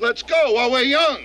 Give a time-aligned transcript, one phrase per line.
[0.00, 1.18] Let's go while we're young.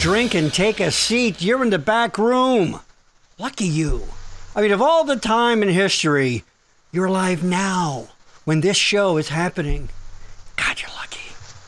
[0.00, 1.42] Drink and take a seat.
[1.42, 2.80] You're in the back room.
[3.38, 4.04] Lucky you.
[4.56, 6.42] I mean, of all the time in history,
[6.90, 8.08] you're alive now
[8.46, 9.90] when this show is happening.
[10.56, 11.20] God, you're lucky.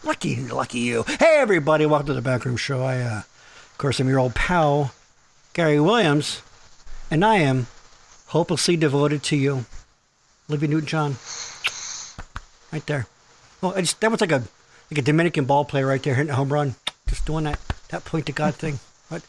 [0.02, 1.04] Lucky, lucky you.
[1.18, 2.82] Hey, everybody, welcome to the Backroom Show.
[2.82, 4.94] I, uh, of course, I'm your old pal,
[5.52, 6.40] Gary Williams,
[7.10, 7.66] and I am
[8.28, 9.66] hopelessly devoted to you.
[10.48, 11.16] Olivia Newton-John.
[12.72, 13.06] Right there.
[13.62, 14.42] Oh, I just, that was like a
[14.90, 16.76] like a Dominican ball player right there hitting a home run.
[17.06, 17.58] Just doing that
[17.92, 18.80] that point to God thing.
[19.08, 19.22] But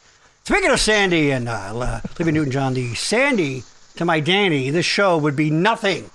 [0.43, 3.63] speaking of Sandy and uh, La- Olivia Newton-John, the Sandy
[3.97, 6.09] to my Danny, this show would be nothing.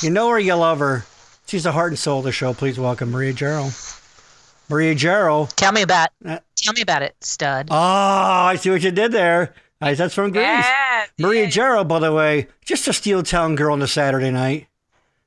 [0.00, 1.04] You know her, you love her.
[1.46, 2.52] She's the heart and soul of the show.
[2.54, 3.70] Please welcome Maria Jarrow.
[4.68, 5.46] Maria Jarrow.
[5.56, 6.10] Tell me about.
[6.24, 7.68] Uh, tell me about it, stud.
[7.70, 9.54] Oh, I see what you did there.
[9.80, 10.42] Nice, That's from Grease.
[10.44, 11.48] Yeah, Maria yeah.
[11.48, 14.66] Jarrow, by the way, just a Steel Town girl on a Saturday night.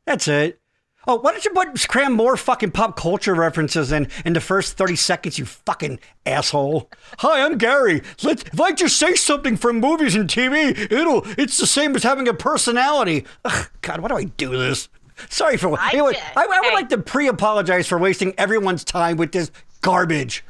[0.05, 0.60] That's it.
[1.07, 4.77] Oh, why don't you put cram more fucking pop culture references in in the first
[4.77, 6.89] thirty seconds, you fucking asshole?
[7.19, 8.03] Hi, I'm Gary.
[8.23, 12.03] Let if I just say something from movies and TV, it'll it's the same as
[12.03, 13.25] having a personality.
[13.45, 14.89] Ugh, God, why do I do this?
[15.29, 16.23] Sorry for I what, did.
[16.35, 16.73] I, I would Hey.
[16.75, 20.43] like to pre-apologize for wasting everyone's time with this garbage.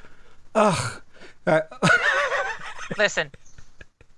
[0.55, 1.01] Ugh.
[1.47, 1.61] Uh,
[2.97, 3.31] Listen,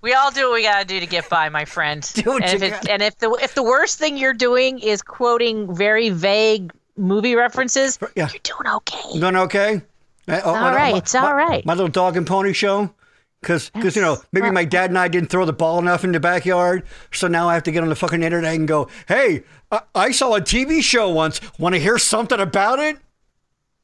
[0.04, 2.04] we all do what we gotta do to get by, my friend.
[2.16, 5.74] And you if it, and if the if the worst thing you're doing is quoting
[5.74, 8.28] very vague movie references, Yeah.
[8.30, 9.18] you're doing okay.
[9.18, 9.82] Doing okay?
[10.28, 11.64] Uh, oh, all my- it's all right.
[11.64, 12.94] my- My little dog and pony show.
[13.40, 16.20] Because, you know, maybe my dad and I didn't throw the ball enough in the
[16.20, 16.82] backyard.
[17.12, 20.10] So now I have to get on the fucking internet and go, hey, I, I
[20.12, 21.42] saw a TV show once.
[21.58, 22.96] Want to hear something about it?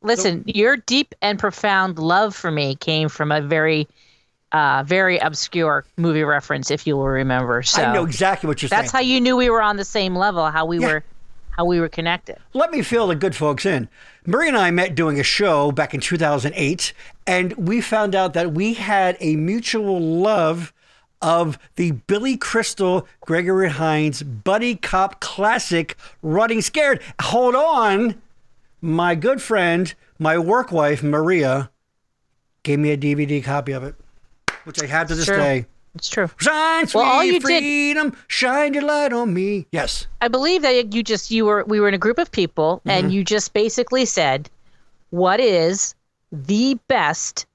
[0.00, 3.86] Listen, your deep and profound love for me came from a very,
[4.52, 7.62] uh, very obscure movie reference, if you will remember.
[7.62, 8.82] So I know exactly what you're that's saying.
[8.84, 10.86] That's how you knew we were on the same level, how we Yeah.
[10.86, 11.04] were,
[11.50, 12.36] how we were connected.
[12.52, 13.88] Let me fill the good folks in.
[14.26, 16.92] Marie and I met doing a show back in 2008,
[17.26, 20.72] and we found out that we had a mutual love
[21.22, 27.00] of the Billy Crystal, Gregory Hines buddy cop classic, Running Scared.
[27.20, 28.20] Hold on.
[28.80, 31.70] My good friend, my work wife, Maria,
[32.62, 33.94] gave me a DVD copy of it,
[34.64, 35.36] which I have to this True.
[35.36, 35.66] day.
[35.96, 36.30] It's true.
[36.36, 39.66] Shine, sweet Well, all you did- freedom, shine your light on me.
[39.72, 40.06] Yes.
[40.20, 42.90] I believe that you just you were we were in a group of people Mm-hmm.
[42.90, 44.48] and you just basically said,
[45.10, 45.96] "What is
[46.30, 47.46] the best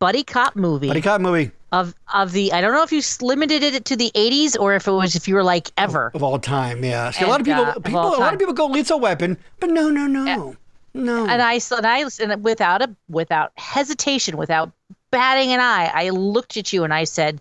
[0.00, 3.62] buddy cop movie Buddy cop movie of of the?" I don't know if you limited
[3.62, 6.10] it to the '80s or if it was if you were like ever.
[6.12, 6.82] of all time.
[6.82, 8.98] Yeah, See, a lot of people, uh, people, all a lot of people go lethal
[8.98, 10.56] weapon, but no, no, no,
[10.92, 11.26] no.
[11.28, 14.72] And I and I and without a without hesitation, without
[15.10, 17.40] batting an eye, I looked at you and I said,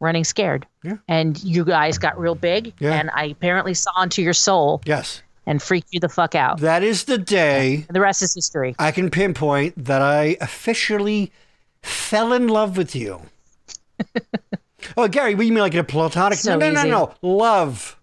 [0.00, 0.96] "Running scared." Yeah.
[1.08, 2.92] And you guys got real big, Yeah.
[2.94, 6.60] and I apparently saw into your soul yes, and freaked you the fuck out.
[6.60, 8.74] that is the day And the rest is history.
[8.78, 11.32] I can pinpoint that I officially
[11.82, 13.20] fell in love with you.
[14.96, 16.38] oh, Gary, what do you mean like in a platonic?
[16.38, 16.90] So no, no, easy.
[16.90, 17.28] no, no.
[17.28, 17.96] Love,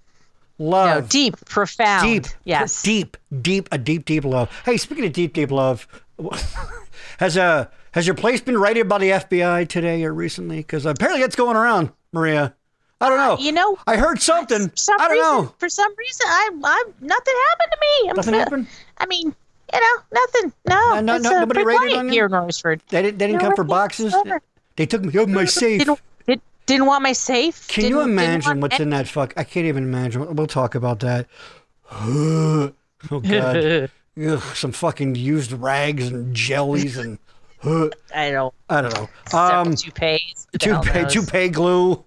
[0.60, 2.04] No, love, deep, profound.
[2.24, 2.82] deep, Yes.
[2.82, 4.50] deep, deep, a deep, deep love.
[4.66, 5.88] Hey, speaking of deep, deep love,
[7.20, 10.58] has uh has your place been raided by the FBI today or recently?
[10.58, 12.54] Because apparently that's going around, Maria.
[13.02, 13.38] I don't know.
[13.44, 14.72] You know, I heard something.
[14.76, 15.56] some I don't reason, know.
[15.58, 18.10] for some reason, I, I, nothing happened to me.
[18.10, 18.68] I'm Nothing happened?
[18.98, 19.36] I mean,
[19.74, 20.54] you know, nothing.
[20.70, 22.12] No, No, no, it's, no- uh, nobody raided on you?
[22.14, 22.80] here in Norrisford.
[22.90, 23.18] They didn't.
[23.18, 24.14] They didn't No, come for boxes.
[24.14, 24.42] over.
[24.76, 25.12] They took me.
[25.20, 25.80] Oh, my safe.
[25.80, 27.68] Didn't, did, didn't want my safe.
[27.68, 29.34] Can didn't, you imagine what's in that fuck?
[29.36, 30.36] I can't even imagine.
[30.36, 31.28] We'll talk about that.
[31.92, 32.72] oh
[33.10, 33.90] god.
[34.26, 37.18] Ugh, some fucking used rags and jellies and
[37.64, 38.34] I don't.
[38.34, 38.54] Know.
[38.70, 39.10] I don't know.
[39.38, 40.48] Um, toupees.
[40.52, 41.14] who the hell toupee, knows?
[41.14, 42.04] toupee glue,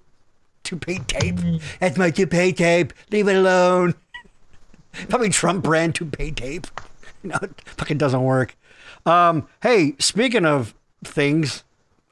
[0.65, 1.37] toupee tape.
[1.81, 2.93] That's my toupee tape.
[3.11, 3.95] Leave it alone.
[5.09, 6.67] Probably Trump brand toupee tape.
[7.23, 8.57] No, it fucking doesn't work.
[9.05, 11.65] Um, hey, speaking of things,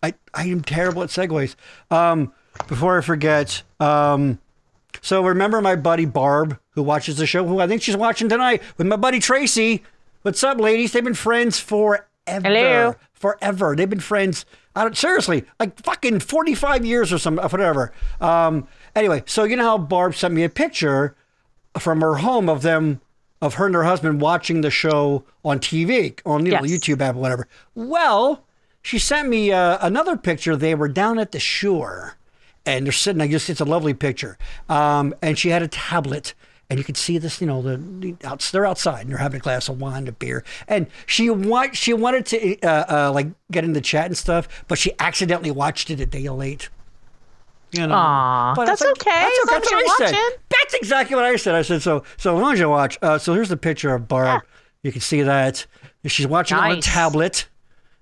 [0.03, 1.55] I I am terrible at segues.
[1.89, 2.33] Um,
[2.67, 4.41] before I forget, um,
[5.03, 8.61] so remember my buddy Barb who watches the show, who I think she's watching tonight
[8.77, 9.85] with my buddy Tracy.
[10.23, 10.91] What's up, ladies?
[10.91, 12.05] They've been friends forever.
[12.27, 12.95] Hello.
[13.25, 13.75] Forever.
[13.75, 14.45] They've been friends.
[14.77, 17.91] I don't, seriously, like fucking 45 years or some, whatever.
[18.21, 21.17] Um, anyway, so you know how Barb sent me a picture
[21.79, 23.01] from her home of them
[23.41, 27.17] of her and her husband watching the show on TV, on you know, YouTube app
[27.17, 27.49] or whatever.
[27.75, 28.45] Well,
[28.83, 30.55] she sent me uh, another picture.
[30.55, 32.19] They were down at the shore
[32.67, 33.23] and they're sitting.
[33.23, 34.37] I just it's a lovely picture.
[34.69, 36.35] Um, and she had a tablet,
[36.75, 37.41] and you could see this.
[37.41, 40.13] You know, the, the outs, they're outside and they're having a glass of wine, a
[40.13, 44.17] beer, and she want she wanted to uh, uh, like get in the chat and
[44.17, 46.69] stuff, but she accidentally watched it a day late.
[47.71, 50.39] You know, Aw, But that's it's okay, as long That's what I said.
[50.49, 51.55] That's exactly what I said.
[51.55, 52.03] I said so.
[52.17, 52.99] So as long as you watch.
[53.01, 54.43] Uh, so here's the picture of Barb.
[54.83, 55.67] You can see that
[56.05, 57.49] she's watching on a tablet.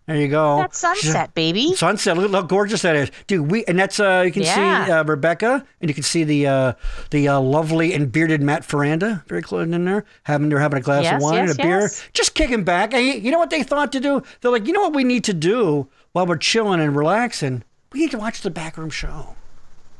[0.06, 0.56] There you go.
[0.58, 1.74] That sunset, baby.
[1.74, 2.16] Sunset.
[2.16, 3.50] Look, look how gorgeous that is, dude.
[3.50, 6.72] We and that's uh, you can see uh, Rebecca, and you can see the uh,
[7.10, 10.82] the uh, lovely and bearded Matt Ferranda, very close in there, having they're having a
[10.82, 12.94] glass Yes, of wine yes, and a beer, just kicking back.
[12.94, 14.22] And you know what they thought to do?
[14.40, 17.62] They're like, you know what we need to do while we're chilling and relaxing?
[17.92, 19.36] We need to watch the backroom show.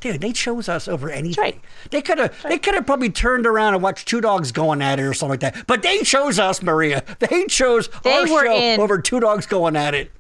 [0.03, 1.41] Dude, they chose us over anything.
[1.43, 1.61] right.
[1.91, 4.99] They could have they could have probably turned around and watched two dogs going at
[4.99, 5.67] it or something like that.
[5.67, 7.05] But they chose us, Maria.
[7.21, 10.11] They chose They our show in- over two dogs going at it.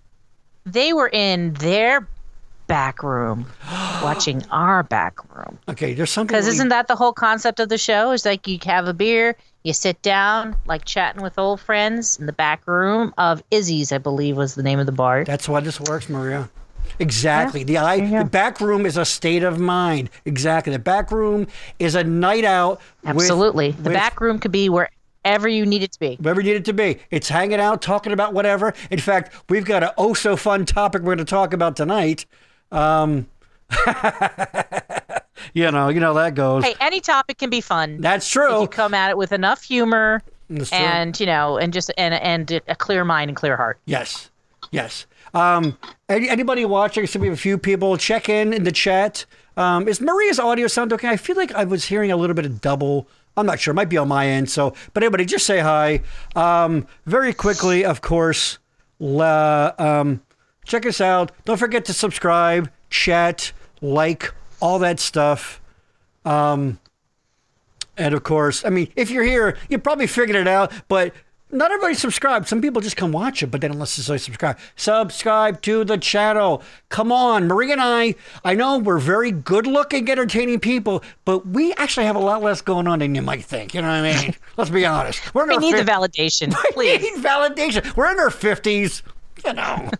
[0.64, 2.06] They were in their
[2.68, 3.46] back room
[4.02, 5.58] watching our back room.
[5.68, 8.12] Okay, there's something Because isn't that the whole concept of the show?
[8.12, 12.26] Is like you have a beer, you sit down, like chatting with old friends in
[12.26, 15.24] the back room of Izzy's, I believe was the name of the bar.
[15.24, 16.48] That's why this works, Maria.
[16.98, 17.64] Exactly.
[17.64, 18.18] The I, you go.
[18.20, 20.10] the back room is a state of mind.
[20.24, 20.72] Exactly.
[20.72, 21.46] The back room
[21.78, 22.80] is a night out.
[23.02, 23.72] with- Absolutely.
[23.72, 26.16] the with back room could be wherever you need it to be.
[26.20, 26.98] Wherever you need it to be.
[27.10, 28.74] It's hanging out, talking about whatever.
[28.90, 32.26] In fact, we've got an oh so fun topic we're going to talk about tonight.
[32.70, 33.26] Um,
[35.54, 36.64] you know, you know that goes.
[36.64, 38.00] Hey, any topic can be fun.
[38.00, 38.62] That's if true.
[38.62, 40.22] you come at it with enough humor
[40.72, 43.78] and you know, and just and and a clear mind and clear heart.
[43.86, 44.30] Yes,
[44.70, 45.06] yes.
[45.34, 47.06] Um, any, anybody watching?
[47.06, 47.96] So we have a few people.
[47.96, 49.24] Check in in the chat.
[49.56, 51.08] Um, is Maria's audio sound okay?
[51.08, 53.08] I feel like I was hearing a little bit of double.
[53.36, 53.72] I'm not sure.
[53.72, 54.50] It might be on my end.
[54.50, 56.02] So, but anybody, just say hi.
[56.34, 58.58] Um, very quickly, of course.
[58.98, 60.22] La, um,
[60.64, 61.32] check us out.
[61.44, 65.60] Don't forget to subscribe, chat, like, all that stuff.
[66.24, 66.78] Um,
[67.96, 71.12] and of course, I mean, if you're here, you probably figured it out, but
[71.52, 72.48] not everybody subscribes.
[72.48, 74.58] Some people just come watch it, but they don't necessarily subscribe.
[74.74, 76.62] Subscribe to the channel.
[76.88, 81.74] Come on, Maria and I, I know we're very good looking, entertaining people, but we
[81.74, 83.74] actually have a lot less going on than you might think.
[83.74, 84.34] You know what I mean?
[84.56, 85.34] Let's be honest.
[85.34, 87.96] We're We need the fif- validation, we need validation.
[87.96, 89.02] We're in our 50s.
[89.44, 89.90] You know,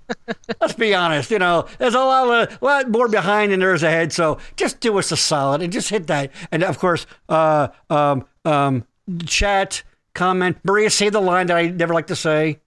[0.60, 1.30] let's be honest.
[1.32, 4.12] You know, there's a lot, of, a lot more behind than there is ahead.
[4.12, 6.30] So just do us a solid and just hit that.
[6.52, 8.84] And of course, uh, um, um,
[9.26, 9.82] chat,
[10.14, 10.58] comment.
[10.64, 12.60] Maria, say the line that I never like to say.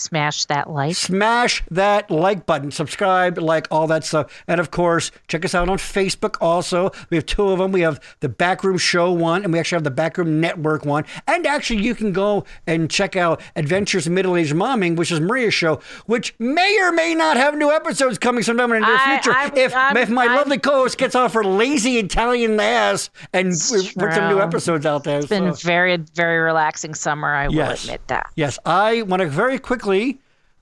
[0.00, 0.94] Smash that like.
[0.94, 4.44] Smash that like button, subscribe, like all that stuff.
[4.46, 6.92] And of course, check us out on Facebook also.
[7.10, 7.72] We have two of them.
[7.72, 11.04] We have the Backroom Show one, and we actually have the Backroom Network one.
[11.26, 15.18] And actually, you can go and check out Adventures in Middle Aged Momming, which is
[15.18, 18.96] Maria's show, which may or may not have new episodes coming sometime in the near
[18.96, 19.36] I- future.
[19.36, 23.50] I'm- if, if my I'm- lovely co host gets off her lazy Italian ass and
[23.50, 25.18] put some new episodes out there.
[25.18, 27.34] It's been so- very, very relaxing summer.
[27.34, 27.82] I will Yes.
[27.84, 28.28] admit that.
[28.36, 29.89] Yes, I want to very quickly.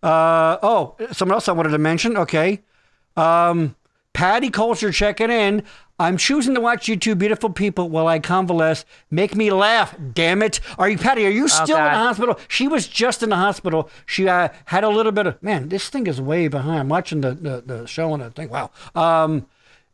[0.02, 2.16] Uh, oh, someone else I wanted to mention.
[2.16, 2.62] Okay.
[3.16, 3.74] Um,
[4.12, 5.62] Patty Culture checking in.
[6.00, 8.84] I'm choosing to watch you two beautiful people while I convalesce.
[9.10, 10.60] Make me laugh, damn it.
[10.78, 12.38] Are you, Patty, are you still in the hospital?
[12.46, 13.90] She was just in the hospital.
[14.06, 16.78] She uh, had a little bit of, man, this thing is way behind.
[16.78, 18.70] I'm watching the, the, the show and I think, wow.
[18.94, 19.46] Um,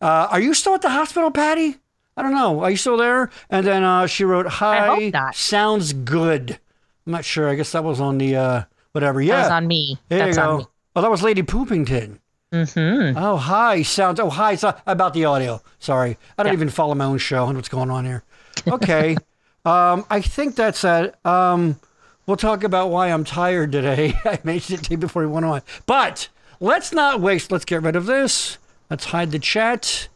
[0.03, 1.77] uh, are you still at the hospital, Patty?
[2.19, 2.61] I don't know.
[2.61, 3.31] Are you still there?
[3.49, 6.59] And then uh, she wrote, hi, sounds good.
[7.07, 7.49] I'm not sure.
[7.49, 8.63] I guess that was on the, uh,
[8.95, 9.21] whatever.
[9.21, 9.37] Yeah.
[9.37, 9.99] That was on me.
[10.09, 10.51] There That's you go.
[10.51, 10.67] on me.
[10.97, 12.21] Oh, that was Lady Poopington.
[12.53, 13.19] Mm-hmm.
[13.19, 13.83] Oh, hi.
[13.83, 14.21] Sounds.
[14.21, 14.55] Oh, hi.
[14.55, 15.61] So, about the audio.
[15.81, 16.17] Sorry.
[16.39, 18.23] I don't even follow my own show and what's going on here.
[18.69, 19.17] Okay.
[19.65, 21.15] um, I think that's it.
[21.27, 21.81] Um,
[22.27, 24.15] we'll talk about why I'm tired today.
[24.25, 25.63] I mentioned it to you before we went on.
[25.87, 26.29] But
[26.61, 27.51] let's not waste.
[27.51, 28.59] Let's get rid of this.
[28.89, 30.09] Let's hide the chat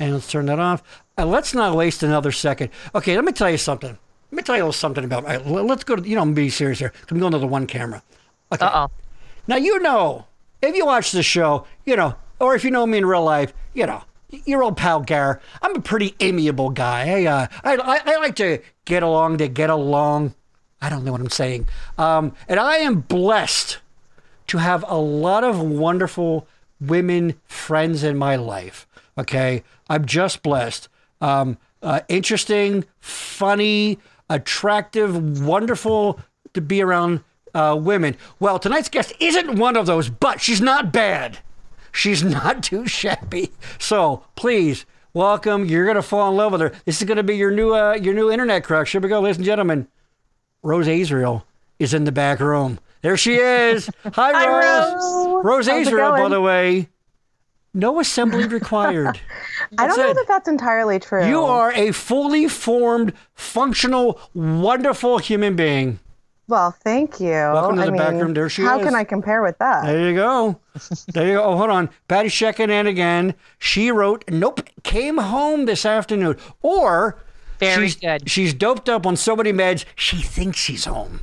[0.00, 0.82] and let's turn that off.
[1.16, 2.70] And let's not waste another second.
[2.94, 3.96] Okay, let me tell you something.
[4.30, 5.24] Let me tell you a little something about.
[5.24, 6.08] all right, let's go to.
[6.08, 6.92] You know, I'm being serious here.
[7.10, 8.02] I'm going to the one camera.
[8.52, 8.64] Okay.
[8.64, 8.90] Uh oh.
[9.46, 10.26] Now you know,
[10.62, 13.52] if you watch the show, you know, or if you know me in real life,
[13.74, 17.22] you know, your old pal Gar, I'm a pretty amiable guy.
[17.22, 20.34] I, uh, I, I, I like to get along to get along.
[20.80, 21.68] I don't know what I'm saying.
[21.96, 23.78] Um, and I am blessed
[24.48, 26.46] to have a lot of wonderful
[26.80, 28.86] women friends in my life.
[29.16, 29.62] Okay.
[29.88, 30.88] I'm just blessed.
[31.20, 36.20] Um, uh, interesting, funny, attractive, wonderful
[36.54, 37.22] to be around
[37.54, 38.16] uh, women.
[38.38, 41.38] Well, tonight's guest isn't one of those, but she's not bad.
[41.92, 43.52] She's not too shabby.
[43.78, 45.64] So please welcome.
[45.64, 46.72] You're gonna fall in love with her.
[46.84, 48.92] This is gonna be your new uh, your new internet crush.
[48.92, 49.88] Here we go, ladies and gentlemen.
[50.62, 51.46] Rose Azrael
[51.78, 52.78] is in the back room.
[53.02, 53.88] There she is.
[54.04, 55.44] Hi, Hi, Rose.
[55.44, 55.44] Rose.
[55.44, 56.88] Rose Azrael, by the way.
[57.76, 59.20] No assembly required.
[59.78, 61.26] I don't That's know that that's entirely true.
[61.26, 65.98] You are a fully formed, functional, wonderful human being.
[66.48, 67.28] Well, thank you.
[67.28, 68.32] Welcome to I the back room.
[68.32, 68.80] There she how is.
[68.80, 69.84] How can I compare with that?
[69.84, 70.58] There you go.
[71.08, 71.44] There you go.
[71.44, 71.90] Oh, hold on.
[72.08, 73.34] Patty checking in again.
[73.58, 76.38] She wrote, Nope, came home this afternoon.
[76.62, 77.18] Or
[77.58, 78.30] Very she's, good.
[78.30, 81.20] She's doped up on so many meds, she thinks she's home.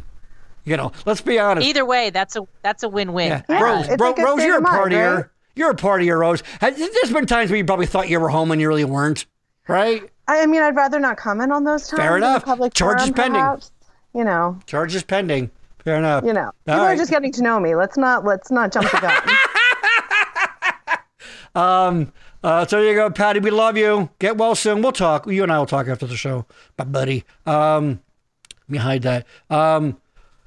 [0.66, 1.68] You know, let's be honest.
[1.68, 3.30] Either way, that's a that's a win-win.
[3.30, 3.42] Yeah.
[3.50, 5.16] Yeah, Rose, it's Ro- like Rose you're a of mind, partier.
[5.16, 5.26] right?
[5.56, 6.42] You're a partier, Rose.
[6.62, 9.26] Has- There's been times where you probably thought you were home and you really weren't,
[9.68, 10.04] right?
[10.28, 12.00] I mean, I'd rather not comment on those times.
[12.02, 12.46] Fair enough.
[12.46, 13.42] Public Charges forum, pending.
[13.42, 13.72] perhaps.
[14.16, 15.52] You know, Charges pending.
[15.84, 16.24] Fair enough.
[16.24, 16.94] you know, All people right.
[16.94, 17.76] are just getting to know me.
[17.76, 19.22] Let's not let's not jump the gun.
[21.56, 22.12] Um,
[22.44, 23.40] uh, so there you go, Patty.
[23.40, 24.10] We love you.
[24.18, 24.82] Get well soon.
[24.82, 25.28] We'll talk.
[25.28, 26.48] You and I will talk after the show,
[26.80, 27.26] my buddy.
[27.46, 28.02] Um,
[28.64, 29.28] let me hide that.
[29.52, 30.02] Um,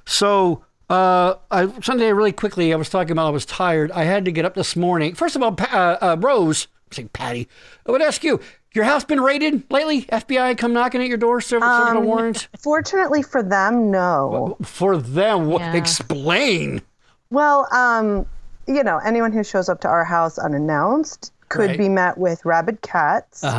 [0.04, 3.90] so uh, I, Sunday, really quickly, I was talking about I was tired.
[3.92, 5.14] I had to get up this morning.
[5.14, 7.48] First of all, Pa- uh, uh, Rose, I'm saying Patty,
[7.86, 8.40] I would ask you,
[8.72, 10.02] your house been raided lately?
[10.02, 12.48] FBI come knocking at your door, serving, serving a warrant?
[12.62, 14.56] Fortunately for them, no.
[14.62, 15.72] For them, Yeah.
[15.74, 16.82] explain.
[17.30, 18.26] Well, um,
[18.68, 21.78] you know, anyone who shows up to our house unannounced could Right.
[21.78, 23.50] be met with rabid cats, Uh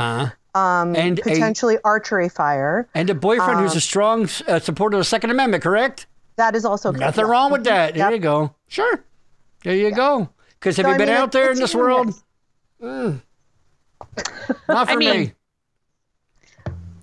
[0.53, 0.59] huh.
[0.59, 2.87] um, and a- potentially archery fire.
[2.93, 6.05] And a boyfriend Um, who's a strong uh, supporter of the Second Amendment, correct?
[6.37, 7.31] That is also Nothing yeah.
[7.31, 7.93] wrong with that.
[7.95, 8.11] There Yep.
[8.13, 8.53] you go.
[8.67, 9.03] Sure.
[9.63, 10.29] There you go.
[10.59, 12.13] Because have So, you I been mean, out there in this world?
[12.81, 13.21] Mm.
[14.69, 15.33] Not for I mean- me.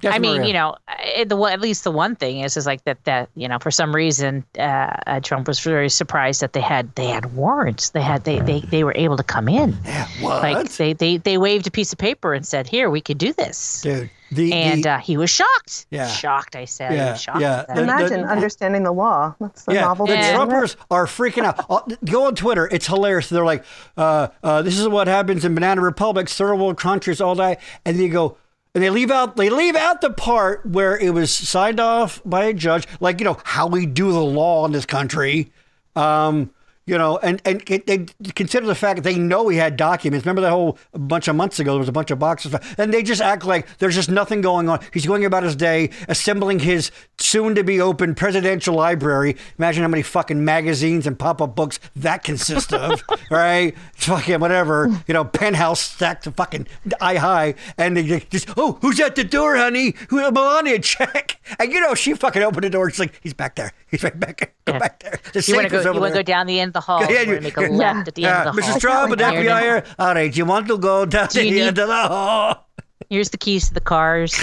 [0.02, 0.46] Yes, I mean, Maria.
[0.48, 3.48] you know, I- the at least the one thing is is like that that you
[3.48, 7.34] know for some reason uh, uh, Trump was very surprised that they had they had
[7.34, 7.88] warrants.
[7.90, 9.74] They had they they, they were able to come in.
[9.86, 10.42] Yeah, what?
[10.42, 13.32] Like they, they they waved a piece of paper and said, "Here, we could do
[13.32, 15.86] this." Dude, the, And the, uh, he was shocked.
[15.90, 16.06] Yeah.
[16.08, 16.92] Shocked, I said.
[16.94, 17.60] Yeah, Shocked yeah.
[17.60, 17.76] at that.
[17.76, 19.34] The- Imagine understanding the law.
[19.40, 20.06] That's the yeah, novel.
[20.06, 20.34] the thing.
[20.34, 21.64] Trumpers are freaking out.
[21.68, 23.28] Uh, Go on Twitter; it's hilarious.
[23.28, 23.64] They're like,
[23.96, 27.98] uh, uh, "This is what happens in banana republics, third world countries, all that," and
[27.98, 28.36] they go,
[28.74, 32.44] and they leave out they leave out the part where it was signed off by
[32.44, 35.52] a judge, like you know how we do the law in this country.
[35.96, 36.50] Um,
[36.86, 40.26] you know, and and they consider the fact that they know he had documents.
[40.26, 43.02] Remember that whole bunch of months ago, there was a bunch of boxes, and they
[43.02, 44.80] just act like there's just nothing going on.
[44.92, 49.36] He's going about his day, assembling his soon-to-be open presidential library.
[49.58, 53.74] Imagine how many fucking magazines and pop-up books that consists of, right?
[53.94, 56.66] Fucking whatever, you know, penthouse stacked to fucking
[57.00, 59.94] eye high, and they just, oh, who's at the door, honey?
[60.10, 60.78] Who a Melania?
[60.80, 62.90] Check, and you know, she fucking opened the door.
[62.90, 63.72] She's like, he's back there.
[63.86, 64.52] He's right back.
[64.66, 64.78] Go Yeah.
[64.78, 65.18] back there.
[65.32, 65.92] The You want to go?
[65.94, 67.00] You want to go down the end the hall?
[67.00, 67.68] Yeah, you you- want to make a yeah.
[67.76, 68.74] left at the end Yeah, of the hall.
[68.74, 68.80] Mrs.
[68.80, 69.60] Trump and Here, FBI now.
[69.60, 69.84] here.
[69.98, 72.68] All right, you want to go down Do the you end of the hall.
[73.10, 74.38] Here's the keys to the cars.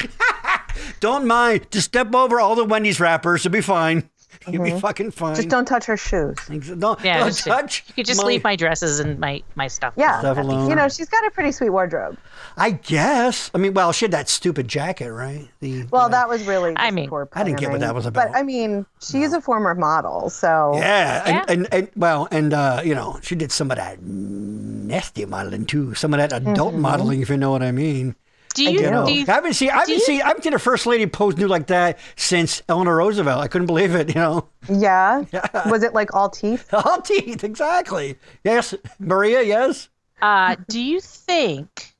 [0.99, 1.67] Don't mind.
[1.71, 3.45] Just step over all the Wendy's wrappers.
[3.45, 4.09] It'll be fine.
[4.47, 5.29] You'll be fucking fine.
[5.33, 5.35] Mm-hmm.
[5.35, 6.35] Just don't touch her shoes.
[6.47, 7.83] don't, Yeah, don't just- touch.
[7.87, 9.93] You could just my- leave my dresses and my my stuff.
[9.97, 10.19] Yeah.
[10.19, 10.69] Stuff alone.
[10.69, 12.17] You know, she's got a pretty sweet wardrobe.
[12.57, 13.51] I guess.
[13.53, 15.47] I mean, well, she had that stupid jacket, right?
[15.59, 16.73] The Well, that was really.
[16.75, 18.29] I just mean, poor I didn't get what that was about.
[18.31, 21.45] But I mean, she's a former model, so Yeah, Yeah.
[21.47, 25.65] And, and, and well, and uh, you know, she did some of that nasty modeling
[25.65, 25.93] too.
[25.95, 26.81] Some of that adult Mm-hmm.
[26.81, 28.15] modeling, if you know what I mean.
[28.53, 28.81] Do you?
[28.81, 30.85] You know, Do you I haven't seen, I haven't seen, I haven't seen a first
[30.85, 33.41] lady pose nude like that since Eleanor Roosevelt.
[33.41, 34.09] I couldn't believe it.
[34.09, 35.23] You know, yeah.
[35.33, 35.69] yeah.
[35.69, 36.67] Was it like all teeth?
[36.73, 38.17] all teeth, exactly.
[38.43, 39.41] Yes, Maria.
[39.41, 39.89] Yes.
[40.21, 41.93] uh, do you think?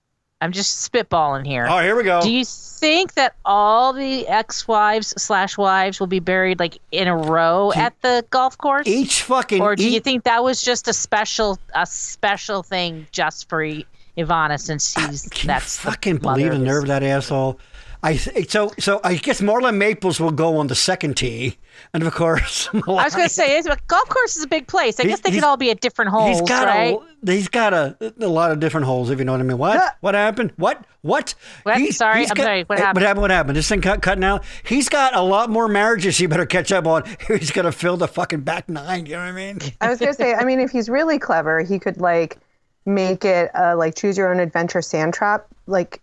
[0.44, 1.68] I'm just spitballing here.
[1.70, 2.20] Oh, here we go.
[2.20, 7.16] Do you think that all the ex-wives slash wives will be buried like in a
[7.16, 8.88] row at the golf course?
[8.88, 9.62] Each fucking.
[9.62, 13.86] or do you think that was just a special a special thing just for I-
[14.18, 17.60] Ivana since he's Can that's you the fucking mother believe the nerve of that asshole?
[18.04, 21.58] I th- so so I guess Marla Maples will go on the second tee,
[21.94, 25.00] and of course, I was going to say, it's, golf course is a big place.
[25.00, 26.98] I He's- guess they could all be at different holes, He's got right?
[27.28, 29.60] a he's got a, a lot of different holes, if you know what I mean.
[29.60, 29.76] What?
[29.76, 29.90] Yeah.
[30.00, 30.52] What happened?
[30.56, 30.84] What?
[31.02, 31.36] What?
[31.62, 31.78] What?
[31.78, 32.64] He's- Sorry, he's I'm got- sorry.
[32.64, 32.96] What eh, happened?
[33.04, 33.22] What happened?
[33.22, 33.56] What happened?
[33.58, 34.44] This thing cut cutting out.
[34.64, 36.18] He's got a lot more marriages.
[36.18, 37.04] He better catch up on.
[37.28, 39.06] He's gonna fill the fucking back nine.
[39.06, 39.60] You know what I mean?
[39.80, 42.40] I was gonna say, I mean, if he's really clever, he could like
[42.86, 46.02] make it a like choose your own adventure sand trap like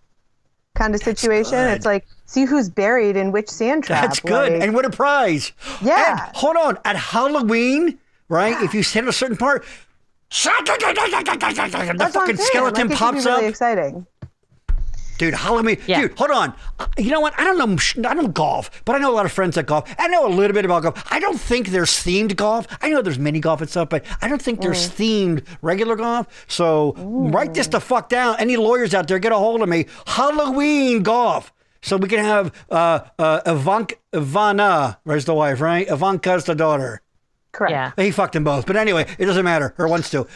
[0.75, 1.59] kind of situation.
[1.59, 4.03] It's like see who's buried in which sand trap.
[4.03, 4.53] That's good.
[4.53, 5.53] like- and what a prize!
[5.83, 6.27] Yeah.
[6.29, 6.79] And hold on.
[6.85, 8.61] At Halloween, right?
[8.63, 9.65] If you hit a certain part.
[10.31, 13.51] The that's what I'm fucking skeleton like, pops really up.
[13.51, 14.07] exciting.
[15.19, 15.79] Dude, Halloween.
[15.87, 16.03] Yeah.
[16.03, 16.55] Dude, hold on.
[16.79, 17.35] Uh, You know what?
[17.39, 18.09] I don't know.
[18.09, 19.93] I don't golf, but I know a lot of friends that golf.
[19.99, 21.05] I know a little bit about golf.
[21.13, 22.67] I don't think there's themed golf.
[22.81, 26.47] I know there's mini golf and stuff, but I don't think there's themed regular golf.
[26.49, 28.37] So write this the fuck down.
[28.39, 29.87] Any lawyers out there, get a hold of me.
[30.07, 31.53] Halloween golf.
[31.83, 35.87] So we can have uh, uh, Ivanka, Ivana, where's the wife, right?
[35.89, 37.03] Ivanka's the daughter.
[37.53, 37.71] Correct.
[37.73, 37.93] Yeah.
[38.05, 38.67] He fucked them both.
[38.67, 39.75] But anyway, it doesn't matter.
[39.79, 40.27] Or wants to.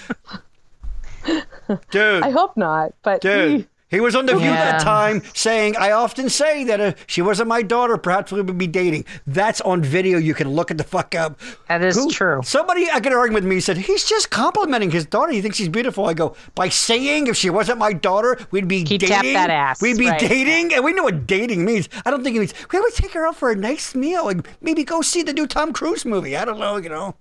[1.91, 2.23] Dude.
[2.23, 3.69] I hope not, but Dude.
[3.93, 7.49] He was on The View that time saying, I often say that if she wasn't
[7.49, 9.05] my daughter, perhaps we would be dating.
[9.27, 10.19] That's on video.
[10.19, 11.39] You can look at the fuck up.
[11.69, 12.41] That is Who- true.
[12.43, 15.31] Somebody, I got an argument with me, said, he's just complimenting his daughter.
[15.31, 16.07] He thinks she's beautiful.
[16.07, 19.09] I go, by saying if she wasn't my daughter, we'd be He'd dating.
[19.09, 20.19] tap that ass, We'd be right.
[20.19, 20.73] dating.
[20.75, 21.91] And we know what dating means.
[22.07, 24.29] I don't think it means, we would take her out for a nice meal.
[24.31, 26.35] and maybe go see the new Tom Cruise movie.
[26.35, 27.15] I don't know, you know.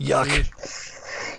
[0.00, 0.28] Yuck.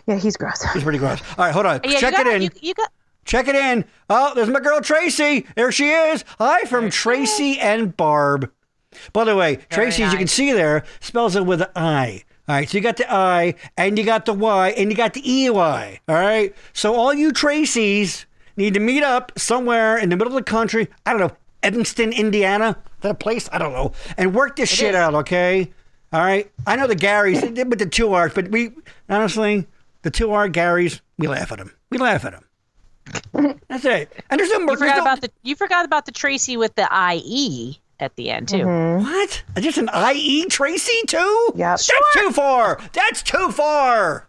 [0.06, 0.62] yeah, he's gross.
[0.74, 1.22] He's pretty gross.
[1.38, 1.80] All right, hold on.
[1.86, 2.42] Yeah, Check you it in.
[2.42, 2.92] You, you got.
[3.30, 3.86] Check it in.
[4.10, 5.46] Oh, there's my girl Tracy.
[5.56, 6.26] There she is.
[6.40, 8.52] Hi from Tracy and Barb.
[9.14, 12.24] By the way, Tracy, as you can see there, spells it with an I.
[12.48, 15.14] All right, so you got the I, and you got the Y, and you got
[15.14, 15.50] the EY.
[15.52, 18.26] All right, so all you Tracys
[18.58, 20.88] need to meet up somewhere in the middle of the country.
[21.06, 22.70] I don't know, Evanston, Indiana.
[22.70, 23.48] Is that a place?
[23.54, 23.92] I don't know.
[24.18, 24.96] And work this shit is.
[24.96, 25.72] out, okay?
[26.12, 26.52] All right.
[26.66, 28.72] I know the Garys but the two R's, but we
[29.08, 29.68] honestly,
[30.02, 31.76] the two R Garys, we laugh at them.
[31.92, 32.46] We laugh at them.
[33.68, 34.08] That's right.
[34.30, 34.72] And there's no more.
[34.74, 35.32] You forgot about the.
[35.44, 38.66] You forgot about the Tracy with the IE at the end too.
[38.66, 39.44] what?
[39.60, 41.52] Just an IE Tracy too?
[41.56, 41.72] Yeah.
[41.72, 42.80] That's too far.
[42.94, 44.28] That's too far.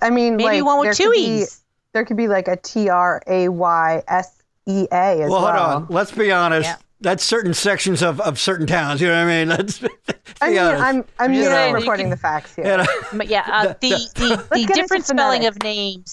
[0.00, 1.58] I mean, Maybe like, one with two could be- E's.
[1.92, 5.70] There could be like a T R A Y S E A as Well, well.
[5.70, 5.86] hold on.
[5.90, 6.68] Let's be honest.
[6.68, 6.76] Yeah.
[7.02, 9.00] That's certain sections of, of certain towns.
[9.00, 9.48] You know what I mean?
[9.56, 9.92] Let's, let's
[10.40, 10.82] I be mean, honest.
[10.84, 12.64] I'm I'm You just know, reporting can- the facts here.
[12.66, 12.86] You know?
[13.18, 16.12] But yeah, uh, the the, the, get into different spelling of names.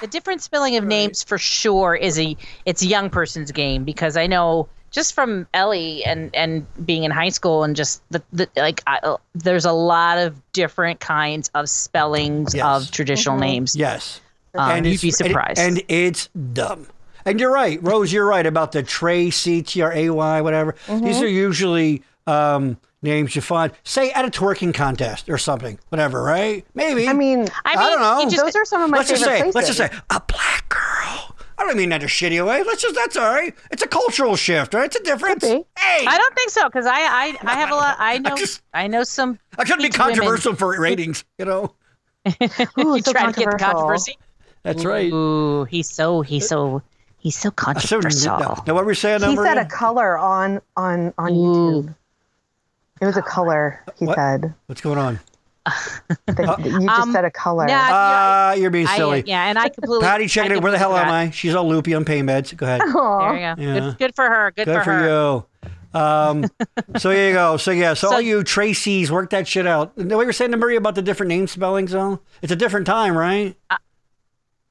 [0.00, 4.16] The different spelling of names for sure is a it's a young person's game because
[4.16, 8.48] I know just from Ellie and and being in high school and just the, the
[8.56, 12.64] like I, there's a lot of different kinds of spellings Yes.
[12.86, 13.74] of traditional names.
[13.76, 14.20] Yes.
[14.54, 15.58] Um, you'd be surprised.
[15.58, 16.86] And, and it's dumb.
[17.26, 18.12] And you're right, Rose.
[18.12, 20.76] You're right about the Tracy, T R A Y, whatever.
[20.88, 26.22] These are usually um, names you find, say, at a twerking contest or something, whatever,
[26.22, 26.64] right?
[26.74, 27.08] Maybe.
[27.08, 28.30] I mean, I, I don't know.
[28.30, 29.54] just- those are some of my let's just favorite say, places.
[29.54, 31.36] let's just say, a black girl.
[31.58, 32.62] I don't mean that in a shitty way.
[32.64, 33.54] Let's just, that's all right.
[33.70, 34.84] It's a cultural shift, right?
[34.86, 35.42] It's a difference.
[35.42, 35.64] be.
[35.78, 37.96] Hey, I don't think so because I, I I have a lot.
[37.98, 39.38] I know I, just- know some.
[39.58, 41.72] I couldn't be Each women- controversial for ratings, you know?
[42.26, 42.32] Ooh,
[42.96, 44.18] you so try to get the controversy.
[44.64, 45.10] That's right.
[45.12, 46.82] Ooh, he's so he's so
[47.18, 48.38] he's so So, controversial.
[48.38, 49.50] now, now what were you saying, He Maria?
[49.54, 51.94] said a color on on on YouTube.
[53.00, 53.82] It was a color.
[53.98, 54.16] He What?
[54.16, 54.54] said.
[54.66, 55.20] What's going on?
[56.26, 57.66] That you just Um, said a color.
[57.68, 59.24] Yeah, Ah, you're being I, silly.
[59.26, 60.00] yeah, and I completely.
[60.06, 60.62] Patty, check it.
[60.62, 61.30] Where the hell am I?
[61.30, 62.56] She's all loopy on pain meds.
[62.56, 62.82] Go ahead.
[62.82, 63.18] Aw.
[63.32, 63.62] There you go.
[63.62, 63.80] Yeah.
[63.80, 64.52] Good, good for her.
[64.52, 65.08] Good, Good for, for her.
[65.08, 65.46] you.
[66.00, 66.44] Um,
[66.98, 67.56] so there you go.
[67.56, 69.92] So yeah, so, So- all you Tracy's work that shit out.
[69.96, 72.20] And What you were saying to Maria about the different name spellings, though?
[72.42, 73.56] It's a different time, right?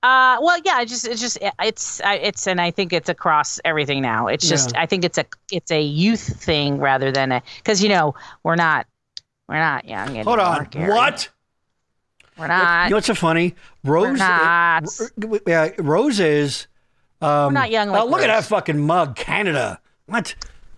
[0.03, 3.60] Uh, well, yeah, it's just it's just it's I- it's and I think it's across
[3.65, 4.27] everything now.
[4.27, 4.81] It's just Yeah.
[4.81, 8.55] I think it's a it's a youth thing rather than a because you know we're
[8.55, 8.86] not
[9.49, 10.38] we're not young anymore.
[10.38, 10.65] Hold on.
[10.65, 10.93] Gary.
[10.93, 11.29] What?
[12.38, 12.86] We're not.
[12.86, 13.55] You know what's so funny?
[13.84, 14.19] Rose.
[14.19, 14.84] not.
[14.99, 16.67] uh, yeah, Rose is.
[17.21, 19.79] Um, not young oh, like look at that fucking mug, Canada.
[20.05, 20.36] What?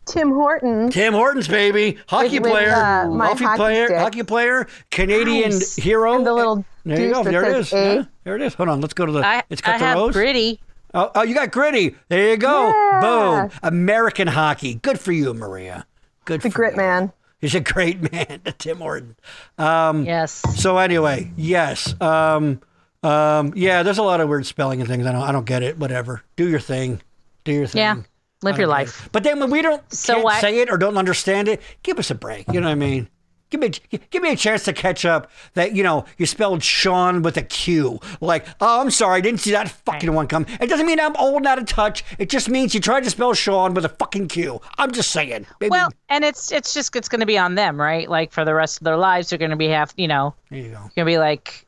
[0.08, 0.93] Tim Hortons.
[0.93, 3.98] Tim Hortons, baby, hockey with, player, uh, my hockey, hockey player, stick.
[4.00, 5.76] hockey player, Canadian Nice.
[5.76, 6.15] hero.
[6.15, 7.24] And the little there you go.
[7.24, 7.74] There it says is.
[7.74, 7.96] A.
[7.96, 8.54] Yeah, there it is.
[8.56, 8.82] Hold on.
[8.82, 9.20] Let's go to the.
[9.26, 10.13] I, it's I the have rose.
[10.13, 10.60] gritty.
[10.93, 11.96] Oh, oh, you got gritty.
[12.08, 12.70] There you go.
[12.70, 13.02] Yeah.
[13.50, 13.60] Boom.
[13.62, 14.76] American hockey.
[14.76, 15.86] Good for you, Maria.
[16.26, 16.52] Good for you.
[16.52, 16.78] The for grit you.
[16.78, 17.12] man.
[17.39, 19.15] He's a great man, Tim Horton.
[19.58, 20.32] Um, Yes.
[20.60, 21.93] So anyway, yes.
[22.02, 22.62] Um,
[23.04, 25.06] um, yeah, there's a lot of weird spelling and things.
[25.06, 25.78] I don't, I don't get it.
[25.78, 26.24] Whatever.
[26.36, 27.02] Do your thing.
[27.43, 27.80] Do your thing.
[27.80, 27.96] Yeah.
[28.43, 29.10] Live your life.
[29.12, 32.12] But then when we don't So can't say it or don't understand it, give us
[32.12, 32.45] a break.
[32.52, 33.10] You know what I mean?
[33.50, 33.71] Give me,
[34.10, 35.32] give me a chance to catch up.
[35.54, 38.00] That you know, you spelled Sean with a Q.
[38.19, 40.45] Like, oh, I'm sorry, I didn't see that fucking one come.
[40.60, 42.04] It doesn't mean I'm old and out of touch.
[42.19, 44.60] It just means you tried to spell Sean with a fucking Q.
[44.78, 45.47] I'm just saying.
[45.62, 48.10] Maybe, Well, and it's it's just it's going to be on them, right?
[48.10, 50.60] Like for the rest of their lives, they're going to be have you know there
[50.60, 50.80] you go.
[50.80, 51.65] going to be like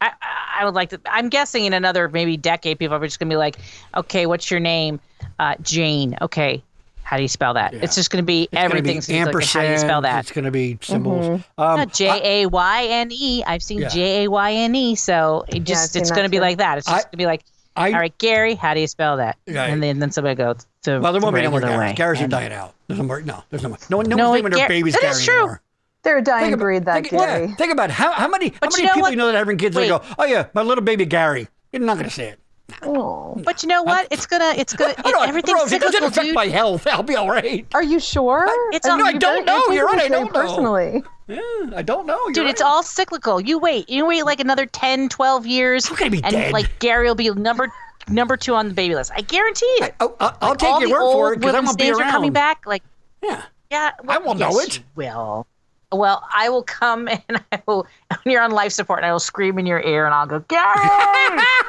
[0.00, 3.20] I, I- I would like to i'm guessing in another maybe decade people are just
[3.20, 3.58] going to be like
[3.96, 4.98] okay what's your name
[5.38, 6.62] uh, jane okay
[7.02, 9.18] how do you spell that it's just going to be It's gonna be everything's like,
[9.26, 9.62] ampersand.
[9.62, 11.24] how do you spell that It's going to be symbols.
[11.26, 11.60] Mm-hmm.
[11.60, 13.88] Um, Uh, j-a-y-n-e i've seen Yeah.
[13.88, 17.16] j-a-y-n-e so it just I've it's going to be like that it's just going to
[17.16, 17.42] be like
[17.76, 19.64] I, all right gary how do you spell that Yeah.
[19.64, 21.96] and then then somebody goes to well, there won't the be any more regular Garys.
[21.96, 22.72] Garys are dying out.
[22.86, 23.20] There's no more.
[23.20, 23.78] No, there's no more.
[23.90, 25.34] No, one- no, No, one's naming their Gar- babies that Gary is true.
[25.36, 25.60] anymore.
[26.02, 27.48] They're a dying Think about- breed, that think, yeah, Gary.
[27.58, 29.10] think about how, how many how But many you know people what?
[29.10, 29.88] you know that are having kids that Wait.
[29.88, 31.48] go, oh yeah, my little baby Gary.
[31.72, 32.38] You're not going to say it.
[32.82, 33.34] Oh.
[33.44, 36.08] but you know what it's gonna it's gonna I don't, everything's Rose, it doesn't cyclical
[36.08, 36.86] affect dude my health.
[36.86, 37.66] I'll be all right.
[37.74, 38.46] Are you sure?
[38.72, 39.64] It's I all- mean, I you're don't very- know.
[39.66, 40.40] you're You're right, I don't know.
[40.40, 41.40] Personally, Yeah,
[41.74, 42.18] I don't know.
[42.26, 42.50] You're Dude, right.
[42.50, 43.40] it's all cyclical.
[43.40, 43.88] You wait.
[43.88, 45.88] You wait like another 10, 12 years.
[45.90, 46.52] I'm gonna be and dead.
[46.52, 47.72] like Gary will be number
[48.08, 49.12] number two on the baby list.
[49.14, 49.94] I guarantee it.
[50.00, 51.98] Oh, I- I'll take All your word for it because I women's won't be names
[52.00, 52.66] are coming back.
[52.66, 52.82] Like,
[53.22, 53.42] Yeah.
[53.70, 54.76] yeah, well, won't yes, know it.
[54.78, 55.46] you will.
[55.90, 57.86] Well, I will come and I will.
[58.22, 60.40] When you're on life support, and I will scream in your ear, and I'll go,
[60.40, 60.74] Gary,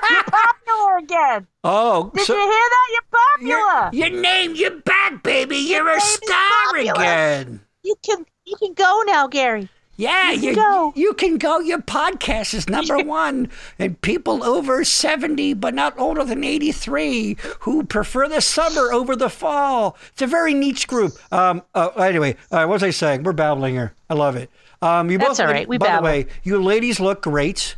[0.09, 1.47] you're popular again.
[1.63, 2.87] Oh, Did so you hear that?
[2.91, 4.11] You're your, popular.
[4.11, 5.57] your name, you're back, baby.
[5.57, 7.61] You're a star again.
[7.83, 9.69] You can you can go now, Gary.
[9.99, 10.93] Yeah, You you, can go.
[10.95, 11.59] you can go.
[11.59, 17.83] Your podcast is number one, and people over seventy, but not older than eighty-three, who
[17.83, 19.97] prefer the summer over the fall.
[20.13, 21.13] It's a very niche group.
[21.33, 21.63] Um.
[21.75, 23.23] Uh, anyway, uh, what was I saying?
[23.23, 23.93] We're babbling here.
[24.09, 24.49] I love it.
[24.81, 25.11] Um.
[25.11, 25.41] You That's both.
[25.41, 25.67] all right.
[25.67, 26.01] We by babble.
[26.01, 27.75] the way, you ladies look great.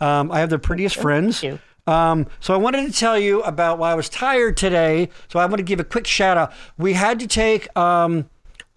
[0.00, 0.32] Um.
[0.32, 1.42] I have the prettiest friends.
[1.42, 1.58] you.
[1.86, 5.08] Um, so I wanted to tell you about why I was tired today.
[5.28, 6.52] So I want to give a quick shout out.
[6.76, 8.28] We had to take um,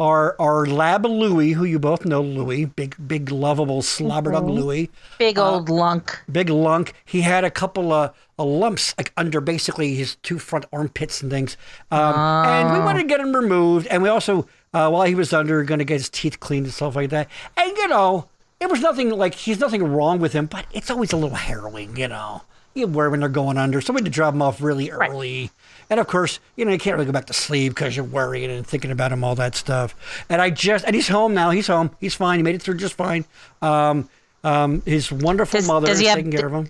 [0.01, 4.89] our our lab Louie, who you both know, Louie, big big lovable slobber dog Louie,
[5.19, 6.19] Big old lunk.
[6.31, 6.93] big lunk.
[7.05, 11.29] He had a couple of uh, lumps like under basically his two front armpits and
[11.31, 11.55] things,
[11.91, 12.15] um,
[12.47, 13.85] and we wanted to get him removed.
[13.87, 16.73] And we also, uh, while he was under, going to get his teeth cleaned and
[16.73, 17.27] stuff like that.
[17.55, 18.27] And you know,
[18.59, 21.95] it was nothing like he's nothing wrong with him, but it's always a little harrowing,
[21.95, 22.41] you know.
[22.73, 25.51] You wear when they're going under, so we had to drop them off really early.
[25.89, 28.49] And of course, you know, you can't really go back to sleep because you're worrying
[28.49, 29.93] and thinking about him, all that stuff.
[30.29, 31.49] And I just, and he's home now.
[31.49, 31.91] He's home.
[31.99, 32.39] He's fine.
[32.39, 33.25] He made it through just fine.
[33.61, 34.07] Um,
[34.45, 36.69] um, his wonderful Does- mother does is taking the- care of him.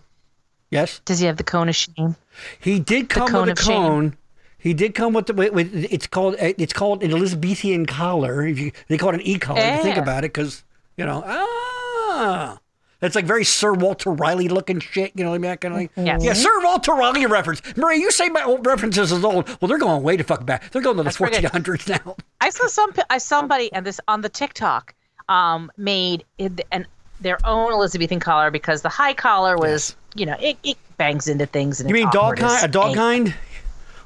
[0.71, 2.15] Yes, Does he have the cone of shame?
[2.59, 3.75] he did come cone with a shame.
[3.81, 4.17] cone.
[4.57, 5.33] He did come with the.
[5.33, 8.47] With, with, it's called it's called an Elizabethan collar.
[8.47, 9.59] If you they call it an e collar.
[9.59, 10.63] If you think about it, because
[10.95, 12.57] you know ah.
[13.01, 15.51] It's like very Sir Walter Raleigh looking shit, you know, what I mean?
[15.51, 15.91] that kind of like.
[15.95, 16.23] Yes.
[16.23, 17.61] Yeah, Sir Walter Raleigh reference.
[17.75, 19.47] Marie, you say my old references is old.
[19.59, 20.69] Well, they're going way to fuck back.
[20.71, 22.15] They're going to the pretty 1400s now.
[22.39, 22.93] I saw some.
[23.09, 24.93] I somebody and this on the TikTok
[25.29, 26.85] um, made an
[27.21, 31.45] their own Elizabethan collar because the high collar was, you know, it, it bangs into
[31.45, 31.79] things.
[31.79, 32.65] And You mean dog kind?
[32.65, 33.33] A dog kind?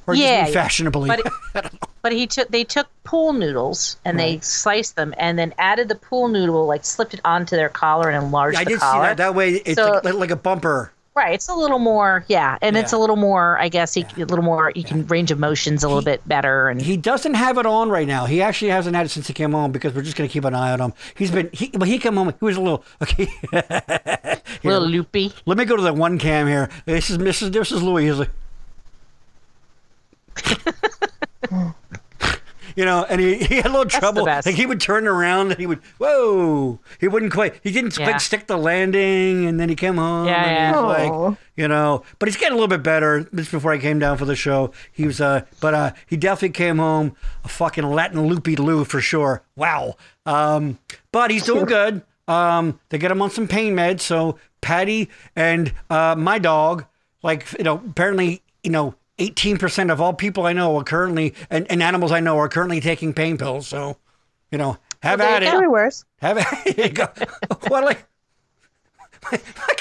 [0.07, 1.09] Or Yeah, just fashionably?
[1.09, 5.87] But but he took they took pool noodles and they sliced them and then added
[5.89, 8.61] the pool noodle like slipped it onto their collar and enlarged it.
[8.61, 9.17] I did see that.
[9.17, 10.91] That way, it's So- like, like a bumper.
[11.17, 13.57] Right, it's a little more, yeah, and it's a little more.
[13.57, 14.73] I guess he, a little more.
[14.75, 17.87] You can range of motions a little bit better, and He doesn't have it on
[17.87, 18.25] right now.
[18.25, 20.43] He actually hasn't had it since he came home because we're just going to keep
[20.43, 20.93] an eye on him.
[21.15, 23.29] He's been, he, when he came home, he was a little, okay.
[23.53, 25.31] a little loopy.
[25.45, 26.69] Let me go to the one cam here.
[26.83, 27.53] This is Mrs.
[27.53, 28.07] This is Louis.
[28.07, 28.31] He's like,
[32.75, 34.25] you know, and he, he had a little trouble.
[34.25, 36.79] Like he would turn around and he would, whoa.
[36.99, 38.09] He wouldn't quite, he didn't Yeah.
[38.09, 40.27] quite stick the landing and then he came home.
[40.27, 40.67] Yeah, and yeah.
[40.67, 41.19] he was Aw.
[41.29, 43.23] like, you know, but he's getting a little bit better.
[43.31, 44.71] This is before I came down for the show.
[44.91, 48.99] He was, uh, but uh, he definitely came home a fucking Latin loopy Lou for
[48.99, 49.43] sure.
[49.55, 49.95] Wow.
[50.25, 50.79] Um,
[51.11, 52.01] but he's doing good.
[52.27, 54.01] Um, they get him on some pain meds.
[54.01, 56.85] So Patty and uh, my dog,
[57.23, 61.33] like you know, apparently you know, eighteen percent of all people I know are currently
[61.49, 63.67] and, and animals I know are currently taking pain pills.
[63.67, 63.97] So,
[64.51, 65.45] you know, have Well, at it.
[65.47, 65.51] go.
[65.53, 66.05] Could be worse.
[66.21, 66.45] Have it.
[66.75, 67.07] Here you go.
[67.69, 68.05] well, like.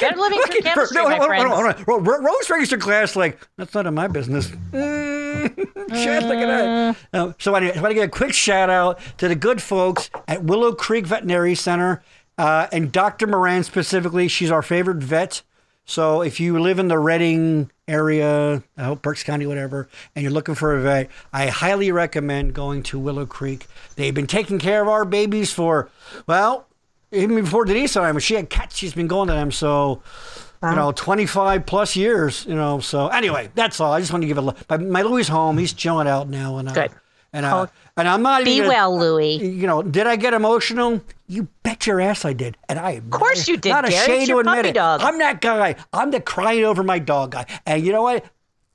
[0.00, 1.84] They're living through chemistry, no, my hold on, hold on, friends.
[1.86, 2.24] hold on.
[2.24, 4.48] Rose raised her glass like that's none of my business.
[4.72, 5.54] Mm,
[5.94, 6.96] shit, look at that.
[7.12, 10.08] Uh, so anyway, I want to give a quick shout out to the good folks
[10.26, 12.02] at Willow Creek Veterinary Center
[12.38, 13.26] uh, and Dr.
[13.26, 14.28] Moran specifically.
[14.28, 15.42] She's our favorite vet.
[15.84, 20.32] So if you live in the Reading area, I hope Berks County, whatever, and you're
[20.32, 23.66] looking for a vet, I highly recommend going to Willow Creek.
[23.96, 25.90] They've been taking care of our babies for,
[26.26, 26.66] well,
[27.12, 29.52] even before Denise time, when she had cats, she's been going to them.
[29.52, 30.02] So,
[30.62, 32.80] you know, 25 plus years, you know.
[32.80, 33.92] So anyway, that's all.
[33.92, 34.56] I just want to give a look.
[34.70, 36.56] My, my Louis home, he's chilling out now.
[36.56, 36.90] And, uh, Good.
[37.34, 37.66] And, uh,
[37.96, 38.68] and I'm not Be even.
[38.68, 39.34] well, Louie.
[39.34, 41.02] you know, did I get emotional?
[41.26, 42.56] You bet your ass I did.
[42.68, 43.94] And I Of course you did, Not Gary.
[43.96, 44.74] ashamed to admit it.
[44.74, 45.00] dog.
[45.02, 45.74] I'm that guy.
[45.92, 47.44] I'm the crying over my dog guy.
[47.66, 48.24] And you know what?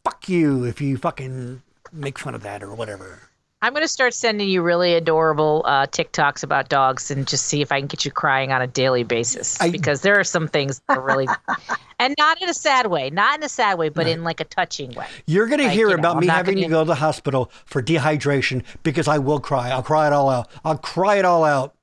[0.03, 1.61] Fuck you if you fucking
[1.93, 3.28] make fun of that or whatever.
[3.61, 7.61] I'm going to start sending you really adorable uh, TikToks about dogs and just see
[7.61, 10.47] if I can get you crying on a daily basis I- because there are some
[10.47, 11.27] things that are really,
[11.99, 14.45] and not in a sad way, not in a sad way, but in like a
[14.45, 15.05] touching way.
[15.25, 16.95] You're going to Like, hear you know, about me having gonna- to go to the
[16.95, 19.71] hospital for dehydration because I will cry.
[19.71, 20.49] I'll cry it all out.
[20.63, 21.75] I'll cry it all out.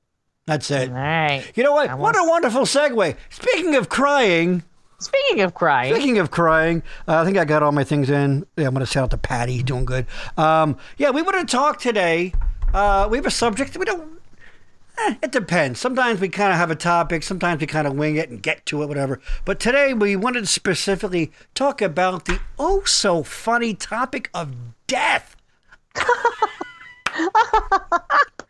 [0.46, 0.88] That's it.
[0.88, 1.44] All right.
[1.56, 1.90] You know what?
[1.90, 3.16] I What a wonderful segue.
[3.28, 4.62] Speaking of crying,
[4.98, 8.46] Speaking of crying, Speaking of crying, uh, I think I got all my things in.
[8.56, 10.06] Yeah, I'm going to shout out to Patty, doing good.
[10.38, 12.32] Um, yeah, we want to talk today.
[12.72, 13.76] Uh, we have a subject.
[13.76, 14.18] We don't.
[14.98, 15.78] Eh, it depends.
[15.78, 17.22] Sometimes we kind of have a topic.
[17.22, 19.20] Sometimes we kind of wing it and get to it, whatever.
[19.44, 24.54] But today we wanted to specifically talk about the oh so funny topic of
[24.87, 25.37] death.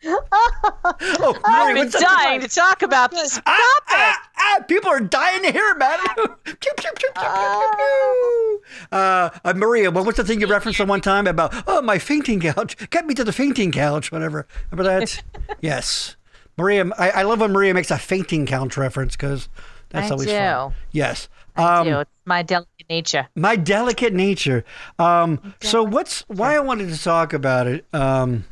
[0.05, 3.39] oh, I've been what's dying to talk about this.
[3.45, 6.31] Ah, ah, ah, people are dying to hear about it.
[6.59, 8.61] Pew, pew, pew, pew.
[8.91, 11.53] Uh, uh, Maria, what was the thing you referenced one time about?
[11.67, 12.77] Oh, my fainting couch.
[12.89, 14.11] Get me to the fainting couch.
[14.11, 14.47] Whatever.
[14.71, 15.23] Remember that?
[15.61, 16.15] yes.
[16.57, 19.49] Maria, I, I love when Maria makes a fainting couch reference because
[19.89, 20.35] that's I always do.
[20.35, 20.73] fun.
[20.91, 21.29] Yes.
[21.55, 21.99] Um, do.
[21.99, 23.27] It's my delicate nature.
[23.35, 24.63] my delicate nature.
[24.99, 28.45] Um, so what's why I wanted to talk about it um,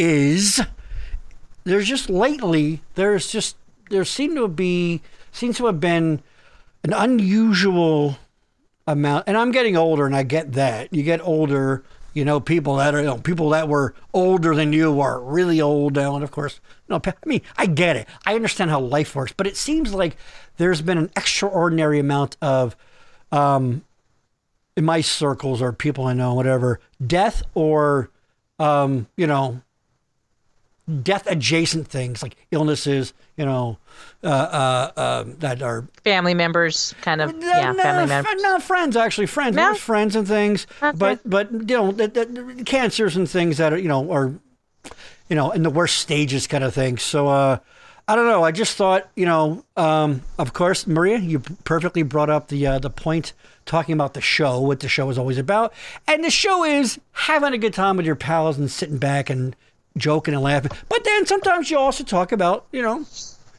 [0.00, 0.62] is
[1.64, 3.56] there's just lately there's just
[3.90, 6.22] there seem to be seems to have been
[6.82, 8.16] an unusual
[8.86, 10.92] amount, and I'm getting older, and I get that.
[10.92, 11.84] You get older,
[12.14, 15.60] you know, people that are you know, people that were older than you are really
[15.60, 18.08] old now, and of course, no I mean, I get it.
[18.24, 20.16] I understand how life works, but it seems like
[20.56, 22.74] there's been an extraordinary amount of
[23.30, 23.82] um,
[24.76, 28.10] in my circles or people I know, whatever, death or,
[28.58, 29.60] um, you know,
[31.02, 33.78] death adjacent things like illnesses, you know,
[34.22, 37.34] uh, uh, uh, that are Family members, kind of.
[37.38, 38.42] Yeah, no, family members.
[38.42, 39.74] No, friends actually, friends, No?
[39.74, 44.10] Friends and things, but but you know, the cancers and things that are you know
[44.10, 44.34] are,
[45.28, 46.98] you know, in the worst stages kind of thing.
[46.98, 47.28] So.
[47.28, 47.58] uh
[48.08, 48.42] I don't know.
[48.42, 52.78] I just thought, you know, um, of course, Maria, you perfectly brought up the uh,
[52.80, 53.34] the point
[53.66, 55.72] talking about the show, what the show is always about,
[56.08, 59.54] and the show is having a good time with your pals and sitting back and
[59.96, 60.72] joking and laughing.
[60.88, 63.04] But then sometimes you also talk about, you know,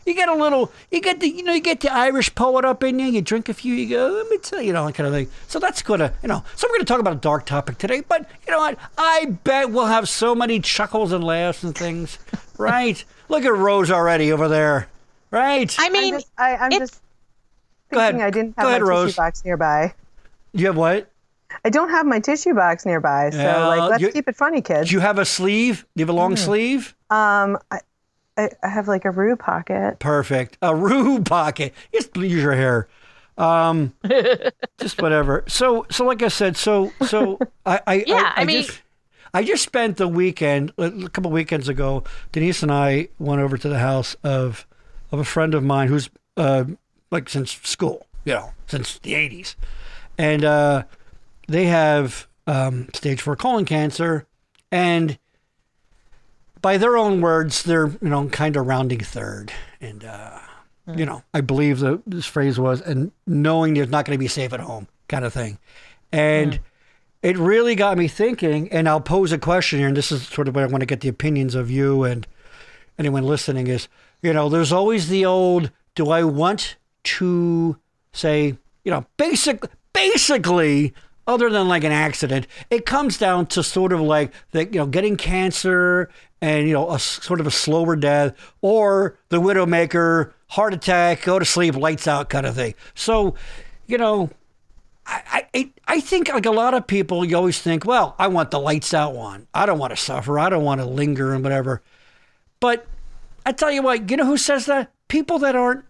[0.05, 2.83] you get a little, you get the, you know, you get the Irish poet up
[2.83, 3.05] in you.
[3.05, 5.13] You drink a few, you go, let me tell you, you know, that kind of
[5.13, 5.27] thing.
[5.47, 6.43] So that's gonna, you know.
[6.55, 8.79] So we're gonna talk about a dark topic today, but you know what?
[8.97, 12.17] I bet we'll have so many chuckles and laughs and things,
[12.57, 13.03] right?
[13.29, 14.87] Look at Rose already over there,
[15.29, 15.73] right?
[15.79, 16.99] I I'm mean, just, I, I'm it- just
[17.91, 18.13] Go ahead.
[18.13, 19.05] thinking I didn't Go have ahead, my Rose.
[19.09, 19.93] tissue box nearby.
[20.53, 21.10] you have what?
[21.65, 24.61] I don't have my tissue box nearby, so Yeah, like let's you- keep it funny,
[24.61, 24.89] kids.
[24.89, 25.85] Do you have a sleeve?
[25.95, 26.95] Do you have a long sleeve?
[27.09, 27.79] um, I,
[28.37, 29.99] I, I have like a Rue pocket.
[29.99, 30.57] Perfect.
[30.61, 31.73] A rue pocket.
[31.93, 32.87] Just use your hair.
[33.37, 33.93] Um,
[34.79, 35.43] just whatever.
[35.47, 38.81] So, so like I said, so, so I, I, Yeah, I mean- just,
[39.33, 43.69] I just spent the weekend, a couple weekends ago, Denise and I went over to
[43.69, 44.67] the house of,
[45.11, 46.65] of a friend of mine who's, uh,
[47.11, 49.55] like since school, you know, since the eighties.
[50.17, 50.83] And, uh,
[51.51, 54.25] they have, um, stage four colon cancer
[54.71, 55.17] and,
[56.61, 60.39] by their own words, they're you know kind of rounding third, and uh,
[60.95, 64.27] you know I believe the this phrase was and knowing there's not going to be
[64.27, 65.57] safe at home kind of thing,
[66.11, 66.59] and
[67.21, 68.71] it really got me thinking.
[68.71, 70.85] And I'll pose a question here, and this is sort of where I want to
[70.85, 72.27] get the opinions of you and
[72.99, 73.67] anyone listening.
[73.67, 73.87] Is
[74.21, 77.77] you know there's always the old do I want to
[78.13, 80.93] say you know basic basically
[81.31, 85.15] other than like an accident, it comes down to sort of like you know getting
[85.15, 86.09] cancer
[86.41, 91.39] and you know a sort of a slower death or the widowmaker, heart attack, go
[91.39, 92.73] to sleep, lights out kind of thing.
[92.93, 93.35] So,
[93.87, 94.29] you know,
[95.05, 98.51] I, I I think like a lot of people, you always think, well, I want
[98.51, 99.47] the lights out one.
[99.53, 100.37] I don't want to suffer.
[100.39, 101.81] I don't want to linger and whatever.
[102.59, 102.85] But
[103.45, 104.91] I tell you what, you know who says that?
[105.07, 105.83] People that aren't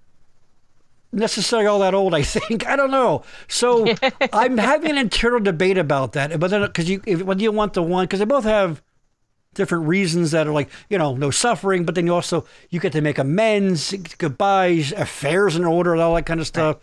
[1.11, 2.13] necessarily all that old.
[2.13, 3.23] I think I don't know.
[3.47, 3.87] So
[4.33, 6.39] I'm having an internal debate about that.
[6.39, 8.81] But then because you if, whether you want the one because they both have
[9.53, 12.93] different reasons that are like you know no suffering, but then you also you get
[12.93, 16.77] to make amends, goodbyes, affairs in order, and all that kind of stuff.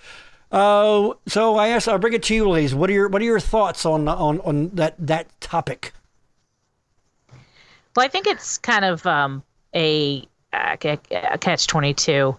[0.51, 2.75] Uh, so I ask, I'll bring it to you, ladies.
[2.75, 5.93] What are your what are your thoughts on on on that that topic?
[7.99, 9.43] Well, I think it's kind of um,
[9.75, 12.37] a, a, a catch 22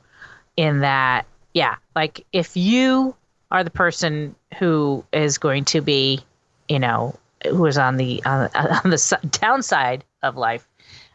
[0.56, 3.16] in that, yeah, like if you
[3.52, 6.20] are the person who is going to be,
[6.68, 7.16] you know,
[7.48, 10.68] who is on the on, on the downside of life,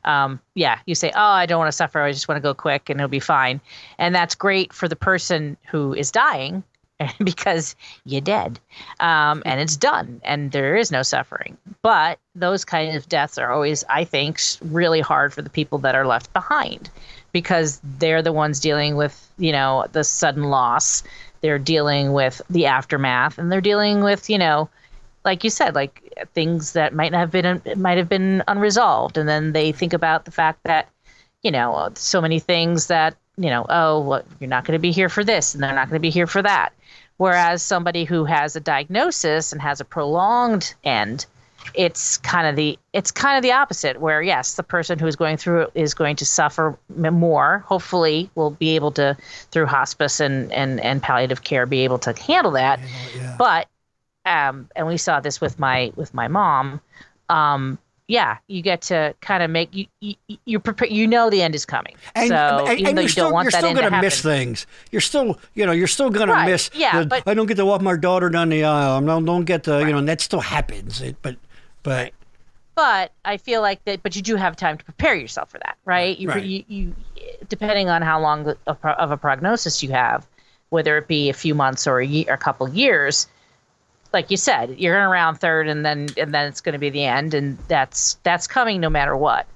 [0.05, 2.01] um, yeah, you say, oh, I don't want to suffer.
[2.01, 3.61] I just want to go quick and it'll be fine.
[3.99, 6.63] And that's great for the person who is dying
[7.25, 8.61] because you're dead
[9.01, 11.57] um, and it's done and there is no suffering.
[11.83, 15.95] But those kind of deaths are always, I think, really hard for the people that
[15.95, 16.91] are left behind
[17.35, 21.03] because they're the ones dealing with, you know, the sudden loss.
[21.43, 24.71] They're dealing with the aftermath and they're dealing with, you know,
[25.25, 29.29] like you said, like things that might not have been might have been unresolved, and
[29.29, 30.89] then they think about the fact that
[31.43, 34.93] you know so many things that you know oh well, you're not going to be
[34.93, 36.73] here for this, and they're not going to be here for that.
[37.17, 41.27] Whereas somebody who has a diagnosis and has a prolonged end,
[41.75, 44.01] it's kind of the it's kind of the opposite.
[44.01, 47.65] Where yes, the person who is going through it is going to suffer more.
[47.67, 49.17] Hopefully, will be able to
[49.51, 52.81] through hospice and and and palliative care be able to handle that.
[53.17, 53.37] Yeah.
[53.39, 53.69] But
[54.25, 56.81] um, and we saw this with my with my mom.
[57.29, 60.89] Um, yeah, you get to kind of make you you you prepare.
[60.89, 61.97] You know the end is coming.
[62.15, 64.01] And, so and, even and though you're still, don't want you're still end to happen,
[64.03, 64.67] miss things.
[64.91, 66.71] You're still, you know, you're still gonna Right, miss.
[66.75, 69.03] yeah, the, but- I don't get to walk my daughter down the aisle.
[69.03, 71.01] I don't, don't get to, you know, and that still happens.
[71.01, 71.37] It, but,
[71.85, 72.13] but
[72.77, 74.03] but I feel like that.
[74.03, 76.19] But you do have time to prepare yourself for that, right?
[76.19, 76.45] You, Right.
[76.45, 76.95] you, you
[77.49, 80.27] depending on how long of, a prognosis you have,
[80.71, 83.29] whether it be a few months or a, year, a couple years.
[84.13, 86.91] Like you said, you're going around third, and then and then it's going to be
[86.91, 89.47] the end, and that's that's coming no matter what.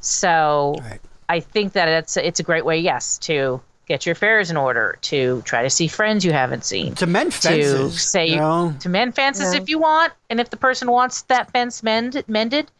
[0.00, 1.00] So Right.
[1.28, 4.98] I think that it's it's a great way, yes, to get your affairs in order,
[5.00, 8.36] to try to see friends you haven't seen, to mend fences, to fences, say you
[8.36, 9.60] know, to mend fences Yeah.
[9.60, 12.70] if you want, and if the person wants that fence mend, mended,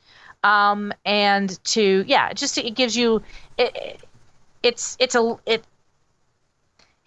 [0.45, 3.23] um, and to yeah, just it gives you
[3.57, 4.01] it,
[4.63, 5.65] it's it's a it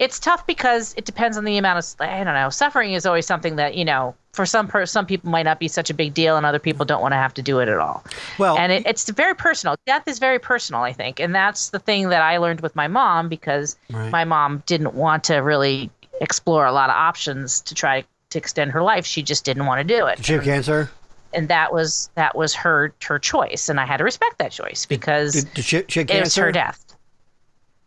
[0.00, 3.26] it's tough because it depends on the amount of I don't know suffering is always
[3.26, 6.14] something that you know for some per, some people might not be such a big
[6.14, 8.02] deal and other people don't want to have to do it at all
[8.38, 9.76] well, and it, it's very personal.
[9.86, 12.88] Death is very personal, I think, and that's the thing that I learned with my
[12.88, 14.10] mom because Right.
[14.10, 18.72] my mom didn't want to really explore a lot of options to try to extend
[18.72, 19.04] her life.
[19.04, 20.90] She just didn't want to do it, did she have cancer?
[21.32, 24.86] and that was that was her her choice, and I had to respect that choice
[24.86, 26.89] because Did, did she, she it was her death.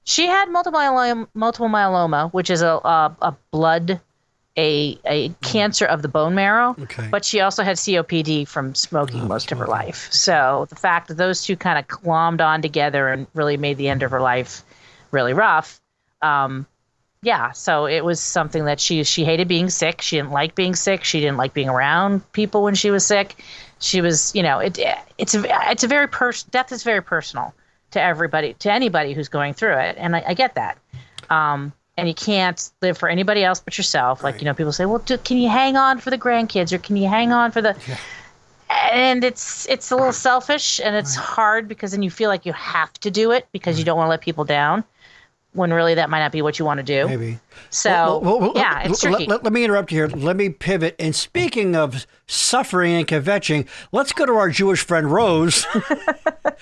[0.04, 4.02] She had multiple myeloma, multiple myeloma, which is a a, a blood
[4.58, 6.76] a a cancer of the bone marrow.
[6.80, 7.08] Okay.
[7.10, 10.12] But she also had COPD from smoking most of her life.
[10.12, 13.90] So the fact that those two kind of clommed on together and really made the
[13.90, 14.64] end of her life
[15.12, 15.80] really rough.
[16.22, 16.68] Um,
[17.22, 20.02] yeah, so it was something that she she hated being sick.
[20.02, 21.04] She didn't like being sick.
[21.04, 23.42] She didn't like being around people when she was sick.
[23.80, 24.78] She was, you know, it
[25.18, 27.54] it's a it's a very pers- death is very personal
[27.94, 30.78] to everybody to anybody who's going through it, and I, I get that.
[31.30, 34.24] Um, and you can't live for anybody else but yourself.
[34.24, 36.78] Like you know, people say, "Well, do, can you hang on for the grandkids, or
[36.78, 37.76] can you hang on for the?"
[38.92, 42.54] And it's it's a little selfish, and it's hard because then you feel like you
[42.54, 44.84] have to do it because you don't want to let people down,
[45.54, 47.08] when really that might not be what you want to do.
[47.08, 47.40] Maybe.
[47.70, 49.26] So Well, well, well, yeah, let- it's tricky.
[49.28, 50.08] Let, let me interrupt you here.
[50.08, 50.96] Let me pivot.
[51.00, 55.66] And speaking of suffering and kvetching, let's go to our Jewish friend Rose.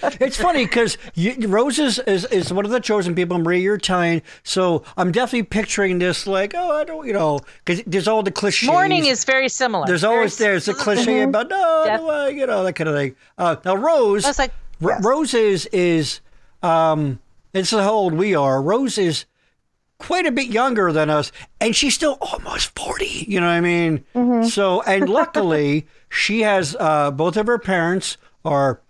[0.04, 0.97] it's funny because
[1.39, 3.38] Rose is, is, is one of the chosen people.
[3.38, 7.84] Maria, you're Italian, so I'm definitely picturing this like, oh, I don't, you know, because
[7.86, 8.67] there's all the cliches.
[8.67, 9.88] Mourning is very similar.
[9.88, 12.95] There's always there's a cliche about no, Death- no, uh, you know that kind of
[12.95, 13.15] thing.
[13.38, 14.51] Uh, now Rose, like
[14.84, 16.19] R- Rose is is
[16.63, 17.19] um,
[17.54, 18.62] it's how old we are.
[18.62, 19.26] Rose is
[19.98, 23.26] quite a bit younger than us, and she's still almost forty.
[23.28, 24.04] You know what I mean?
[24.50, 28.82] So, and luckily, she has uh, both of her parents are,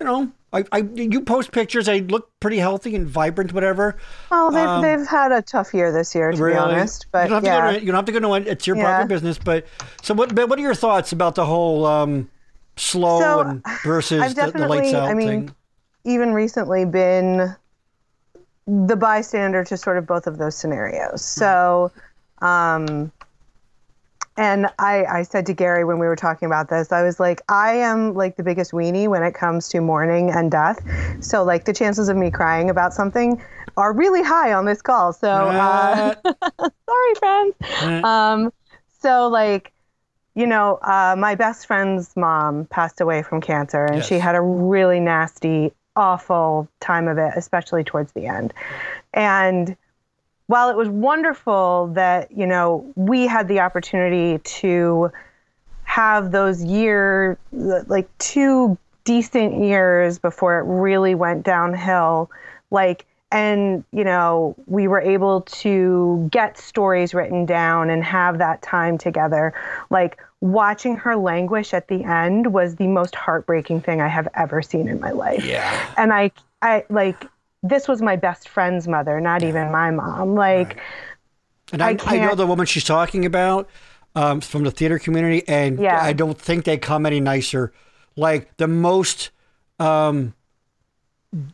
[0.00, 0.32] you know.
[0.52, 1.84] I, I, you post pictures.
[1.84, 3.96] They look pretty healthy and vibrant, whatever.
[4.30, 7.06] Oh, they've, they've had a tough year this year, to be honest.
[7.12, 8.46] But you don't have yeah, to go to, you don't have to go to it.
[8.48, 8.84] It's your Yeah.
[8.84, 9.36] private business.
[9.38, 9.66] But
[10.02, 10.34] so, what?
[10.34, 12.30] But what are your thoughts about the whole um,
[12.76, 15.54] slow So, and versus the, the lights out I mean, thing?
[16.04, 17.54] even recently been
[18.66, 21.24] the bystander to sort of both of those scenarios.
[21.24, 21.92] So,
[22.42, 23.12] um,
[24.38, 27.40] and I, I said to Gary when we were talking about this, I was like,
[27.48, 30.78] I am like the biggest weenie when it comes to mourning and death.
[31.20, 33.42] So, like, the chances of me crying about something
[33.78, 35.12] are really high on this call.
[35.12, 36.14] So, uh,
[36.60, 38.04] sorry, friends.
[38.04, 38.52] Um,
[39.06, 39.72] so like,
[40.34, 44.40] you know, uh, my best friend's mom passed away from cancer, and she had a
[44.40, 48.52] really nasty, awful time of it, especially towards the end.
[49.14, 49.76] And
[50.46, 55.10] while it was wonderful that you know we had the opportunity to
[55.84, 62.30] have those year like two decent years before it really went downhill
[62.70, 68.62] like and you know we were able to get stories written down and have that
[68.62, 69.54] time together
[69.90, 74.60] like watching her languish at the end was the most heartbreaking thing i have ever
[74.62, 75.94] seen in my life Yeah.
[75.96, 76.30] and i
[76.62, 77.24] i like
[77.62, 80.78] this was my best friend's mother not even my mom like
[81.72, 83.68] And I, I I, know the woman she's talking about
[84.14, 86.00] um, from the theater community, and Yeah.
[86.00, 87.72] I don't think they come any nicer.
[88.14, 89.30] Like the most
[89.78, 90.32] um,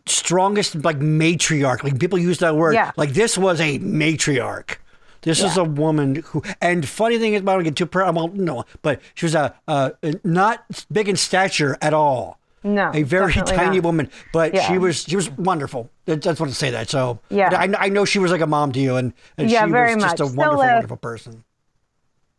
[0.07, 1.83] strongest, like matriarch.
[1.83, 2.75] Like people use that word.
[2.75, 2.93] Yeah.
[2.97, 4.77] Like this was a matriarch.
[5.23, 8.15] This is a woman who, and funny thing is, I don't get too proud.
[8.17, 9.93] Well, no, but she was a, a
[10.25, 12.39] not big in stature at all.
[12.65, 13.85] no a very tiny not.
[13.85, 15.91] woman, but she was she was wonderful.
[16.09, 16.89] I just want to say that.
[16.91, 17.51] So Yeah.
[17.53, 19.95] I, I know she was like a mom to you, and, and Yeah, she very
[19.95, 20.33] was just a much.
[20.33, 21.45] So, wonderful, uh, wonderful person.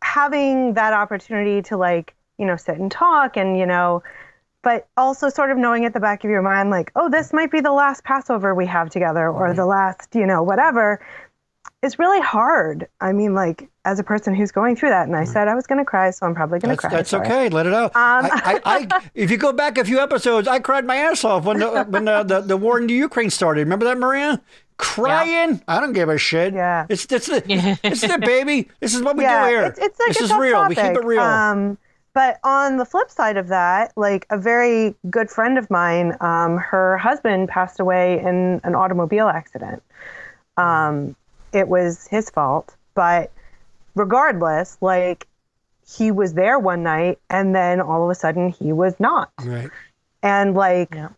[0.02, 4.02] having that opportunity to like you know sit and talk and you know
[4.62, 7.50] but also sort of knowing at the back of your mind like oh this might
[7.50, 11.04] be the last passover we have together or the last you know whatever
[11.84, 12.88] is really hard.
[13.00, 15.66] I mean, like as a person who's going through that, and I said I was
[15.66, 16.90] going to cry, so I'm probably going to cry.
[16.90, 17.26] that's sorry.
[17.26, 17.48] okay.
[17.50, 17.94] Let it out.
[17.94, 21.24] Um, I, I, I, if you go back a few episodes, I cried my ass
[21.24, 23.60] off when the, when the, the, the war in the Ukraine started.
[23.60, 24.40] Remember that, Maria?
[24.78, 25.62] Crying.
[25.68, 26.54] I don't give a shit.
[26.54, 26.86] Yeah.
[26.88, 27.42] It's it's the,
[27.84, 28.68] it's the baby.
[28.80, 29.64] This is what we yeah, do here.
[29.66, 30.68] It's, it's like this a is tough real.
[30.68, 31.20] We keep it real.
[31.20, 31.78] Um,
[32.12, 36.56] but on the flip side of that, like a very good friend of mine, um,
[36.58, 39.82] her husband passed away in an automobile accident.
[40.56, 41.16] Um,
[41.54, 43.30] it was his fault, but
[43.94, 45.26] regardless, like
[45.86, 49.30] he was there one night and then all of a sudden he was not.
[49.42, 49.70] right.
[50.22, 51.10] And like Yeah.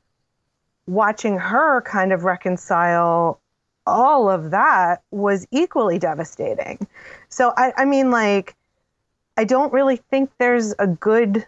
[0.86, 3.40] watching her kind of reconcile
[3.86, 6.86] all of that was equally devastating.
[7.28, 8.56] So I, I mean, like,
[9.36, 11.46] I don't really think there's a good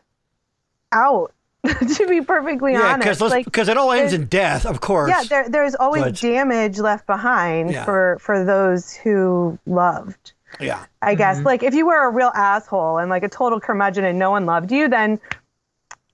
[0.92, 1.32] out.
[1.96, 5.10] to be perfectly Yeah, honest, because like, because it all ends in death, of course.
[5.10, 7.84] yeah, there, there's always But- damage left behind Yeah.
[7.84, 10.32] for for those who loved.
[10.60, 10.84] yeah.
[11.02, 11.46] I guess, mm-hmm.
[11.46, 14.46] like, if you were a real asshole and like a total curmudgeon and no one
[14.46, 15.20] loved you, then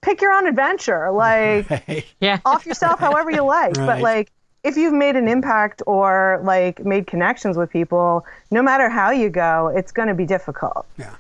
[0.03, 1.11] pick your own adventure.
[1.25, 2.41] Like, Yeah.
[2.45, 3.77] off yourself however you like.
[3.77, 3.87] Right.
[3.87, 4.31] But like
[4.65, 9.29] if you've made an impact or like made connections with people, no matter how you
[9.29, 10.87] go, it's going to be difficult.
[10.99, 11.15] Yeah.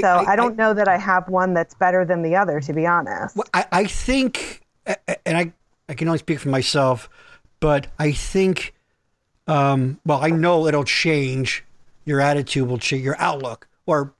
[0.00, 2.86] So I, don't know that I have one that's better than the other, to be
[2.86, 3.38] honest.
[3.52, 5.52] I, I think, and I,
[5.88, 7.08] I can only speak for myself,
[7.60, 8.74] but I think,
[9.46, 11.64] um, well, I know it'll change.
[12.04, 14.14] Your attitude will change, your outlook, or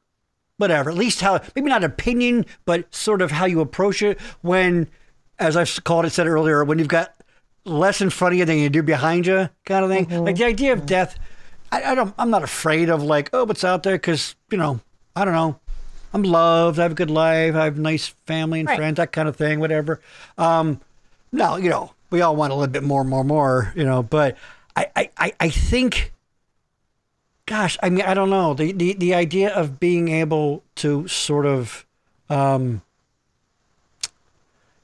[0.57, 0.91] whatever.
[0.91, 4.21] At least how, maybe not opinion, but sort of how you approach it.
[4.43, 4.89] When,
[5.39, 7.15] as I've called it, said earlier, when you've got
[7.65, 10.25] less in front of you than you do behind you, kind of thing.
[10.25, 11.19] Like the idea of death,
[11.73, 12.15] I, I don't.
[12.19, 13.97] I'm not afraid of like, oh, what's out there?
[13.97, 14.81] Because you know,
[15.17, 15.59] I don't know.
[16.15, 16.79] I'm loved.
[16.79, 17.57] I have a good life.
[17.57, 18.77] I have a nice family and Right.
[18.77, 20.01] friends, that kind of thing, whatever.
[20.39, 20.81] Um,
[21.33, 24.37] no, you know, we all want a little bit more, more, more, you know, but
[24.77, 26.13] I, I, I, I think,
[27.47, 28.55] gosh, I mean, I don't know.
[28.55, 31.85] The, the, the idea of being able to sort of,
[32.31, 32.83] um,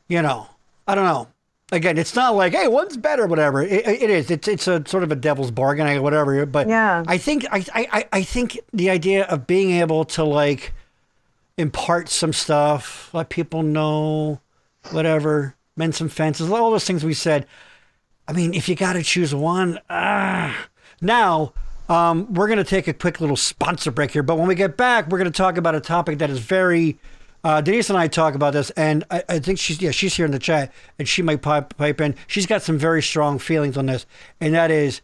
[0.08, 0.48] you know,
[0.88, 1.28] I don't know.
[1.72, 3.62] Again, it's not like, hey, one's better, whatever.
[3.62, 4.28] It, it is.
[4.28, 6.44] It's it's a sort of a devil's bargain, I whatever.
[6.44, 7.04] But Yeah.
[7.06, 10.72] I think I, I, I think the idea of being able to like
[11.60, 14.40] impart some stuff, let people know,
[14.90, 17.46] whatever, mend some fences, all those things we said.
[18.26, 20.68] I mean, if you got to choose one, ah.
[21.00, 21.52] Now,
[21.88, 24.76] um, we're going to take a quick little sponsor break here, but when we get
[24.76, 26.98] back, we're going to talk about a topic that is very.
[27.42, 30.26] Uh, Denise and I talk about this, and I, I think she's yeah she's here
[30.26, 32.14] in the chat, and she might pipe, pipe in.
[32.26, 34.04] She's got some very strong feelings on this,
[34.40, 35.00] and that is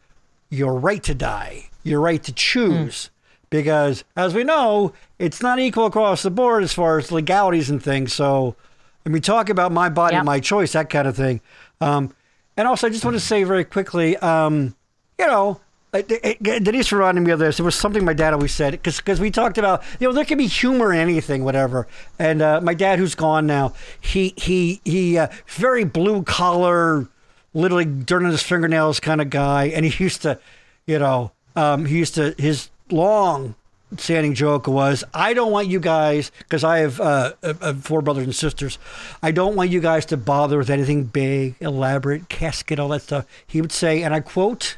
[0.51, 3.11] your right to die, your right to choose.
[3.51, 7.83] Because as we know, it's not equal across the board as far as legalities and
[7.83, 8.13] things.
[8.13, 8.57] So,
[9.05, 10.25] and we talk about my body, Yep.
[10.25, 11.41] my choice, that kind of thing.
[11.81, 12.13] Um,
[12.57, 14.75] and also, I just want to say very quickly, um,
[15.19, 15.61] you know,
[15.93, 17.59] it- it- it- Denise reminded me of this.
[17.61, 20.37] It was something my dad always said because we talked about you know there can
[20.37, 21.87] be humor in anything, whatever.
[22.19, 27.07] And uh, my dad, who's gone now, he he he uh, very blue collar,
[27.55, 29.67] literally dirt on his fingernails kind of guy.
[29.67, 30.39] And he used to,
[30.87, 33.55] you know, um, he used to his long
[33.97, 38.03] standing joke was, I don't want you guys, because I have uh, uh, uh, four
[38.03, 38.79] brothers and sisters,
[39.23, 43.27] I don't want you guys to bother with anything big, elaborate, casket, all that stuff.
[43.47, 44.77] He would say, and I quote,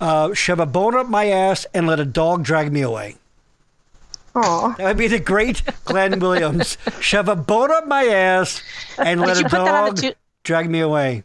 [0.00, 3.16] uh, shove a bone up my ass and let a dog drag me away.
[4.34, 6.76] Oh, That would be the great Glenn Williams.
[7.00, 8.62] Shove a bone up my ass
[8.98, 10.12] and let a put that on dog two-
[10.44, 11.24] drag me away.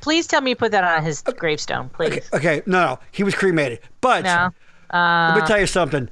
[0.00, 2.28] Please tell me you put that on his gravestone, please.
[2.32, 3.78] Okay, no, no, he was cremated.
[4.00, 4.50] But No.
[4.92, 6.08] Let me tell you something.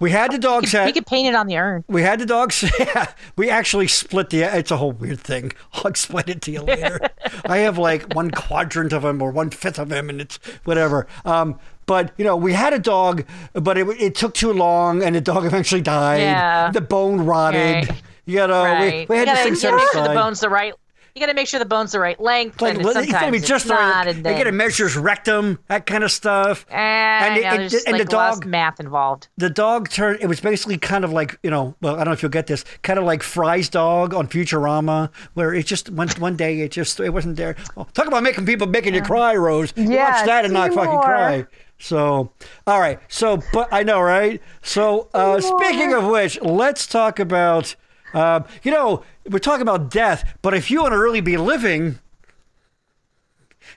[0.00, 0.92] We had the dog He set.
[0.92, 1.82] could paint it on the urn.
[1.88, 2.64] We had the dogs.
[2.78, 4.42] Yeah, we actually split the.
[4.42, 5.52] It's a whole weird thing.
[5.72, 7.00] I'll explain it to you later.
[7.46, 11.06] I have like one quadrant of him or one fifth of him, and it's whatever.
[11.24, 13.24] Um, but you know, we had a dog,
[13.54, 16.20] but it, it took too long, and the dog eventually died.
[16.20, 16.70] Yeah.
[16.70, 17.88] The bone rotted.
[17.88, 18.02] Right.
[18.26, 19.08] You know, right.
[19.08, 20.10] we, we had gotta, set gotta make sure aside.
[20.10, 20.74] the bone's the right.
[21.18, 22.62] You got to make sure the bone's the right length.
[22.62, 24.06] like, and well, it's sometimes be it's just not.
[24.06, 24.22] right.
[24.22, 26.64] They get a measures rectum, that kind of stuff.
[26.70, 29.26] Eh, and, it- know, it- just, and the like less dog- math involved.
[29.36, 32.12] the dog turned it was basically kind of like you know well i don't know
[32.12, 36.08] if you'll get this kind of like fry's dog on futurama where it just one
[36.18, 39.34] one day it just it wasn't there oh, talk about making people making you cry
[39.34, 41.46] rose you Yeah, watch that and not fucking cry
[41.78, 42.30] so
[42.66, 47.74] all right so but i know right so uh speaking of which let's talk about
[48.14, 51.98] um, you know we're talking about death but if you want to really be living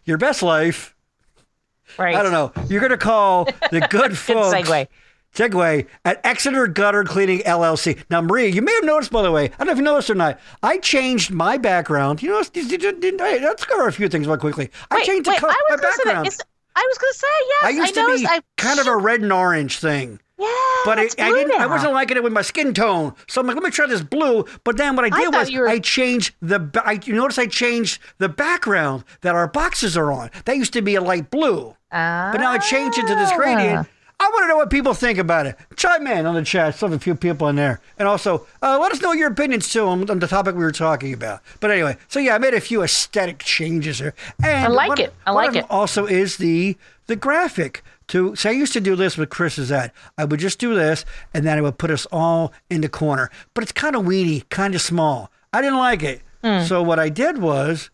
[0.06, 0.96] your best life
[2.00, 2.16] Right.
[2.16, 2.54] I don't know.
[2.70, 4.56] You're going to call the good Good folks.
[4.56, 4.88] segue.
[5.36, 8.02] Segue at Exeter Gutter Cleaning LLC.
[8.10, 10.10] Now, Maria, you may have noticed, by the way, I don't know if you noticed
[10.10, 12.24] or not, I changed my background.
[12.24, 14.70] You know, let's cover a few things real quickly.
[14.90, 16.14] I Wait, changed wait, the co- I my was gonna say that.
[16.24, 16.38] background.
[16.78, 17.64] I was gonna say yes.
[17.64, 20.22] I used to noticed, be I, kind of a red and orange thing.
[20.42, 21.60] Yeah, But it, I didn't.
[21.60, 24.02] I wasn't liking it with my skin tone, so I'm like, let me try this
[24.02, 24.46] blue.
[24.64, 26.70] But then what I I did thought was were- I changed the.
[26.86, 30.30] I, you notice I changed the background that our boxes are on.
[30.46, 33.88] That used to be a light blue, but now I changed it to this gradient.
[33.88, 33.90] Ah.
[34.24, 35.56] I want to know what people think about it.
[35.78, 36.76] Chime in on the chat.
[36.76, 39.68] Still have a few people in there, and also uh, let us know your opinions
[39.74, 41.40] too on, on the topic we were talking about.
[41.60, 44.14] But anyway, so yeah, I made a few aesthetic changes here,
[44.44, 45.14] and I like one- it.
[45.26, 45.66] I like it.
[45.72, 46.78] Also, is the
[47.12, 49.92] the graphic to so I used to do this with Chris's ad.
[50.18, 53.30] I would just do this, and then I would put us all in the corner.
[53.54, 55.30] But it's kind of weedy, kind of small.
[55.54, 56.22] I didn't like it.
[56.42, 56.64] Hmm.
[56.64, 57.90] So what I did was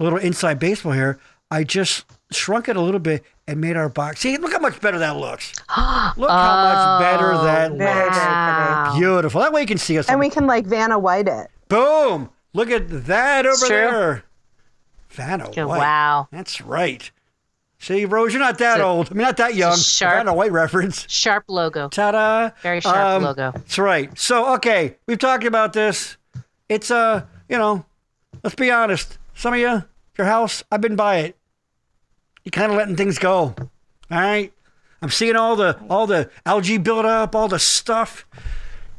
[0.00, 1.18] a little inside baseball here.
[1.50, 4.20] I just shrunk it a little bit and made our box.
[4.20, 5.52] See, look how much better that looks.
[6.16, 8.98] look how much better that Very, very looks.
[8.98, 9.40] Beautiful.
[9.42, 10.08] That way you can see us.
[10.08, 11.48] And we can like Vanna White it.
[11.68, 12.30] Boom!
[12.54, 14.24] Look at that over there.
[15.10, 15.66] Vanna White.
[15.66, 16.28] wow.
[16.32, 17.10] That's right.
[17.84, 19.10] See, Rose, you're not that a- old.
[19.10, 19.76] I mean, not that young.
[19.76, 21.04] sharp- Vanna White reference.
[21.10, 21.88] Sharp logo.
[21.90, 22.50] Ta-da!
[22.62, 23.52] Very sharp logo.
[23.52, 24.16] That's right.
[24.18, 26.16] So, okay, we've talked about this.
[26.70, 27.84] It's uh, you know,
[28.42, 29.18] let's be honest.
[29.34, 29.84] Some of you,
[30.16, 31.36] your house, I've been by it.
[32.42, 33.54] You're kind of letting things go.
[33.58, 33.66] All
[34.10, 34.50] right.
[35.02, 38.24] I'm seeing all the all the algae build up, all the stuff.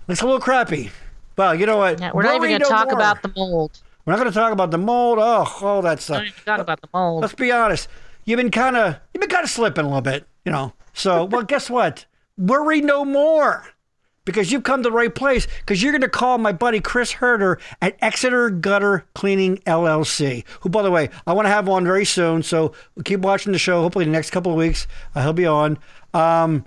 [0.08, 0.92] It's a little crappy.
[1.36, 2.00] Well, you know what?
[2.00, 2.96] Yeah, we're not even Worry going no to talk more.
[3.00, 3.80] about the mold.
[4.06, 5.18] We're not going to talk about the mold.
[5.20, 6.18] Oh, all that stuff.
[6.18, 7.24] not even talk about the mold.
[7.24, 7.88] Let's be honest.
[8.26, 10.74] You've been kind of you've been kind of slipping a little bit, you know.
[10.94, 12.06] So, well, guess what?
[12.38, 13.66] Worry no more,
[14.26, 15.48] because you've come to the right place.
[15.60, 20.44] Because you're going to call my buddy Chris Herder at Exeter Gutter Cleaning LLC.
[20.62, 22.44] Who, by the way, I want to have on very soon.
[22.44, 22.74] So
[23.06, 23.82] keep watching the show.
[23.82, 25.78] Hopefully, the next couple of weeks uh, he'll be on.
[26.14, 26.66] Um,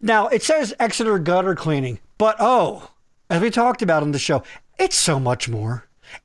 [0.00, 2.90] now it says Exeter Gutter Cleaning, but oh,
[3.28, 4.42] as we talked about on the show,
[4.78, 5.84] it's so much more.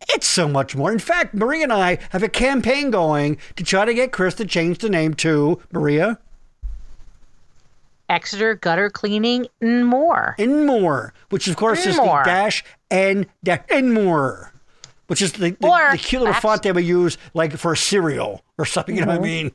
[0.09, 0.91] It's so much more.
[0.91, 4.45] In fact, Maria and I have a campaign going to try to get Chris to
[4.45, 6.19] change the name to Maria
[8.07, 10.36] Exeter gutter cleaning and more.
[10.38, 14.53] and more, which of course is the dash and dash and more,
[15.07, 18.43] which is the, the, Or the cute little font they would use like for cereal
[18.59, 18.95] or something.
[18.95, 19.25] You know what I mm-hmm.
[19.25, 19.51] mean?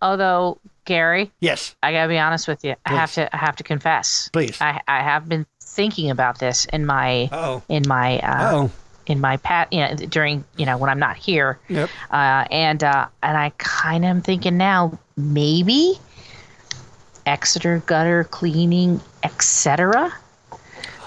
[0.00, 1.76] Although Gary, Yes.
[1.82, 2.74] I gotta be honest with you.
[2.86, 3.34] I have to.
[3.34, 4.30] I have to confess.
[4.32, 4.56] Please.
[4.58, 5.44] I, I have been
[5.78, 7.62] thinking about this in my Uh-oh.
[7.68, 8.70] in my uh, Oh.
[9.06, 11.58] in my pat you know during you know when I'm not here.
[11.68, 11.88] Yep.
[12.10, 15.94] Uh, and uh, and I kind of am thinking now maybe
[17.26, 20.12] Exeter gutter cleaning, etc.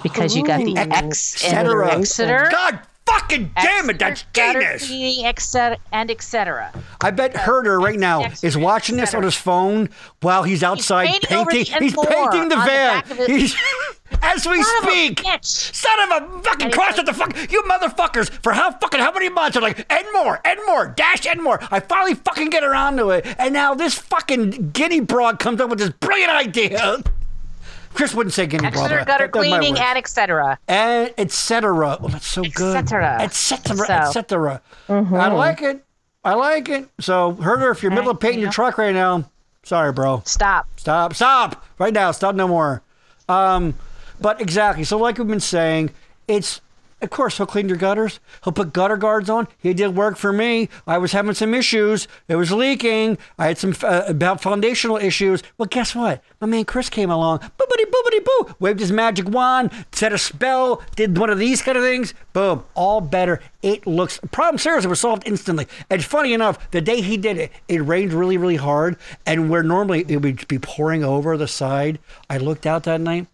[0.03, 0.77] Because you got the Ooh.
[0.77, 1.91] X in Etc.
[1.91, 2.47] Exeter.
[2.51, 3.97] God fucking damn it!
[3.99, 4.87] That's Exeter genius.
[4.87, 5.77] cleaning, etc.
[5.91, 6.71] and etc.
[7.01, 9.89] I bet Herder right now is watching this on his phone
[10.21, 11.81] while he's outside painting painting.
[11.81, 13.03] He's painting the the van.
[13.11, 13.29] of it.
[13.29, 13.55] He's
[14.21, 15.17] as we Son of a speak.
[15.23, 15.45] bitch.
[15.45, 18.99] Son of a fucking And cross it's at the fuck you motherfuckers for how fucking
[18.99, 21.59] how many months are like and more and more dash and more.
[21.71, 25.69] I finally fucking get around to it, and now this fucking guinea broad comes up
[25.69, 26.97] with this brilliant idea.
[27.93, 28.83] Chris wouldn't say guinea broad.
[28.85, 29.81] Exeter but gutter that- that's cleaning word.
[29.83, 30.59] and etc.
[30.67, 31.97] and etc.
[32.01, 32.87] Oh, that's so good.
[32.87, 33.17] cetera.
[33.21, 33.75] Etc.
[33.75, 34.61] So- Etc.
[34.89, 35.83] I like it.
[36.23, 36.87] I like it.
[36.99, 39.29] So, Herder, if you're middle of painting your truck right now,
[39.63, 40.21] sorry, bro.
[40.25, 40.67] Stop.
[40.77, 41.15] Stop.
[41.15, 41.65] Stop.
[41.79, 42.11] Right now.
[42.11, 42.81] Stop no more.
[43.27, 43.73] Um,
[44.21, 44.83] but exactly.
[44.83, 45.91] So, like we've been saying,
[46.27, 46.61] it's
[47.01, 48.19] of course he'll clean your gutters.
[48.43, 49.47] He'll put gutter guards on.
[49.57, 50.69] He did work for me.
[50.85, 52.07] I was having some issues.
[52.27, 53.17] It was leaking.
[53.39, 55.41] I had some uh, about foundational issues.
[55.57, 56.23] Well, guess what?
[56.39, 57.39] My man Chris came along.
[57.39, 58.55] Boopity boopity boo.
[58.59, 59.71] Waved his magic wand.
[59.91, 60.83] Set a spell.
[60.95, 62.13] Did one of these kind of things.
[62.33, 62.63] Boom.
[62.75, 63.41] All better.
[63.63, 64.19] It looks.
[64.31, 65.67] Problem seriously was solved instantly.
[65.89, 68.95] And funny enough, the day he did it, it rained really really hard.
[69.25, 71.97] And where normally it would be pouring over the side,
[72.29, 73.25] I looked out that night.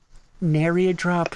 [0.41, 1.35] Nary a drop.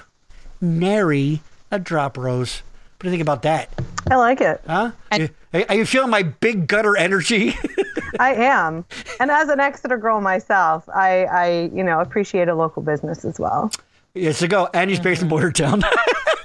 [0.59, 1.41] Nary
[1.71, 2.61] a drop, Rose.
[2.97, 3.69] What do you think about that?
[4.09, 4.61] I like it.
[4.67, 4.91] Huh?
[5.17, 7.55] You- are you feeling my big gutter energy?
[8.19, 8.85] I am.
[9.19, 13.37] And as an Exeter girl myself, I, I, you know, appreciate a local business as
[13.39, 13.69] well.
[14.13, 14.69] yes, to go.
[14.73, 15.83] And he's based in Boyertown.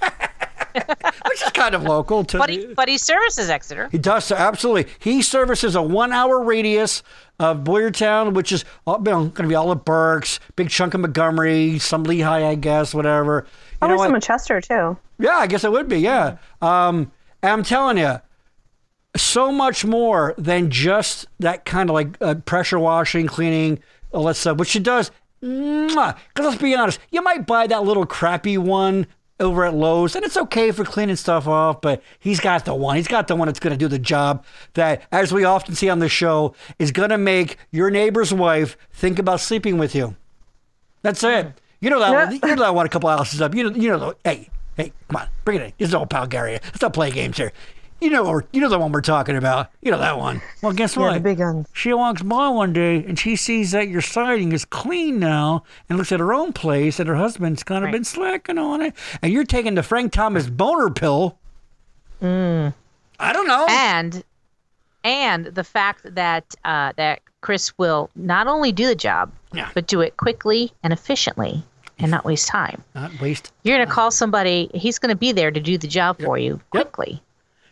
[1.29, 3.89] Which is kind of local to But he, but he services Exeter.
[3.91, 4.93] He does so absolutely.
[4.99, 7.03] He services a one-hour radius
[7.39, 10.95] of Boyertown, which is uh, you know, going to be all of Berks, big chunk
[10.95, 13.47] of Montgomery, some Lehigh, I guess, whatever.
[13.73, 14.97] You Probably know some in Chester too.
[15.19, 15.99] Yeah, I guess it would be.
[15.99, 16.39] Yeah.
[16.63, 17.13] Um,
[17.43, 18.21] and I'm telling you,
[19.17, 23.79] so much more than just that kind of like uh, pressure washing, cleaning,
[24.13, 25.11] all that stuff, which it does.
[25.41, 29.07] Because let's be honest, you might buy that little crappy one
[29.39, 32.97] over at Lowe's, and it's okay for cleaning stuff off, but he's got the one.
[32.97, 35.89] He's got the one that's going to do the job that, as we often see
[35.89, 40.17] on the show, is going to make your neighbor's wife think about sleeping with you.
[41.03, 41.61] That's it.
[41.81, 42.33] You know that.
[42.33, 42.49] Yeah.
[42.49, 43.55] You know that one a couple houses up.
[43.55, 43.77] You know.
[43.77, 43.99] You know.
[43.99, 45.73] The, hey, hey, come on, bring it in.
[45.79, 46.53] This is old pal Gary.
[46.53, 47.53] Let's not play games here.
[48.01, 49.71] You know, or you know the one we're talking about.
[49.81, 50.43] You know that one.
[50.63, 51.15] Well, guess Yeah, what?
[51.15, 51.67] the big guns.
[51.73, 55.97] She walks by one day and she sees that your siding is clean now and
[55.97, 57.93] looks at her own place and her husband's kind of Right.
[57.93, 58.95] been slacking on it.
[59.23, 61.39] And you're taking the Frank Thomas boner pill.
[62.23, 62.75] Mm.
[63.19, 63.67] I don't know.
[63.71, 64.23] and
[65.05, 69.71] and the fact that uh, that Chris will not only do the job, Yeah.
[69.75, 71.63] but do it quickly and efficiently
[71.99, 72.83] and not waste time.
[72.95, 73.53] Not waste.
[73.63, 76.37] You're going to call somebody, he's going to be there to do the job for
[76.37, 77.23] you quickly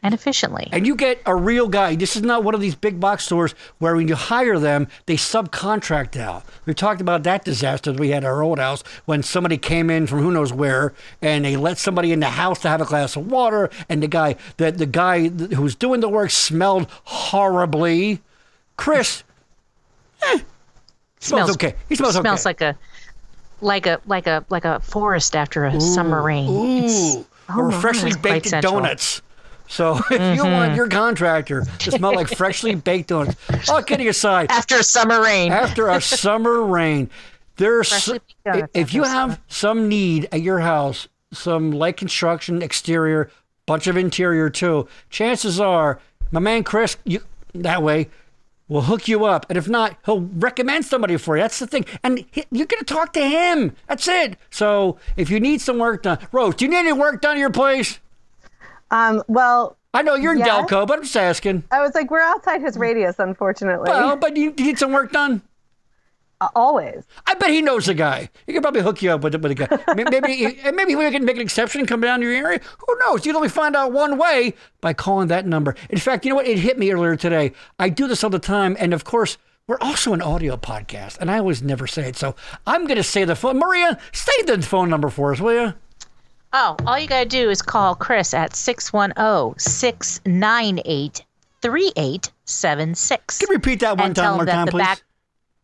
[0.05, 0.69] and efficiently.
[0.71, 1.97] And you get a real guy.
[1.97, 5.17] This is not one of these big box stores where when you hire them, they
[5.17, 6.45] subcontract out.
[6.67, 9.89] We talked about that disaster that we had at our old house when somebody came
[9.89, 10.93] in from who knows where
[11.23, 14.07] and they let somebody in the house to have a glass of water and the
[14.07, 18.21] guy the, the guy who was doing the work smelled horribly.
[18.77, 19.25] Chris
[20.23, 20.41] eh,
[21.19, 21.77] smells, okay.
[21.89, 22.49] He smells, smells okay.
[22.49, 22.79] like a
[23.63, 26.85] like a like a like a forest after a summer rain.
[26.85, 29.23] It's- Ooh, oh or freshly baked donuts.
[29.69, 30.77] So if you want mm-hmm.
[30.77, 35.53] your contractor to smell like freshly baked donuts, all kidding aside, after a summer rain.
[35.53, 37.11] after a summer rain,
[37.57, 38.21] there's Freshly
[38.75, 43.31] if you after a have some need at your house, some light construction, exterior,
[43.67, 44.89] bunch of interior too.
[45.11, 46.01] Chances are,
[46.31, 47.21] my man Chris, you
[47.55, 48.09] that way.
[48.67, 51.43] will hook you up, and if not, he'll recommend somebody for you.
[51.43, 53.77] That's the thing, and he, you're gonna talk to him.
[53.89, 54.37] That's it.
[54.51, 57.41] So if you need some work done, Rose, do you need any work done at
[57.41, 58.01] your place?
[58.91, 60.49] Um, well, I know you're in Yes.
[60.49, 61.64] Delco, but I'm just asking.
[61.70, 63.89] I was like, we're outside his radius, unfortunately.
[63.91, 65.43] Well, but you, you need some work done.
[66.41, 67.05] Uh, always.
[67.26, 68.28] I bet he knows a guy.
[68.47, 69.68] He could probably hook you up with, with a guy.
[69.95, 72.61] Maybe maybe, maybe we can make an exception and come down to your area.
[72.87, 73.24] Who knows?
[73.24, 75.76] You'd only find out one way by calling that number.
[75.91, 76.49] In fact, you know what?
[76.49, 77.53] It hit me earlier today.
[77.78, 81.30] I do this all the time, and of course, we're also an audio podcast, and
[81.30, 82.16] I always never say it.
[82.16, 82.35] So
[82.66, 83.59] I'm going to say the phone.
[83.59, 85.74] Maria, say the phone number for us, will you?
[86.57, 91.25] Oh, all you got to do is call Chris at 610 698
[91.61, 93.39] 3876.
[93.39, 94.79] Can you repeat that one And time tell more time, please?
[94.83, 95.03] back-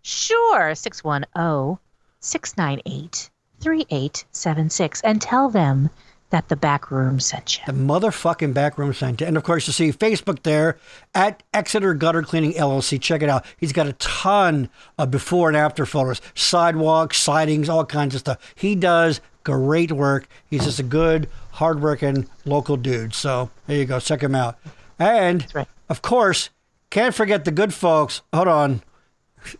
[0.03, 1.79] Sure, 610
[2.21, 3.31] 698
[3.61, 5.01] 3876.
[5.03, 5.91] And tell them
[6.31, 7.65] that the back room sent you.
[7.67, 9.25] The motherfucking backroom center.
[9.25, 10.79] And of course, you see Facebook there
[11.15, 13.01] at Exeter Gutter Cleaning LLC.
[13.01, 13.45] Check it out.
[13.59, 18.39] He's got a ton of before and after photos, sidewalks, sidings, all kinds of stuff.
[18.55, 20.29] He does great work.
[20.49, 23.15] He's just a good, hardworking local dude.
[23.15, 24.01] So there you go.
[24.01, 24.59] Check him out.
[24.99, 25.69] And right.
[25.89, 26.51] of course,
[26.91, 28.23] can't forget the good folks.
[28.33, 28.83] Hold on.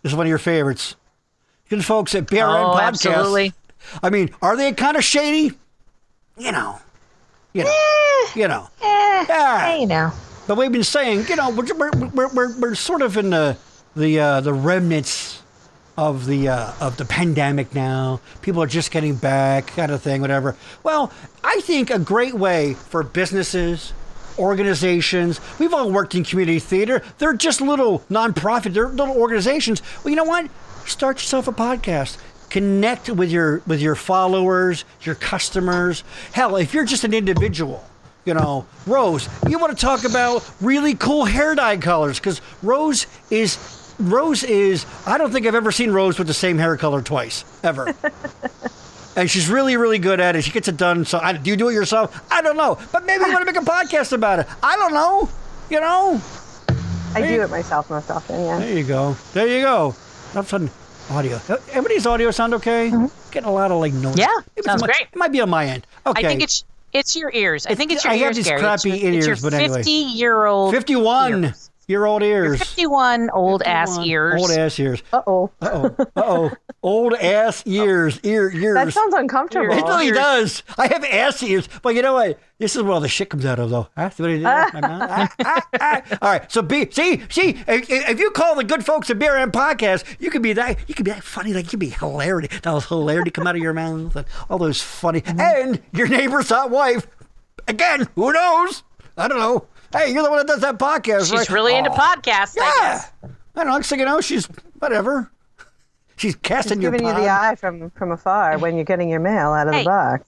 [0.03, 0.95] This is one of your favorites.
[1.69, 2.41] Good folks at BRN
[2.73, 2.81] Oh, Podcast.
[2.81, 3.53] absolutely.
[4.03, 5.53] I mean, are they kind of shady?
[6.37, 6.79] You know.
[7.53, 8.25] You know.
[8.35, 8.67] you know.
[8.81, 9.65] Eh, Yeah.
[9.65, 10.11] hey, you know.
[10.47, 13.57] But we've been saying, you know, we're, we're, we're, we're, we're sort of in the
[13.95, 15.40] the uh, the remnants
[16.01, 18.19] of the uh, of the pandemic now.
[18.41, 20.55] People are just getting back, kind of thing, whatever.
[20.81, 23.93] Well, I think a great way for businesses,
[24.39, 25.39] organizations.
[25.59, 27.03] We've all worked in community theater.
[27.19, 28.73] They're just little nonprofit.
[28.73, 29.83] They're little organizations.
[30.03, 30.49] Well, you know what?
[30.87, 32.17] Start yourself a podcast.
[32.49, 36.03] Connect with your with your followers, your customers.
[36.31, 37.85] Hell, if you're just an individual,
[38.25, 43.05] you know, Rose, you want to talk about really cool hair dye colors because Rose
[43.29, 47.01] is Rose is I don't think I've ever seen Rose with the same hair color
[47.01, 47.93] twice ever.
[49.15, 50.43] and she's really really good at it.
[50.43, 51.05] She gets it done.
[51.05, 52.23] So I, do you do it yourself?
[52.31, 54.47] I don't know, but maybe you want to make a podcast about it.
[54.63, 55.29] I don't know.
[55.69, 56.21] You know.
[57.13, 58.59] I do it myself most often, yeah.
[58.59, 59.17] There you go.
[59.33, 59.77] There you go.
[59.77, 60.69] All of a sudden,
[61.09, 61.39] audio.
[61.49, 62.89] Uh, everybody's audio sound okay?
[62.89, 63.31] Mm-hmm.
[63.31, 64.17] Getting a lot of like noise.
[64.17, 65.07] Yeah, Maybe sounds it might- great.
[65.11, 65.85] It might be on my end.
[66.05, 66.25] Okay.
[66.25, 67.65] I think it's it's your ears.
[67.67, 68.59] I think it's your I have ears, these Gary.
[68.61, 69.77] crappy it's your, in-ears, it's your but anyway.
[69.77, 71.70] 50 year old 51 ears.
[71.91, 72.59] Year old ears.
[72.59, 74.41] 51 old ass ears.
[74.41, 75.03] Old ass ears.
[75.11, 75.51] Uh oh.
[75.61, 75.95] Uh oh.
[75.99, 76.51] Uh oh.
[76.83, 78.17] Old ass ears.
[78.23, 78.75] Ear ears.
[78.75, 79.73] That sounds uncomfortable.
[79.73, 80.63] It really does.
[80.77, 82.39] I have ass ears, but you know what?
[82.59, 83.89] This is where all the shit comes out of, though.
[83.97, 84.09] Huh?
[84.09, 84.43] See what I did?
[84.43, 85.09] My mouth?
[85.11, 86.17] Ah, ah, ah.
[86.21, 86.49] All right.
[86.51, 90.31] So be see see if, if you call the good folks at BRN podcast, you
[90.31, 92.47] could be that you could be that funny, like you'd be hilarity.
[92.63, 96.47] That was hilarity come out of your mouth, and all those funny, and your neighbor's
[96.47, 97.05] hot wife.
[97.67, 98.83] Again, who knows?
[99.17, 99.67] I don't know.
[99.93, 101.49] Hey, you're the one that does that podcast, She's right?
[101.49, 102.71] really into Oh, podcasts, I Yeah.
[102.93, 103.11] guess.
[103.23, 103.73] I don't know.
[103.75, 104.45] Next thing you know, she's
[104.79, 105.29] whatever.
[106.15, 109.19] She's casting Just your giving you the eye from from afar when you're getting your
[109.19, 109.83] mail out of Hey.
[109.83, 110.25] the box.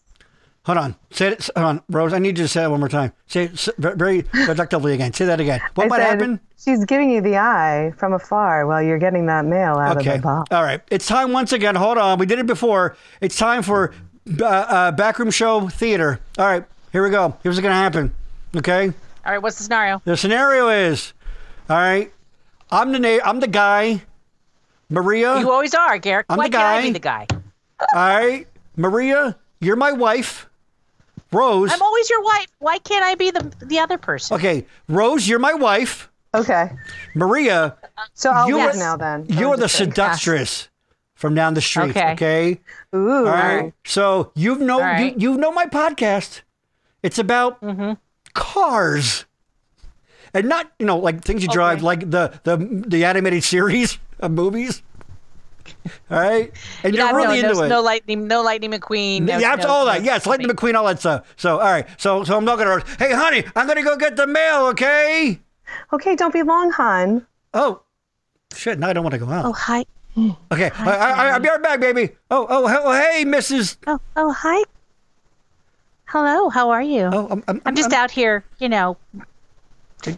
[0.65, 0.95] Hold on.
[1.11, 1.49] Say it.
[1.55, 2.13] Hold on, Rose.
[2.13, 3.11] I need you to say it one more time.
[3.27, 5.13] Say it very deductively again.
[5.13, 5.59] Say that again.
[5.75, 6.39] What I might said, happen?
[6.57, 10.11] She's giving you the eye from afar while you're getting that mail out Okay.
[10.15, 10.47] of the box.
[10.53, 10.81] All right.
[10.89, 11.75] It's time once again.
[11.75, 12.17] Hold on.
[12.17, 12.95] We did it before.
[13.19, 13.91] It's time for
[14.41, 16.19] uh, uh, backroom show theater.
[16.39, 16.63] All right.
[16.93, 17.35] Here we go.
[17.43, 18.13] Here's what's gonna happen.
[18.55, 18.93] Okay.
[19.25, 20.01] All right, what's the scenario?
[20.05, 21.13] The scenario is,
[21.69, 22.11] all right.
[22.71, 24.03] I'm the na- I'm the guy.
[24.89, 25.39] Maria.
[25.39, 26.25] You always are, Garrett.
[26.29, 27.27] I'm Why the can't I be the guy?
[27.31, 30.49] All right, Maria, you're my wife.
[31.31, 31.71] Rose.
[31.73, 32.47] I'm always your wife.
[32.59, 34.35] Why can't I be the the other person?
[34.35, 36.09] okay, Rose, you're my wife.
[36.35, 36.71] Okay.
[37.13, 37.77] Maria,
[38.15, 39.25] So I'll you are, now then.
[39.29, 39.91] you're the just kidding.
[39.93, 40.67] seductress
[41.13, 41.91] from down the street.
[41.91, 42.11] Okay.
[42.13, 42.59] Okay.
[42.95, 43.17] Ooh.
[43.19, 43.71] All right.
[43.85, 45.15] So you've know All right.
[45.19, 46.41] you you know my podcast.
[47.03, 47.93] It's about Mm-hmm.
[48.33, 49.25] Cars,
[50.33, 52.57] and not you know like things you drive, like the the
[52.87, 54.81] the animated series of movies.
[56.11, 56.51] All right,
[56.83, 57.69] and you're Yeah, really no, into no, it.
[57.69, 59.21] no lightning, no lightning McQueen.
[59.21, 60.03] No, yeah, it's no- all no that.
[60.03, 60.71] Yes, Lightning something.
[60.71, 61.33] McQueen, all that stuff.
[61.37, 61.85] So, all right.
[61.97, 62.83] So, so I'm not gonna.
[62.99, 64.65] Hey, honey, I'm gonna go get the mail.
[64.67, 65.39] Okay.
[65.93, 67.25] Okay, don't be long, hon.
[67.53, 67.81] Oh,
[68.53, 68.77] shit.
[68.77, 69.45] Now I don't want to go out.
[69.45, 69.85] Oh hi.
[70.51, 70.69] okay.
[70.77, 72.09] I, I, I'll be right back, baby.
[72.29, 73.77] Oh, oh, oh, hey, Mrs.
[73.87, 74.61] Oh oh hi.
[76.13, 76.49] Hello.
[76.49, 77.09] How are you?
[77.11, 78.97] Oh, I'm, I'm, I'm just out here, you know,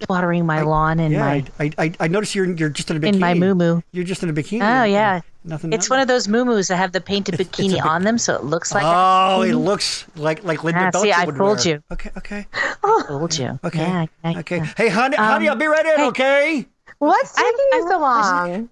[0.10, 3.00] watering my lawn in Yeah, my I, I, I noticed you're you're just in a
[3.00, 3.14] bikini.
[3.14, 4.60] in my moo You're just in a bikini.
[4.62, 5.22] Oh yeah.
[5.46, 5.72] Nothing.
[5.72, 8.18] It's one of those moo that have the painted It's- it's bikini a on them,
[8.18, 11.40] so it looks like Oh, it looks like like Linda Ah, Belcher see, I fooled
[11.40, 11.76] wear.
[11.76, 11.84] you.
[11.94, 13.58] Okay, okay, I told you.
[13.64, 14.58] okay, Yeah, I- okay.
[14.58, 14.74] yeah.
[14.76, 15.96] Hey, honey, honey, Um, I'll be right in.
[15.96, 16.08] hey.
[16.08, 16.66] Okay.
[17.00, 18.70] What's taking you so long?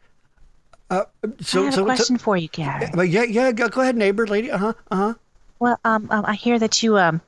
[0.89, 2.87] Uh, I have so a question for you, Gary.
[2.93, 3.51] So, yeah, yeah.
[3.53, 4.51] Go, go ahead, neighbor, lady.
[4.51, 4.73] Uh huh.
[4.91, 5.13] Uh huh.
[5.63, 7.21] Well, um, um, I hear that you, um,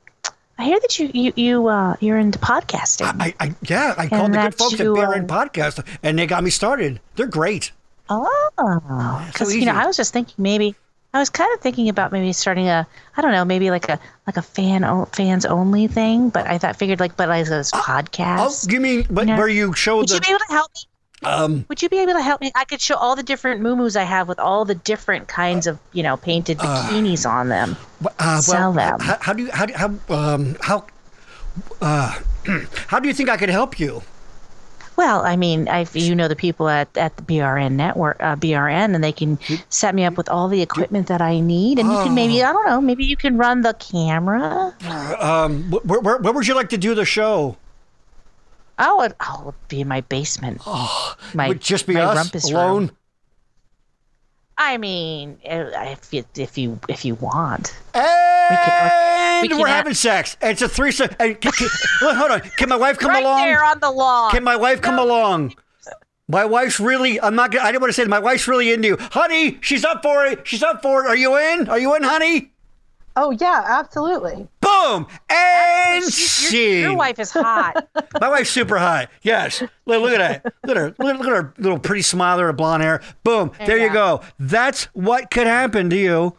[0.58, 3.06] I hear that you, you, you, uh, you're into podcasting.
[3.18, 6.26] I, I, yeah, I called the good folks at you, BRN uh, Podcast, and they
[6.26, 7.00] got me started.
[7.14, 7.72] They're great.
[8.10, 8.50] oh,
[9.32, 9.72] because you know.
[9.72, 10.74] I was just thinking maybe.
[11.14, 13.98] I was kind of thinking about maybe starting a, I don't know, maybe like a
[14.26, 16.28] like a fan o- fans only thing.
[16.28, 18.70] But I thought figured like, but as a Oh, podcast.
[18.70, 19.38] you mean but, No.
[19.38, 20.82] where you show Would the you be able to help me?
[21.22, 21.64] Um?
[21.68, 22.52] Would you be able to help me?
[22.54, 25.78] I could show all the different moo I have with all the different kinds of,
[25.92, 27.76] you know, painted bikinis on them.
[28.18, 29.00] Uh, Sell them.
[29.00, 30.84] How, how do you how do how um how
[31.80, 32.18] uh
[32.88, 34.02] how do you think I could help you?
[34.96, 38.94] Well, I mean, I you know the people at, at the BRN network, uh, BRN,
[38.94, 39.38] and they can
[39.68, 42.48] set me up with all the equipment that I need, and you can maybe Oh.
[42.48, 44.74] I don't know, maybe you can run the camera.
[45.20, 47.56] Um, where, where, where would you like to do the show?
[48.78, 50.60] Oh, it, oh, it'll be in my basement.
[50.66, 52.82] Oh, my Would just be my us alone?
[52.88, 52.96] Room.
[54.58, 57.76] I mean, uh, if you if you if you want.
[57.94, 60.36] And we we can have- having sex.
[60.40, 61.10] It's a threesome.
[61.20, 61.68] And can, can,
[62.00, 62.40] hold on.
[62.40, 63.40] Can my wife come right along?
[63.42, 64.30] there on the lawn.
[64.30, 65.54] Can my wife come along?
[66.28, 67.20] My wife's really.
[67.20, 67.56] I'm not.
[67.56, 68.02] I didn't want to say.
[68.02, 68.08] it.
[68.08, 69.58] My wife's really into you, honey.
[69.60, 70.46] She's up for it.
[70.46, 71.08] She's up for it.
[71.08, 71.68] Are you in?
[71.68, 72.52] Are you in, honey?
[73.16, 74.46] Oh yeah, absolutely.
[74.60, 76.80] Boom and she.
[76.80, 77.88] your, your wife is hot.
[78.20, 79.10] My wife's super hot.
[79.22, 79.62] Yes.
[79.86, 80.54] Look, look at that.
[80.64, 80.94] Look at her.
[80.98, 83.00] Look, look at her little pretty smile, her blonde hair.
[83.24, 83.52] Boom.
[83.64, 83.92] There you Yeah.
[83.94, 84.20] go.
[84.38, 86.36] That's what could happen to you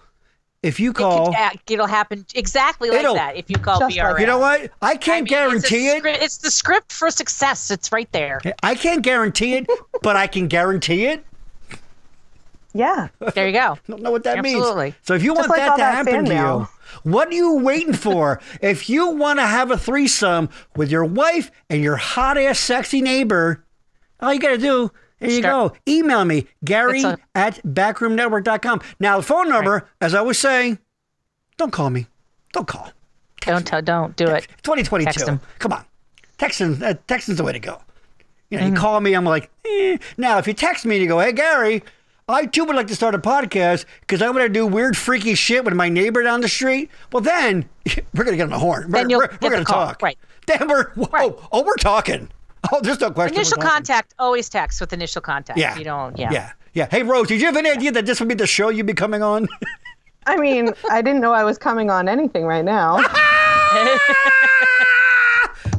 [0.64, 1.28] if you It call.
[1.34, 4.72] could, uh, it'll happen exactly like that if you call Just like you know what?
[4.82, 6.06] I I can't mean, it's a guarantee it.
[6.24, 7.72] It's the script for success.
[7.72, 8.40] It's right there.
[8.64, 9.68] I can't guarantee it,
[10.04, 11.24] but I can guarantee it.
[12.78, 13.08] Yeah.
[13.34, 13.78] There you go.
[13.88, 14.58] Don't know what that means.
[14.58, 14.86] Absolutely.
[14.86, 14.96] means.
[15.02, 16.70] So if you want like that all to that happen fan to mail.
[17.04, 18.42] you, what are you waiting for?
[18.62, 23.02] if you want to have a threesome with your wife and your hot ass sexy
[23.02, 23.64] neighbor,
[24.20, 25.78] all you got to do, there you Start- go.
[25.92, 28.82] Email me, Gary It's at backroomnetwork.com.
[29.00, 30.80] Now, the phone number, as I was saying,
[31.58, 32.08] don't call me.
[32.54, 32.92] Don't call.
[33.42, 33.82] Don't tell.
[33.82, 34.48] Don't do it.
[34.64, 35.06] 2022.
[35.12, 35.40] Text 'em.
[35.60, 35.84] Come on.
[36.38, 37.82] Texting, uh, texting's the way to go.
[38.50, 39.98] You know, you call me, I'm like, eh.
[40.18, 41.84] Now, if you text me and you go, hey, Gary,
[42.30, 45.34] I too would like to start a podcast because I'm going to do weird, freaky
[45.34, 46.92] shit with my neighbor down the street.
[47.14, 47.70] Well, then
[48.14, 48.92] we're going to get on the horn.
[48.92, 50.02] Then we're we're, we're going to talk.
[50.02, 50.18] Right.
[50.46, 51.34] Then we're, whoa, Right.
[51.52, 52.30] oh, we're talking.
[52.70, 53.36] Oh, there's no question.
[53.36, 53.70] Initial talking.
[53.70, 54.14] contact.
[54.20, 55.58] Always text with initial contact.
[55.58, 55.78] Yeah.
[55.78, 56.18] You don't.
[56.18, 56.32] Yeah.
[56.34, 56.52] Yeah.
[56.74, 56.88] Yeah.
[56.92, 58.96] Hey, Rose, did you have any idea that this would be the show you'd be
[58.96, 59.48] coming on?
[60.26, 62.98] I mean, I didn't know I was coming on anything right now.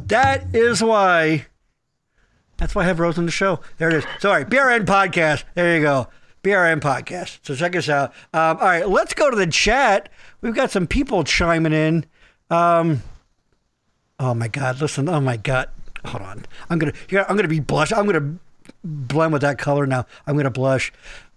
[0.07, 1.45] That is why.
[2.57, 3.59] That's why I have Rose on the show.
[3.77, 4.05] There it is.
[4.19, 5.43] Sorry, BRN podcast.
[5.53, 6.07] There you go.
[6.43, 7.39] BRN podcast.
[7.43, 8.11] So check us out.
[8.33, 10.09] Um, all right, let's go to the chat.
[10.41, 12.05] We've got some people chiming in.
[12.49, 13.03] Um,
[14.19, 14.81] oh my God!
[14.81, 15.09] Listen.
[15.09, 15.69] Oh my God.
[16.05, 16.45] Hold on.
[16.69, 16.93] I'm gonna.
[17.09, 17.91] yeah, I'm gonna be blush.
[17.91, 18.35] I'm gonna
[18.83, 20.05] blend with that color now.
[20.25, 20.93] I'm gonna blush.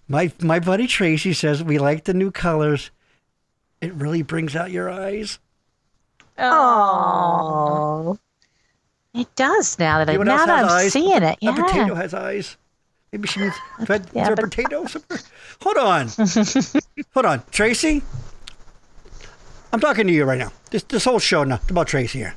[0.09, 2.91] My my buddy Tracy says we like the new colors.
[3.81, 5.39] It really brings out your eyes.
[6.39, 8.19] Oh.
[9.15, 10.93] It does now that I now that I'm eyes?
[10.93, 11.39] seeing it.
[11.43, 12.57] A potato has eyes.
[13.13, 13.55] Maybe she means.
[13.81, 15.21] Is there yeah, a but- potato somewhere?
[15.63, 16.09] Hold on.
[17.15, 17.43] Hold on.
[17.51, 18.03] Tracy?
[19.73, 20.53] I'm talking to you right now.
[20.71, 21.61] This this whole show now.
[21.69, 22.35] About Tracy here.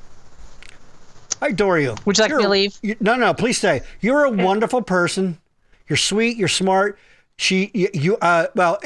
[1.41, 1.95] I adore you.
[2.05, 2.77] Would you like me You're- to leave?
[2.81, 3.81] you- no, no, please stay.
[4.01, 5.37] You're a wonderful person.
[5.87, 6.37] You're sweet.
[6.37, 6.97] You're smart.
[7.37, 8.79] She, you, you uh, well,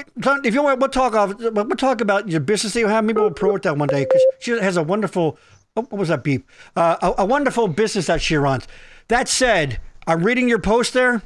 [0.43, 1.35] if you want, we'll talk off.
[1.39, 3.03] We'll talk about your business that you have.
[3.03, 5.37] Maybe we'll promote that one day because she has a wonderful.
[5.77, 6.47] Oh, what was that beep?
[6.75, 8.67] Uh, a, a wonderful business that she runs.
[9.07, 11.21] That said, I'm reading your post there.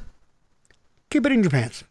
[1.14, 1.84] Keep it in your pants.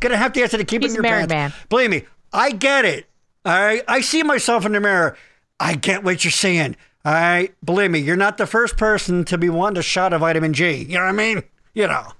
[0.00, 1.54] Gonna have to answer to keep He's it in your married pants.
[1.54, 1.66] man.
[1.68, 3.06] Believe me, I get it.
[3.44, 3.82] All right.
[3.86, 5.14] I see myself in the mirror.
[5.60, 6.74] I get what you're saying.
[7.04, 7.54] All right.
[7.62, 10.72] Believe me, you're not the first person to be wanting a shot of vitamin G.
[10.84, 11.42] You know what I mean?
[11.74, 12.12] You know.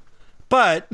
[0.51, 0.91] But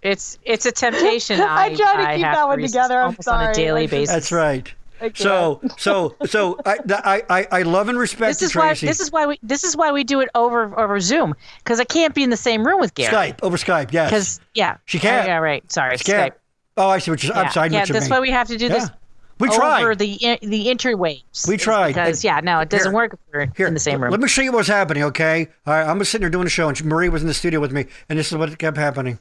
[0.00, 1.40] It's it's a temptation.
[1.40, 3.00] I, I tried to I keep have that one resist together.
[3.00, 4.14] I'm almost on a daily basis.
[4.14, 4.72] that's right.
[5.02, 8.74] I So, so, so I, I, I, I love and respect This is you, why
[8.74, 11.84] this is why we this is why we do it over over Zoom because I
[11.84, 13.12] can't be in the same room with Gary.
[13.12, 13.92] Skype over Skype.
[13.92, 14.10] Yes.
[14.10, 15.26] Because yeah, She can't.
[15.26, 15.70] Oh, yeah, right.
[15.70, 16.32] Sorry, She can't.
[16.32, 16.38] Skype.
[16.76, 17.34] Oh, I see what you're.
[17.34, 17.70] Yeah, I'm sorry.
[17.70, 18.96] Yeah that's why we have to do this Yeah.
[19.38, 19.98] We over tried.
[19.98, 21.48] the in- the interwaves.
[21.48, 21.88] We is tried.
[21.88, 22.94] because yeah, no, it doesn't Here.
[22.94, 24.12] work if we're Here, in the same room.
[24.12, 25.48] Let me show you what's happening, okay?
[25.66, 27.58] All right, I'm just sitting there doing a show, and Marie was in the studio
[27.58, 29.18] with me, and this is what kept happening.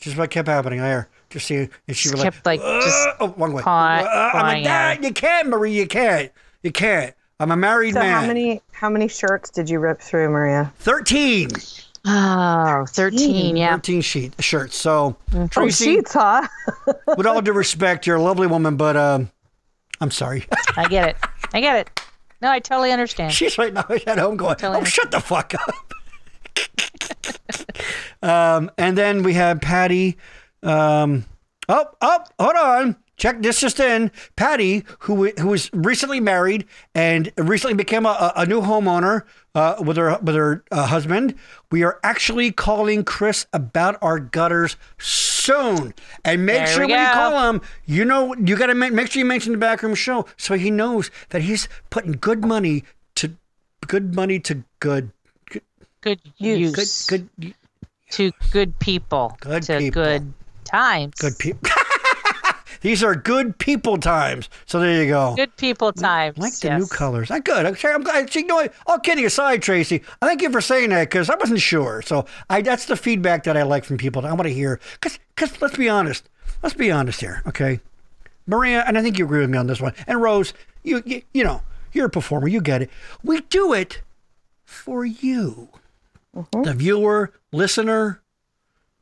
[0.00, 0.80] This is what kept happening.
[0.80, 1.08] I hear.
[1.28, 3.62] Just see, and she was kept, like, "Uh," just oh, one way.
[3.62, 3.70] paw-
[4.02, 5.72] Uh, I'm like, pawing "Dad, you can't, Marie.
[5.72, 6.32] You can't.
[6.62, 7.14] You can't.
[7.38, 8.20] I'm a married So man.
[8.20, 10.72] how many how many shirts did you rip through, Maria?
[10.80, 11.48] Thirteen.
[12.06, 13.74] oh, 13, yeah.
[13.74, 14.74] 13 sheet shirts.
[14.76, 16.46] So, Oh, Tracy, sheets, huh?
[17.16, 19.30] with all due respect, you're a lovely woman, but um,
[20.00, 20.46] I'm sorry.
[20.76, 21.16] I get it.
[21.52, 22.00] I get it.
[22.42, 23.32] No, I totally understand.
[23.34, 25.92] She's right now at home going, Totally "Oh, shut the fuck up."
[28.22, 30.16] Um, and then we have Patty.
[30.62, 31.24] Um,
[31.68, 32.96] oh, oh, hold on.
[33.16, 34.10] Check this just in.
[34.36, 39.98] Patty, who who was recently married and recently became a, a new homeowner uh, with
[39.98, 41.34] her with her uh, husband.
[41.70, 45.92] We are actually calling Chris about our gutters soon,
[46.24, 49.10] and make There sure when you call him, you know you got to make, make
[49.10, 52.84] sure you mention the backroom show so he knows that he's putting good money
[53.16, 53.36] to
[53.86, 55.12] good money to good
[56.00, 57.06] good Use.
[57.06, 57.54] good, good
[58.10, 59.36] to good people.
[59.40, 60.02] Good to people.
[60.02, 60.32] good
[60.64, 61.14] times.
[61.16, 61.68] good people.
[62.80, 64.48] These are good people times.
[64.64, 65.34] So there you go.
[65.36, 66.38] Good people times.
[66.38, 66.80] I like the yes.
[66.80, 67.30] new colors.
[67.30, 67.66] I good.
[67.66, 68.34] Okay, I'm glad.
[68.34, 68.72] You know, what?
[68.86, 72.00] all kidding aside, Tracy, I thank you for saying that because I wasn't sure.
[72.02, 74.24] So I that's the feedback that I like from people.
[74.24, 76.28] I want to hear because because let's be honest.
[76.62, 77.80] Let's be honest here, okay?
[78.46, 79.94] Maria, and I think you agree with me on this one.
[80.06, 82.48] And Rose, you you, you know you're a performer.
[82.48, 82.90] You get it.
[83.22, 84.02] We do it
[84.64, 85.68] for you,
[86.36, 86.62] Uh-huh.
[86.62, 88.22] the viewer, listener,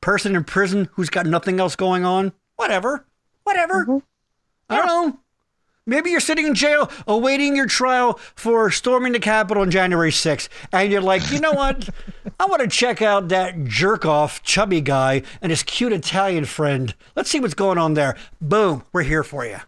[0.01, 2.33] person in prison who's got nothing else going on.
[2.57, 3.07] Whatever,
[3.45, 3.83] whatever.
[3.83, 4.01] Uh-huh.
[4.70, 5.20] I don't know.
[5.87, 10.49] Maybe you're sitting in jail awaiting your trial for storming the Capitol on January 6th,
[10.70, 11.89] and you're like, you know what?
[12.39, 16.95] I want to check out that jerk off chubby guy and his cute Italian friend.
[17.16, 18.16] Let's see what's going on there.
[18.39, 19.61] Boom, we're here for you.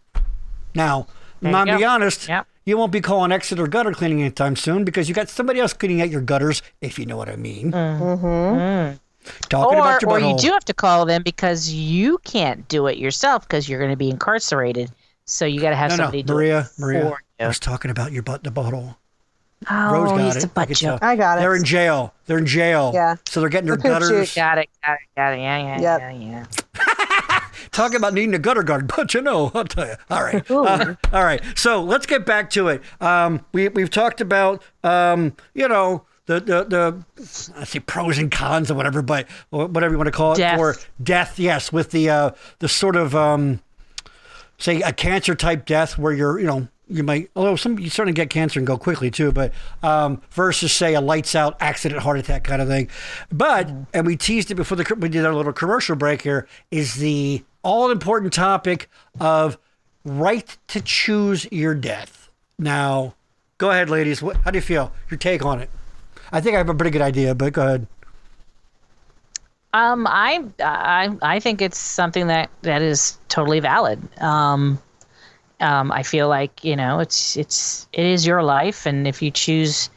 [0.74, 1.06] Now,
[1.42, 1.78] I'm go.
[1.78, 2.46] be honest, Yep.
[2.64, 6.02] You won't be calling Exeter gutter cleaning anytime soon because you got somebody else cleaning
[6.02, 7.72] out your gutters, if you know what I mean.
[7.72, 8.96] Mm-hmm.
[9.48, 12.86] Talking Or, about your or you do have to call them because you can't do
[12.86, 14.90] it yourself because you're going to be incarcerated.
[15.26, 17.00] So you got to have no, no, somebody do Maria, it Maria.
[17.02, 18.96] for I was talking about your butt, the butthole.
[19.70, 20.44] Oh, Rose got he's it.
[20.44, 21.02] a butt joke.
[21.02, 21.42] I got it.
[21.42, 22.14] They're in jail.
[22.26, 22.92] They're in jail.
[22.94, 23.16] Yeah.
[23.28, 24.34] So they're getting their The gutters.
[24.34, 24.68] Got it.
[24.82, 25.00] Got it.
[25.16, 25.40] Got it.
[25.40, 25.58] Yeah.
[25.58, 25.80] Yeah.
[25.80, 26.00] Yep.
[26.00, 26.11] Yeah.
[26.12, 26.89] Yeah.
[27.81, 29.95] Talking about needing a gutter guard, but you know, I'll tell you.
[30.11, 31.41] All right, uh, all right.
[31.55, 32.83] So let's get back to it.
[33.01, 37.05] Um, we, we've talked about, um, you know, the, the, the,
[37.57, 40.37] I say pros and cons or whatever, but or whatever you want to call it
[40.37, 40.59] Death.
[40.59, 41.39] for death.
[41.39, 41.72] Yes.
[41.72, 43.62] With the, uh, the sort of, um,
[44.61, 48.12] say a cancer type death where you're, you know, you might, although some you certainly
[48.12, 49.52] get cancer and go quickly too, but
[49.82, 52.88] um, versus say a lights out accident, heart attack kind of thing.
[53.30, 56.96] But and we teased it before the we did our little commercial break here is
[56.96, 58.90] the all important topic
[59.20, 59.56] of
[60.04, 62.28] right to choose your death.
[62.58, 63.14] Now,
[63.58, 64.20] go ahead, ladies.
[64.20, 64.92] What, how do you feel?
[65.11, 65.70] Your take on it?
[66.32, 67.86] I think I have a pretty good idea, but go ahead.
[69.72, 74.00] Um, I, I, I think it's something that that is totally valid.
[74.20, 74.78] Um,
[75.60, 79.30] um, I feel like you know it's it's it is your life, and if you
[79.30, 79.90] choose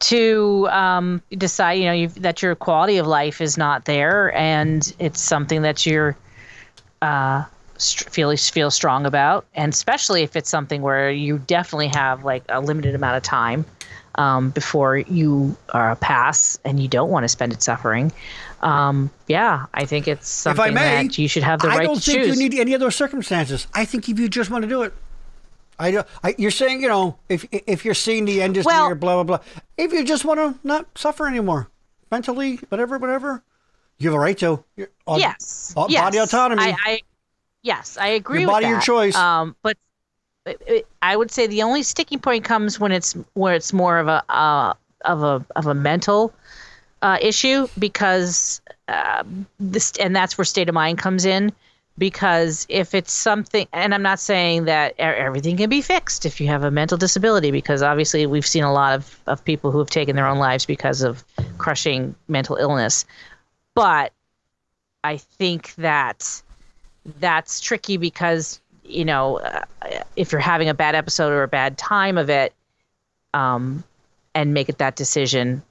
[0.00, 5.20] to um, decide, you know, that your quality of life is not there, and it's
[5.20, 6.16] something that you're
[7.02, 7.44] uh,
[7.76, 12.44] st- feel feel strong about, and especially if it's something where you definitely have like
[12.48, 13.64] a limited amount of time
[14.14, 18.12] um, before you uh, pass, and you don't want to spend it suffering.
[18.60, 21.80] Um, yeah, I think it's If I something may, that you should have the right.
[21.80, 22.36] I don't to think choose.
[22.36, 23.66] you need any of those circumstances.
[23.74, 24.92] I think if you just want to do it,
[25.78, 28.86] I, don't- I you're saying you know if if you're seeing the end is Well-
[28.86, 29.46] near, blah blah blah.
[29.76, 31.68] If you just want to not suffer anymore,
[32.10, 33.42] mentally, whatever, whatever,
[33.98, 34.64] you have a right to.
[35.06, 36.02] On- yes, on yes.
[36.02, 36.62] body autonomy.
[36.62, 37.00] I, I
[37.62, 39.14] yes, I agree Your with body, your choice.
[39.14, 39.76] Um, but
[41.02, 44.22] I would say the only sticking point comes when it's where it's more of a
[44.32, 44.72] uh,
[45.04, 46.32] of a of a mental
[47.02, 49.22] uh, issue because uh,
[49.60, 51.52] this and that's where state of mind comes in.
[51.96, 56.46] Because if it's something, and I'm not saying that everything can be fixed if you
[56.46, 59.90] have a mental disability, because obviously we've seen a lot of, of people who have
[59.90, 61.24] taken their own lives because of
[61.58, 63.04] crushing mental illness.
[63.74, 64.12] But
[65.02, 66.40] I think that
[67.20, 69.64] that's tricky because you know uh,
[70.16, 72.52] if you're having a bad episode or a bad time of it
[73.34, 73.82] um
[74.34, 75.62] and make it that decision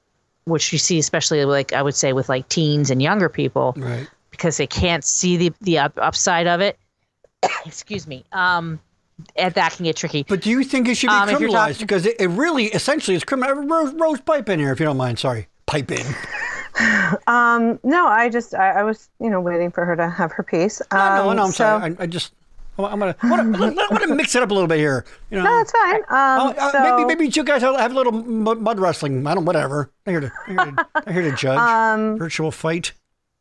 [0.48, 4.08] which you see especially like i would say with like teens and younger people Right.
[4.32, 6.78] because they can't see the the up, upside of it
[7.66, 8.80] excuse me um
[9.36, 11.52] and that can get tricky But do you think it should be Um, criminalized?
[11.52, 13.56] talking- Because it, it really, essentially, is criminal.
[13.66, 15.18] Rose, Rose, pipe in here, if you don't mind.
[15.18, 16.06] Sorry, pipe in.
[17.26, 20.44] Um, no, I just I, I was you know waiting for her to have her
[20.44, 20.82] piece.
[20.92, 21.96] Um, no, no, I'm so, sorry.
[22.00, 22.34] I, I just,
[22.86, 25.06] I'm gonna, I wanna, I want to mix it up a little bit here.
[25.32, 25.96] You know, No, that's fine.
[26.10, 29.26] Um, uh, so, maybe, maybe you guys have a little mud, wrestling.
[29.26, 29.90] I don't, whatever.
[30.06, 31.58] I'm here to, I'm here to, I'm here to judge.
[31.60, 32.94] Um, Virtual fight.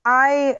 [0.04, 0.56] I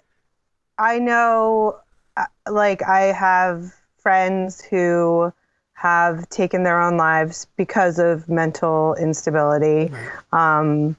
[0.78, 1.78] I know
[2.16, 5.32] uh, like I have friends who
[5.74, 9.92] have taken their own lives because of mental instability.
[10.32, 10.96] Um,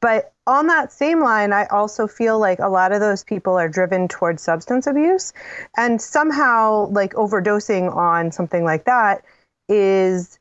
[0.00, 3.68] but on that same line, I also feel like a lot of those people are
[3.68, 5.32] driven towards substance abuse.
[5.76, 9.24] And somehow, like overdosing on something like that
[9.68, 10.38] is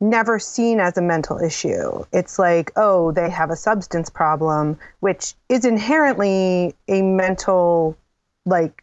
[0.00, 2.04] never seen as a mental issue.
[2.12, 7.96] It's like, oh, they have a substance problem, which is inherently a mental
[8.44, 8.82] like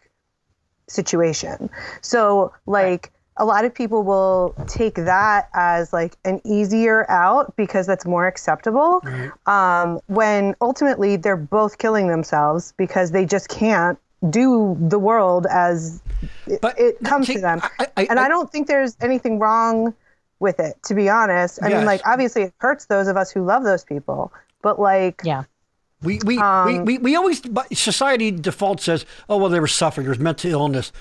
[0.87, 1.69] situation.
[2.01, 7.87] So like a lot of people will take that as like an easier out because
[7.87, 9.01] that's more acceptable.
[9.45, 13.97] Um, when ultimately they're both killing themselves because they just can't
[14.29, 16.01] do the world as
[16.47, 17.61] it, But- it comes see, to them.
[17.79, 19.93] I- I- and I, I- don't think there's anything wrong
[20.39, 21.59] with it, to be honest.
[21.63, 21.77] I Yes.
[21.77, 24.31] mean, like obviously it hurts those of us who love those people,
[24.61, 25.43] but like yeah
[26.03, 29.67] We we, Um, we, we we always but society default says, oh well, they were
[29.67, 30.05] suffering.
[30.05, 30.91] There's mental illness.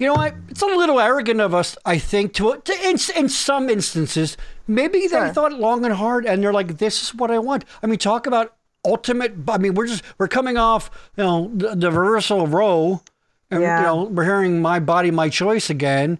[0.00, 0.34] You know what?
[0.48, 4.36] It's a little arrogant of us, I think, to, to in, in some instances.
[4.66, 5.28] Maybe they Sure.
[5.28, 8.26] thought long and hard, and they're like, "This is what I want." I mean, talk
[8.26, 9.34] about ultimate.
[9.46, 13.02] I mean, we're just we're coming off, you know, the, the reversal of Roe,
[13.50, 13.78] and Yeah.
[13.80, 16.18] you know, we're hearing "My Body, My Choice" again.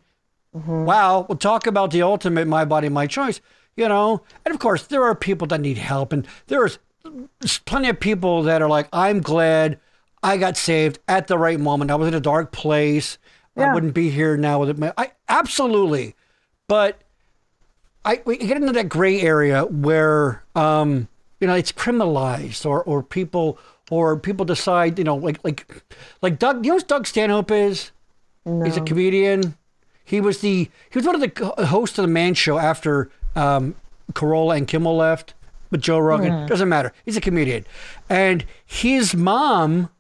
[0.55, 0.85] Mm-hmm.
[0.85, 3.41] Wow, we'll talk about the ultimate "My Body, My Choice."
[3.77, 6.79] You know, and of course, there are people that need help, and there's
[7.65, 9.79] plenty of people that are like, I'm glad
[10.23, 11.91] I got saved at the right moment.
[11.91, 13.17] I was in a dark place.
[13.63, 14.95] I wouldn't be here now with it.
[14.97, 16.15] I absolutely,
[16.69, 17.01] but
[18.05, 21.09] I we get into that gray area where um,
[21.41, 23.59] you know it's criminalized or or people
[23.91, 25.85] or people decide you know like like
[26.23, 26.65] like Doug.
[26.65, 27.91] You know who Doug Stanhope is?
[28.45, 28.65] No.
[28.65, 29.57] He's a comedian.
[30.05, 33.75] He was the he was one of the hosts of the Man Show after um,
[34.13, 35.35] Carolla and Kimmel left
[35.71, 36.47] with Joe Rogan.
[36.47, 36.93] Doesn't matter.
[37.05, 37.65] He's a comedian,
[38.09, 39.91] and his mom,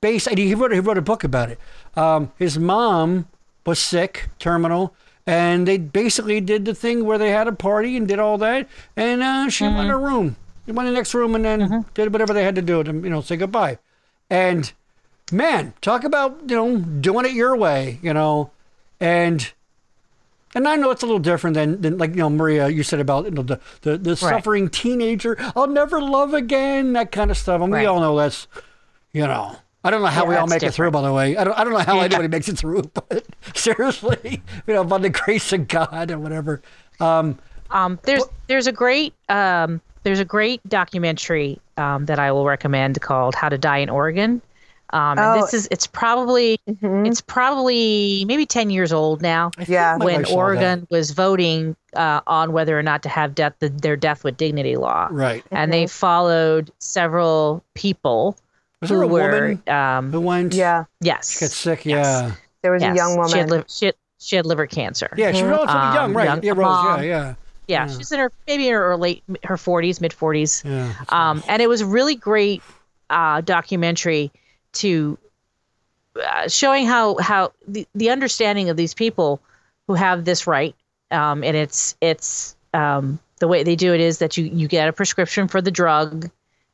[0.00, 1.58] based and he wrote he wrote a book about it.
[1.96, 3.26] Um, his mom
[3.66, 4.94] was sick, terminal,
[5.26, 8.68] and they basically did the thing where they had a party and did all that,
[8.96, 10.36] and uh, she went in her room.
[10.66, 12.92] She went in the next room and then did whatever they had to do to
[12.92, 13.78] you know say goodbye,
[14.30, 14.72] and
[15.30, 18.50] man, talk about you know doing it your way, you know,
[19.00, 19.52] and
[20.54, 23.00] and I know it's a little different than, than like you know Maria you said
[23.00, 25.36] about you know, the the, the suffering teenager.
[25.54, 27.60] I'll never love again, that kind of stuff.
[27.60, 28.46] And we all know that's
[29.12, 29.56] you know.
[29.84, 30.90] I don't know how Yeah, we all that's make it through.
[30.92, 31.58] By the way, I don't.
[31.58, 32.04] I don't know how Yeah.
[32.04, 32.82] anybody makes it through.
[32.94, 33.24] But
[33.54, 36.62] seriously, you know, by the grace of God or whatever.
[37.00, 37.38] Um,
[37.70, 43.00] Um, there's there's a great um, there's a great documentary um, that I will recommend
[43.00, 44.42] called How to Die in Oregon.
[44.94, 45.40] Um, and Oh.
[45.40, 49.50] this is it's probably it's probably maybe ten years old now.
[49.66, 49.96] Yeah.
[49.96, 50.34] when wife that.
[50.34, 54.36] Oregon was voting uh, on whether or not to have death the, their death with
[54.36, 55.42] dignity law, right?
[55.50, 58.36] and they followed several people
[58.82, 60.52] Was who there a were woman um, who went?
[60.54, 61.86] yeah, yes She Got sick.
[61.86, 62.04] Yes.
[62.06, 62.34] Yeah.
[62.62, 62.92] there was yes.
[62.92, 63.30] a young woman.
[63.32, 65.08] She had, liv- she, had, she had liver cancer.
[65.16, 65.32] Yeah.
[65.32, 66.24] She's relatively Um, young, right?
[66.26, 66.58] young yeah, Rose.
[66.66, 67.02] mom.
[67.02, 67.34] Yeah.
[67.68, 67.86] Yeah.
[67.86, 70.64] yeah, she's in her maybe in her late her 40s, mid 40s.
[70.68, 70.92] Yeah.
[71.08, 72.60] Um, and it was a really great
[73.08, 74.30] uh, documentary
[74.74, 75.16] to
[76.22, 79.40] uh, showing how how the, the understanding of these people
[79.86, 80.74] who have this right.
[81.12, 84.88] Um, and it's it's um, the way they do it is that you you get
[84.88, 86.30] a prescription for the drug.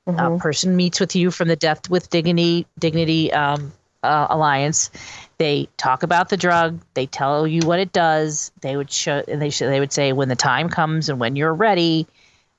[0.09, 4.91] A person meets with you from the Death with Dignity Dignity um, uh, Alliance.
[5.37, 6.81] They talk about the drug.
[6.95, 8.51] They tell you what it does.
[8.63, 9.23] They would show.
[9.29, 12.07] and They should, they would say when the time comes and when you're ready.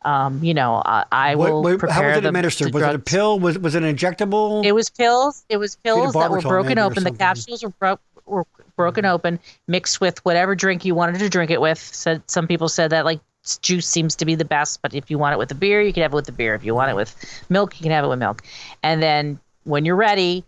[0.03, 2.69] Um, you know, I, I will what- prepare how was it administered?
[2.71, 3.39] the was it a pill?
[3.39, 4.63] Was was it an injectable?
[4.63, 5.43] It was pills.
[5.49, 7.03] It was pills that were broken open.
[7.03, 8.45] The capsules were, bro- were
[8.77, 11.79] broken open, mixed with whatever drink you wanted to drink it with.
[11.79, 13.19] Said some people said that like
[13.57, 15.93] juice seems to be the best, but if you want it with a beer, you
[15.93, 16.55] can have it with the beer.
[16.55, 17.15] If you want it with
[17.49, 18.43] milk, you can have it with milk.
[18.83, 20.43] And then when you're ready,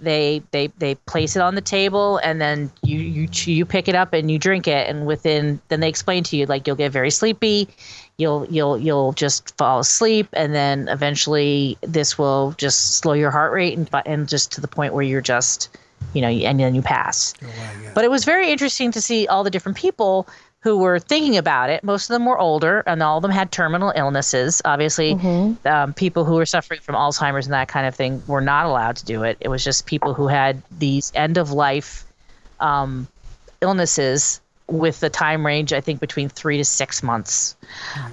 [0.00, 3.94] they they they place it on the table, and then you you you pick it
[3.94, 4.88] up and you drink it.
[4.88, 7.68] And within then they explain to you like you'll get very sleepy.
[8.16, 13.52] You'll you'll you'll just fall asleep, and then eventually this will just slow your heart
[13.52, 15.68] rate and and just to the point where you're just
[16.14, 17.34] you know, and then you pass.
[17.42, 17.90] Oh, Go away, yeah.
[17.94, 20.28] But it was very interesting to see all the different people
[20.60, 21.84] who were thinking about it.
[21.84, 24.60] Most of them were older, and all of them had terminal illnesses.
[24.64, 25.12] Obviously,
[25.64, 28.96] um, people who were suffering from Alzheimer's and that kind of thing were not allowed
[28.96, 29.36] to do it.
[29.40, 32.04] It was just people who had these end of life
[32.58, 33.06] um,
[33.60, 37.56] illnesses with the time range, I think, between three to six months.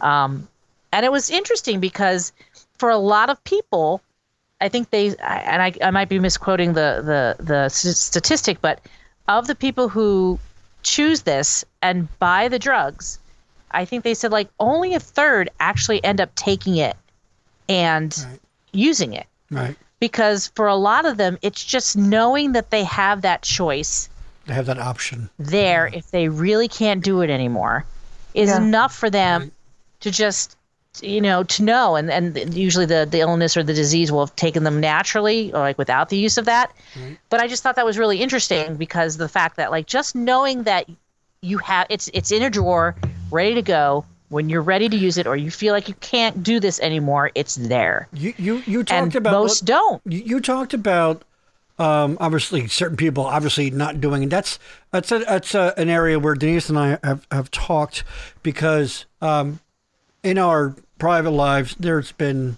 [0.02, 0.48] Um,
[0.93, 2.32] and it was interesting because
[2.78, 4.02] for a lot of people,
[4.62, 8.80] I think they, and I, I might be misquoting the, the, the statistic, but
[9.28, 10.39] of the people who
[10.86, 13.19] choose this and buy the drugs,
[13.71, 16.95] I think they said like only a third actually end up taking it
[17.67, 18.39] and Right.
[18.71, 19.25] using it.
[19.51, 19.75] right.
[19.99, 24.09] Because for a lot of them, it's just knowing that they have that choice
[24.45, 25.29] They have that option.
[25.39, 27.86] there if they really can't do it anymore
[28.33, 28.57] is Yeah.
[28.57, 29.51] enough for them
[30.01, 30.55] to just
[31.04, 34.36] you know to know and and usually the the illness or the disease will have
[34.36, 36.72] taken them naturally or like without the use of that.
[37.30, 40.64] But i just thought that was really interesting because the fact that like just knowing
[40.64, 40.88] that
[41.41, 42.96] you have it's it's in a drawer
[43.32, 44.06] ready to go.
[44.30, 47.32] When you're ready to use it or you feel like you can't do this anymore
[47.36, 48.08] it's there.
[48.12, 50.02] You you you talked and about most don't.
[50.06, 51.24] you, you talked about
[51.78, 54.30] um, obviously certain people obviously not doing it.
[54.30, 54.58] That's
[54.91, 58.04] that's a, that's a, an area where Denise and I have, have talked
[58.41, 59.60] because um,
[60.24, 62.58] in our private lives there's been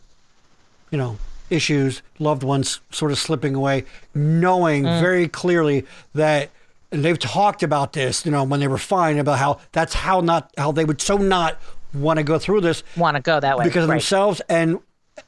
[0.91, 1.17] you know
[1.49, 6.49] issues, loved ones sort of slipping away, knowing very clearly that.
[6.91, 10.21] And they've talked about this, you know, when they were fine about how that's how
[10.21, 11.57] not how they would so not
[11.93, 13.95] want to go through this want to go that way because of right.
[13.95, 14.79] themselves and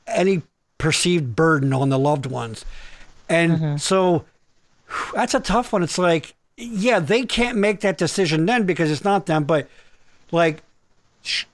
[0.07, 0.41] any
[0.77, 2.63] perceived burden on the loved ones.
[3.27, 3.77] And Mm-hmm.
[3.77, 4.23] so
[5.13, 5.83] that's a tough one.
[5.83, 9.67] It's like, yeah, they can't make that decision then because it's not them, but
[10.31, 10.63] like,
[11.23, 11.45] sh-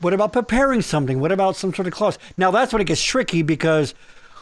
[0.00, 1.20] what about preparing something?
[1.20, 2.18] What about some sort of clause?
[2.36, 3.94] Now that's when it gets tricky because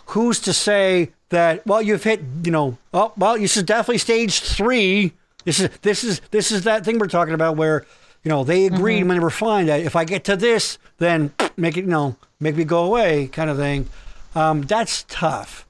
[0.07, 4.41] who's to say that, well, you've hit, you know, oh, well, this is definitely stage
[4.41, 5.13] three.
[5.45, 7.85] This is, this is, this is that thing we're talking about where,
[8.25, 11.33] you know, they agreed when they were fine that if I get to this, then
[11.57, 13.89] make it, you know, make me go away kind of thing.
[14.35, 15.67] Um, that's tough,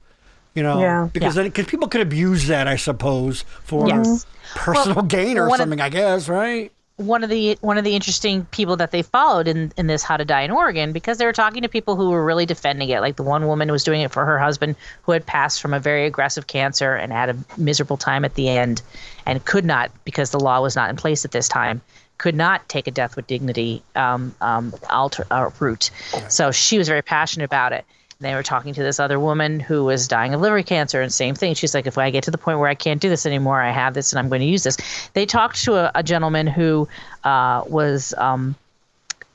[0.55, 1.09] you know, Yeah.
[1.11, 4.25] because then, because people could abuse that, I suppose, for Yes.
[4.55, 6.71] personal gain or one of- something, I guess, right?
[6.99, 10.17] One of the one of the interesting people that they followed in in this how
[10.17, 12.99] to die in Oregon because they were talking to people who were really defending it.
[12.99, 15.79] Like the one woman was doing it for her husband who had passed from a
[15.79, 18.81] very aggressive cancer and had a miserable time at the end
[19.25, 21.81] and could not because the law was not in place at this time
[22.17, 25.89] could not take a death with dignity um, um, alter uh, route.
[26.27, 27.85] So she was very passionate about it
[28.19, 31.35] they were talking to this other woman who was dying of liver cancer and same
[31.35, 31.53] thing.
[31.53, 33.71] She's like if i get to the point where i can't do this anymore i
[33.71, 34.77] have this and i'm going to use this.
[35.13, 36.87] They talked to a, a gentleman who
[37.23, 38.55] uh, was um,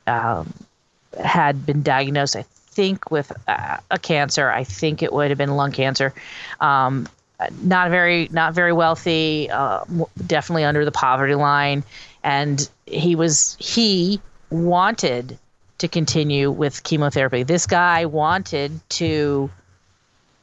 [0.06, 0.52] um,
[1.18, 4.50] had been diagnosed i think with uh, a cancer.
[4.50, 6.12] I think it would have been lung cancer.
[6.60, 7.08] Um,
[7.62, 9.84] not very not very wealthy uh,
[10.26, 11.84] definitely under the poverty line.
[12.22, 14.20] And he was he
[14.50, 15.38] wanted
[15.78, 17.42] to continue with chemotherapy.
[17.42, 19.50] This guy wanted to,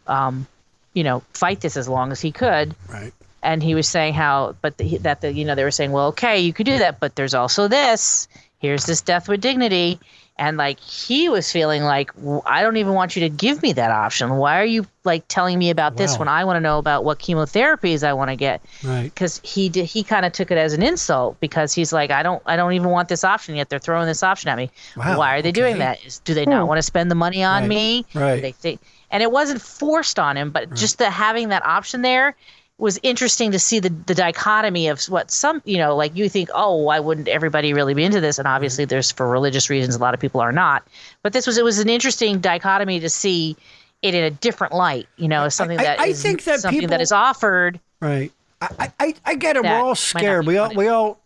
[0.07, 0.47] um,
[0.93, 2.75] you know, fight this as long as he could.
[2.89, 3.13] Right.
[3.43, 6.07] And he was saying how, but the, that the, you know, they were saying, well,
[6.07, 8.27] okay, you could do that, but there's also this.
[8.59, 9.99] Here's this death with dignity.
[10.41, 12.09] And like he was feeling like,
[12.47, 14.37] I don't even want you to give me that option.
[14.37, 17.19] Why are you like telling me about this when I want to know about what
[17.19, 18.59] chemotherapies I want to get?
[18.83, 19.03] Right.
[19.03, 22.23] because he did, he kind of took it as an insult because he's like I
[22.23, 24.71] don't I don't even want this option yet they're throwing this option at me.
[24.97, 25.83] Wow, Why are they doing okay.
[25.83, 26.03] that?
[26.03, 26.67] Is, do they not hmm.
[26.67, 28.05] want to spend the money on Right, me?
[28.15, 28.35] right.
[28.37, 28.81] Do They think,
[29.11, 32.35] and it wasn't forced on him, but just the having that option there
[32.81, 36.49] was interesting to see the the dichotomy of what some you know like you think
[36.53, 39.99] oh why wouldn't everybody really be into this and obviously there's for religious reasons a
[39.99, 40.81] lot of people are not
[41.23, 43.55] but this was it was an interesting dichotomy to see
[44.01, 46.79] it in a different light you know something I- that I is think that something
[46.81, 48.31] people- that is offered Right.
[48.61, 49.63] I, I, I get it.
[49.63, 50.45] We're all scared.
[50.45, 50.77] We all, funny.
[50.77, 51.19] we all,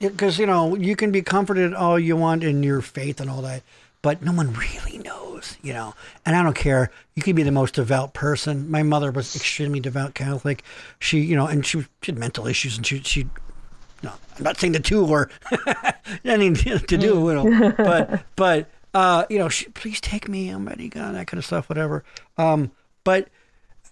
[0.00, 3.42] because, you know, you can be comforted all you want in your faith and all
[3.42, 3.62] that,
[4.02, 5.94] but no one really knows, you know.
[6.26, 6.90] And I don't care.
[7.14, 8.70] You can be the most devout person.
[8.70, 10.62] My mother was extremely devout Catholic.
[10.98, 13.28] She, you know, and she, she had mental issues and she, she,
[14.02, 15.30] no, I'm not saying the two were
[16.24, 20.48] anything to do, you know, but, but, uh, you know, she, please take me.
[20.48, 22.04] I'm ready, God, that kind of stuff, whatever.
[22.36, 22.72] Um,
[23.04, 23.28] but,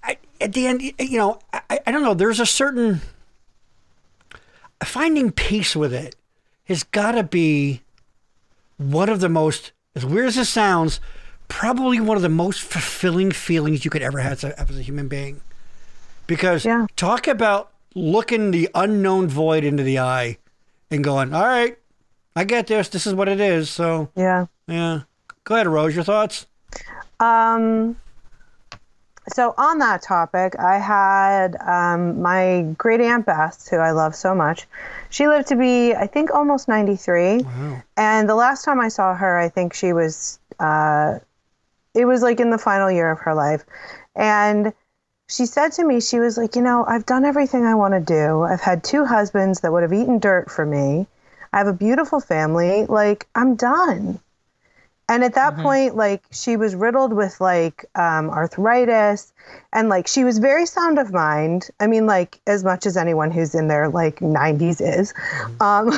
[0.03, 2.15] I, at the end, you know, I, I don't know.
[2.15, 3.01] There's a certain
[4.85, 6.17] finding peace with it
[6.65, 7.83] has got to be
[8.79, 11.01] one of the most, as weird as it sounds,
[11.49, 14.83] probably one of the most fulfilling feelings you could ever have as a, as a
[14.83, 15.41] human being.
[16.27, 16.87] Because Yeah.
[16.97, 20.39] talk about looking the unknown void into the eye
[20.91, 21.77] and going, all right,
[22.37, 22.89] I get this.
[22.89, 23.69] This is what it is.
[23.69, 24.47] So, Yeah.
[24.69, 25.01] yeah.
[25.45, 25.95] Go ahead, Rose.
[25.95, 26.47] Your thoughts?
[27.19, 27.97] Um,
[29.33, 34.35] so on that topic, I had um, my great aunt Bess, who I love so
[34.35, 34.67] much.
[35.11, 37.39] She lived to be, I think, almost 93.
[37.39, 37.83] Wow.
[37.97, 41.19] And the last time I saw her, I think she was, uh,
[41.95, 43.65] it was like in the final year of her life.
[44.15, 44.73] And
[45.29, 48.01] she said to me, she was like, you know, I've done everything I want to
[48.01, 48.43] do.
[48.43, 51.07] I've had two husbands that would have eaten dirt for me.
[51.53, 52.87] I have a beautiful family.
[52.87, 54.21] Like, I'm done.
[55.11, 59.33] And at that point, like she was riddled with like um, arthritis,
[59.73, 61.69] and like she was very sound of mind.
[61.81, 65.13] I mean, like as much as anyone who's in their like 90s is,
[65.61, 65.91] um,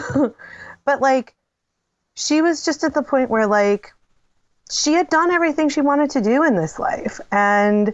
[0.87, 1.35] but like
[2.17, 3.93] she was just at the point where like
[4.71, 7.93] she had done everything she wanted to do in this life, and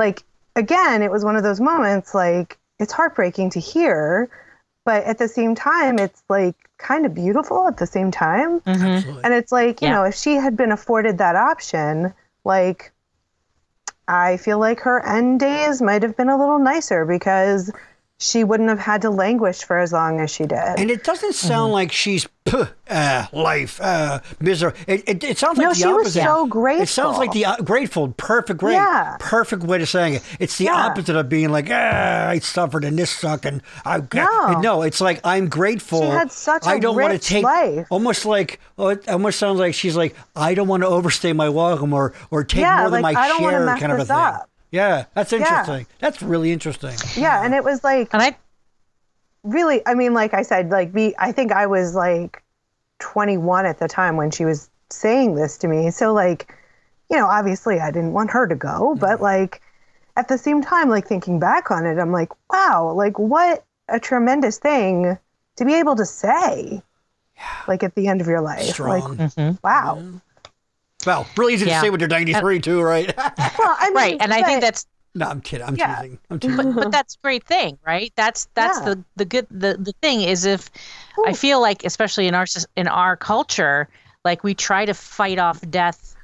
[0.00, 0.24] like
[0.56, 4.28] again, it was one of those moments like it's heartbreaking to hear,
[4.84, 8.60] but at the same time, it's like kind of beautiful at the same time.
[8.60, 8.84] Mm-hmm.
[8.84, 9.24] Absolutely.
[9.24, 9.94] And it's like, you Yeah.
[9.94, 12.12] know, if she had been afforded that option,
[12.44, 12.92] like,
[14.08, 17.70] I feel like her end days might have been a little nicer because
[18.22, 20.58] she wouldn't have had to languish for as long as she did.
[20.78, 22.28] And it doesn't sound like she's
[22.88, 24.72] uh, life, uh, misery.
[24.86, 26.22] It, it, it sounds like No, the she was opposite.
[26.22, 29.16] so It sounds like the uh, grateful, perfect, great, Yeah.
[29.20, 30.22] perfect way to saying it.
[30.38, 30.74] It's the Yeah.
[30.74, 34.52] opposite of being like, ah, I suffered and this sucked and I got.
[34.52, 34.60] No.
[34.60, 36.02] no, it's like I'm grateful.
[36.02, 37.86] She had such I a don't want to take life.
[37.88, 41.48] almost like oh, it almost sounds like she's like I don't want to overstay my
[41.48, 44.16] welcome or or take Yeah, more than my I share kind of a thing.
[44.16, 44.49] up.
[44.70, 45.86] Yeah, that's interesting.
[45.98, 46.96] That's really interesting.
[47.16, 48.36] yeah, and it was like And I
[49.42, 52.42] really, I mean, like I said, like be, I think I was like
[53.00, 55.90] 21 at the time when she was saying this to me.
[55.90, 56.54] So like,
[57.10, 59.24] you know, obviously I didn't want her to go, but mm-hmm.
[59.24, 59.62] like
[60.16, 63.98] at the same time, like thinking back on it, I'm like, wow, like what a
[63.98, 65.18] tremendous thing
[65.56, 66.82] to be able to say.
[67.66, 69.16] Like at the end of your life, Strong.
[69.16, 70.20] like wow.
[71.06, 73.12] Well, really easy to say when you're 93 too, right?
[73.16, 75.66] Well, I mean, right, and I think that's no, I'm kidding.
[75.66, 75.96] I'm Yeah.
[75.96, 76.18] teasing.
[76.30, 76.56] I'm teasing.
[76.56, 78.12] but, but that's a great thing, right?
[78.16, 78.84] That's that's Yeah.
[78.94, 80.70] the the good the, the thing is if
[81.26, 82.46] I feel like especially in our
[82.76, 83.88] in our culture,
[84.24, 86.14] like we try to fight off death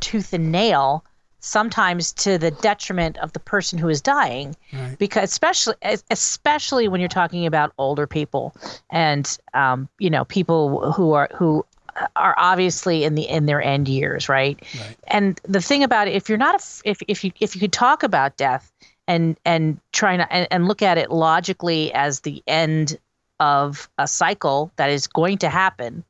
[0.00, 1.02] tooth and nail,
[1.40, 4.98] sometimes to the detriment of the person who is dying, Right.
[4.98, 5.74] because especially
[6.10, 8.54] especially when you're talking about older people
[8.90, 11.64] and um, you know people who are who
[12.14, 14.60] are obviously in the in their end years, right?
[14.78, 14.96] Right.
[15.08, 17.72] And the thing about it, if you're not a, if if you if you could
[17.72, 18.72] talk about death
[19.06, 22.98] and and trying to and, and look at it logically as the end
[23.38, 26.04] of a cycle that is going to happen,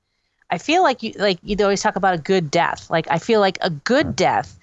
[0.50, 2.90] I feel like you like you always talk about a good death.
[2.90, 4.58] Like I feel like a good death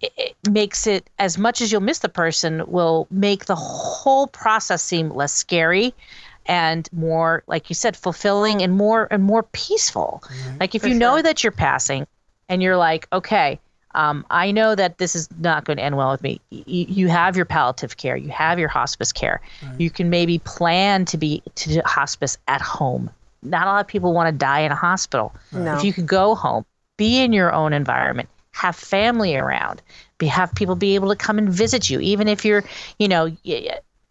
[0.00, 4.26] it, it makes it as much as you'll miss the person will make the whole
[4.26, 5.94] process seem less scary
[6.46, 10.22] and more like you said fulfilling and more and more peaceful.
[10.60, 12.06] Like if For you know that you're passing
[12.48, 13.58] and you're like okay
[13.94, 16.40] um, i know that this is not going to end well with me.
[16.52, 19.40] Y- you have your palliative care you have your hospice care.
[19.78, 23.10] You can maybe plan to be to hospice at home.
[23.42, 25.34] Not a lot of people want to die in a hospital.
[25.52, 25.76] No.
[25.76, 26.64] if you could go home
[26.96, 29.82] be in your own environment have family around
[30.18, 32.64] be have people be able to come and visit you even if you're
[32.98, 33.30] you know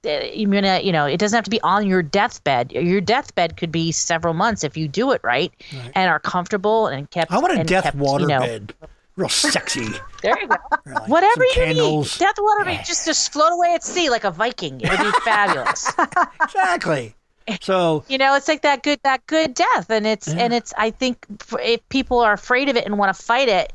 [0.05, 2.71] y- y- you're gonna you know it doesn't have to be on your deathbed.
[2.71, 5.51] Your deathbed could be several months if you do it right,
[5.95, 8.73] and are comfortable and kept I want a death kept, water you know, bed.
[9.17, 9.87] Real sexy.
[10.21, 10.55] there you go.
[10.85, 12.19] Like whatever some you candles.
[12.19, 14.79] need death water bed, just just float away at sea like a viking.
[14.81, 15.91] It'd be fabulous.
[16.43, 17.15] Exactly.
[17.61, 19.89] So you know it's like that good that good death.
[19.89, 21.25] And it's and it's i think
[21.61, 23.71] if people are afraid of it and want to fight it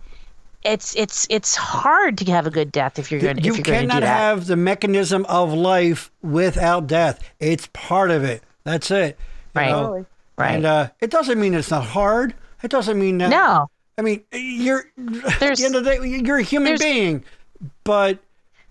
[0.62, 3.58] it's it's it's hard to have a good death if you're going to you if
[3.58, 7.22] you're going to do cannot that have the mechanism of life without death.
[7.40, 8.42] It's part of it.
[8.64, 9.18] That's it.
[9.54, 9.70] You Right.
[9.70, 10.06] know?
[10.36, 12.34] Right And uh, it doesn't mean it's not hard.
[12.62, 13.30] It doesn't mean that.
[13.30, 14.86] no I mean, you're
[15.26, 17.22] at There's- the end of the day, you're a human being,
[17.84, 18.18] but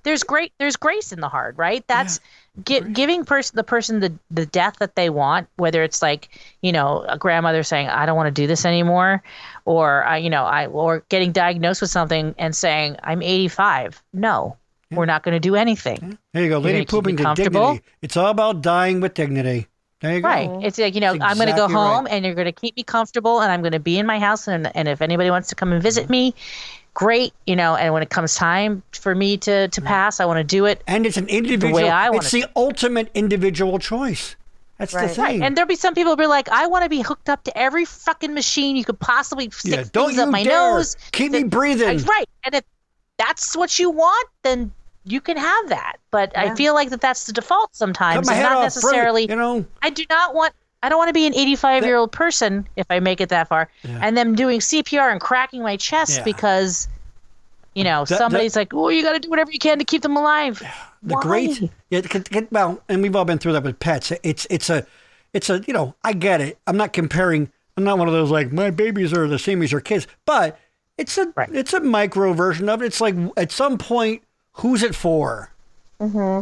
[0.04, 2.22] there's great there's grace in the hard right that's
[2.64, 6.30] gi- giving person the person the the death that they want whether it's like
[6.62, 9.22] you know a grandmother saying i don't want to do this anymore
[9.70, 14.58] or you know i or getting diagnosed with something and saying i'm 85 no
[14.92, 17.84] we're not going to do anything there you go, lady keep me pooping to dignity.
[18.02, 19.68] It's all about dying with dignity.
[20.02, 20.28] There you go.
[20.28, 21.96] right it's like you know That's i'm going to go exactly right.
[21.96, 24.18] home and you're going to keep me comfortable and i'm going to be in my
[24.18, 26.14] house and, and if anybody wants to come and visit mm-hmm.
[26.14, 26.36] me
[26.96, 29.88] great you know and when it comes time for me to to mm-hmm.
[29.88, 31.78] pass i want to do it And it's an individual.
[31.90, 34.36] I wanna it's the ultimate individual choice.
[34.80, 35.08] That's Right.
[35.10, 35.44] the thing.
[35.44, 37.56] And there'll be some people who be like, I want to be hooked up to
[37.58, 40.96] every fucking machine you could possibly stick yeah, don't things you up my dare nose.
[41.12, 41.98] keep me that- breathing.
[42.06, 42.30] Right.
[42.46, 42.64] And if
[43.18, 44.72] that's what you want, then
[45.04, 45.98] you can have that.
[46.12, 49.28] But I feel like that that's the default Cut sometimes, my head not off, necessarily.
[49.30, 50.54] You know, I do not want.
[50.82, 53.50] I don't want to be an 85 year old person if I make it that
[53.50, 54.00] far, Yeah.
[54.02, 56.24] and them doing CPR and cracking my chest Yeah.
[56.24, 56.88] because,
[57.80, 60.18] You know, somebody's like, "Oh, you got to do whatever you can to keep them
[60.18, 60.62] alive."
[61.02, 61.22] the Why?
[61.22, 62.02] great yeah
[62.52, 64.86] well and we've all been through that with pets it's it's a
[65.32, 68.30] it's a you know i get it i'm not comparing i'm not one of those
[68.30, 70.60] like my babies are the same as your kids but
[70.98, 71.48] it's a Right.
[71.54, 74.24] it's a micro version of it it's like at some point
[74.56, 75.52] who's it for
[76.02, 76.42] mm-hmm.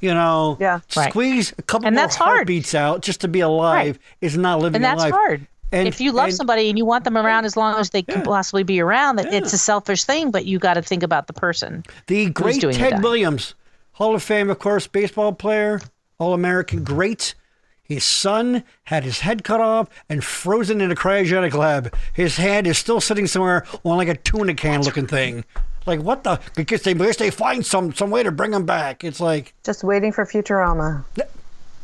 [0.00, 0.80] you know Yeah.
[0.96, 1.10] Right.
[1.10, 2.38] squeeze a couple And more that's hard.
[2.38, 5.46] heartbeats out just to be alive is not living and that's life hard.
[5.72, 8.02] And- if you love and- somebody and you want them around as long as they
[8.02, 8.24] can Yeah.
[8.24, 11.32] possibly be around, that it's a selfish thing, but you got to think about the
[11.32, 11.84] person.
[12.06, 13.02] The great doing Ted?
[13.02, 13.54] Williams,
[13.92, 15.80] Hall of Fame, of course, baseball player,
[16.18, 17.34] All American great.
[17.82, 21.94] His son had his head cut off and frozen in a cryogenic lab.
[22.12, 25.44] His head is still sitting somewhere on like a tuna can looking thing.
[25.86, 26.40] Like what the?
[26.56, 29.04] Because they because they find some some way to bring him back.
[29.04, 31.04] It's like Just waiting for Futurama.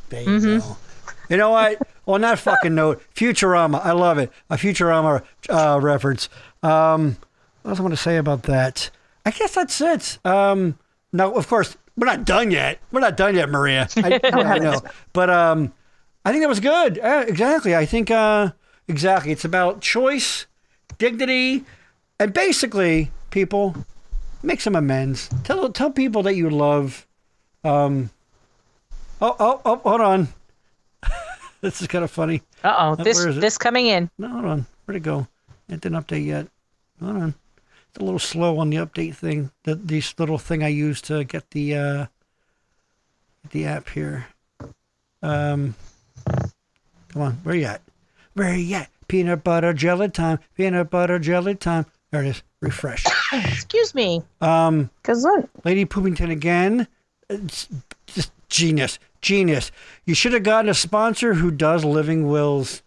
[0.09, 0.59] there you mm-hmm.
[0.59, 0.77] go.
[1.29, 1.81] You know what?
[2.07, 3.85] On that fucking note, Futurama.
[3.85, 4.33] I love it.
[4.51, 6.29] A Futurama uh, reference.
[6.63, 7.17] Um,
[7.63, 8.91] what else I want to say about that?
[9.25, 10.19] I guess that's it.
[10.25, 10.79] Um,
[11.13, 12.81] now, of course, we're not done yet.
[12.91, 13.89] We're not done yet, Maria.
[13.97, 14.81] I, I know,
[15.13, 15.73] but um,
[16.25, 16.99] I think that was good.
[16.99, 17.77] Uh, exactly.
[17.77, 18.51] I think uh,
[18.89, 19.31] exactly.
[19.31, 20.47] It's about choice,
[20.99, 21.65] dignity,
[22.19, 23.77] and basically, people
[24.43, 25.29] make some amends.
[25.45, 27.07] Tell tell people that you love.
[27.63, 28.11] Um,
[29.21, 30.29] oh, oh, oh, hold on.
[31.73, 32.43] this is kind of funny.
[32.65, 34.11] Uh oh, this this coming in.
[34.19, 34.67] No, hold on.
[34.85, 35.29] Where'd it go?
[35.69, 36.49] It didn't update yet.
[37.01, 37.35] Hold on.
[37.89, 39.51] It's a little slow on the update thing.
[39.63, 42.07] The this little thing I use to get the uh
[43.51, 44.27] the app here.
[45.23, 45.75] Um
[46.27, 47.83] Come on, where you at?
[48.35, 48.91] Where you at?
[49.07, 50.41] Peanut butter jelly time.
[50.57, 51.87] Peanut butter jelly time.
[52.11, 52.43] There it is.
[52.61, 53.05] Refresh.
[53.33, 54.23] Excuse me.
[54.41, 56.89] Um Because look, Lady Poopington again.
[57.31, 57.69] It's
[58.07, 58.99] just genius.
[59.23, 59.71] Genius.
[60.05, 62.83] You should have gotten a sponsor who does living wills.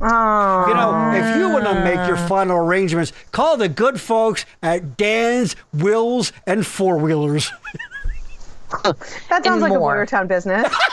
[0.00, 4.44] oh, You know, if you want to make your final arrangements, call the good folks
[4.62, 7.50] at Dan's Wills and Four Wheelers.
[8.84, 10.02] that sounds like more.
[10.02, 10.72] a Boyertown business.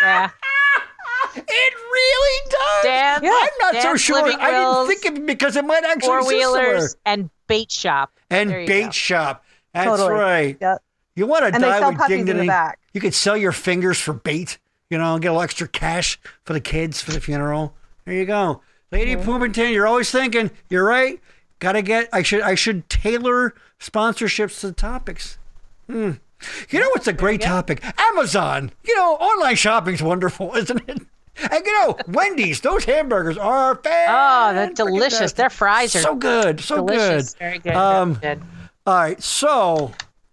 [0.00, 0.30] Yeah.
[1.34, 2.84] it really does.
[2.84, 4.22] Dan's, I'm not so Dan's sure.
[4.22, 6.68] Living I didn't Wills, think of it because it might actually Four exist somewhere.
[6.68, 8.12] wheelers and bait shop.
[8.30, 8.90] And bait go.
[8.92, 9.44] shop.
[9.74, 10.12] That's totally.
[10.12, 10.56] right.
[10.60, 10.82] Yep.
[11.16, 12.46] You want to And they die sell with puppies in the dignity.
[12.98, 14.58] You could sell your fingers for bait.
[14.90, 17.76] You know, get a little extra cash for the kids for the funeral.
[18.04, 18.60] There you go,
[18.90, 19.72] Lady Mm-hmm.
[19.72, 20.50] You're always thinking.
[20.68, 21.20] You're right.
[21.60, 22.08] Got to get.
[22.12, 22.40] I should.
[22.40, 25.38] I should tailor sponsorships to the topics.
[25.86, 26.14] Hmm.
[26.70, 27.84] You know what's a great topic?
[28.00, 28.72] Amazon.
[28.84, 31.00] You know, online shopping's wonderful, isn't it?
[31.52, 32.62] And you know, Wendy's.
[32.62, 35.34] Those hamburgers are Oh, they're delicious.
[35.34, 36.58] Their fries are so good.
[36.58, 37.34] So delicious.
[37.34, 37.38] good.
[37.38, 37.74] Very good.
[37.76, 38.44] Um, very good.
[38.88, 39.92] All right, so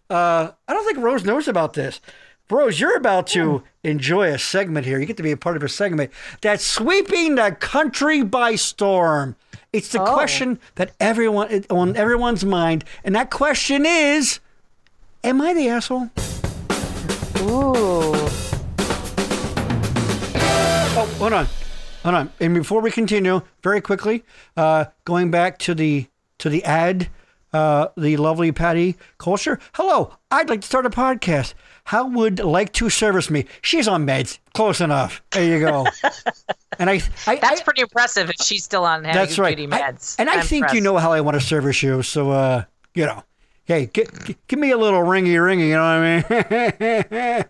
[0.09, 2.01] uh, I don't think Rose knows about this.
[2.49, 4.99] Rose, you're about to enjoy a segment here.
[4.99, 6.11] You get to be a part of a segment
[6.41, 9.35] that's sweeping the country by storm.
[9.73, 10.13] It's the Oh.
[10.13, 14.39] question that everyone on everyone's mind, and that question is:
[15.23, 16.11] Am I the asshole?
[17.41, 18.13] Ooh.
[20.97, 21.47] Oh, hold on,
[22.03, 22.31] hold on.
[22.39, 24.23] And before we continue, very quickly,
[24.55, 26.07] uh, going back to the
[26.37, 27.09] to the ad,
[27.53, 29.59] uh, the lovely Patty Colcher.
[29.73, 31.53] Hello, I'd like to start a podcast.
[31.85, 33.45] How would like to service me?
[33.61, 34.39] She's on meds.
[34.53, 35.21] Close enough.
[35.31, 35.85] There you go.
[36.79, 39.55] and I, I That's I- pretty impressive if she's still on heavy that's right.
[39.55, 40.15] duty I- meds.
[40.19, 42.01] and I I'm think you know how I want to service you.
[42.03, 42.63] So, uh,
[42.95, 43.23] you know,
[43.65, 45.67] hey, gi- gi- give me a little ringy ringy.
[45.67, 47.43] You know what I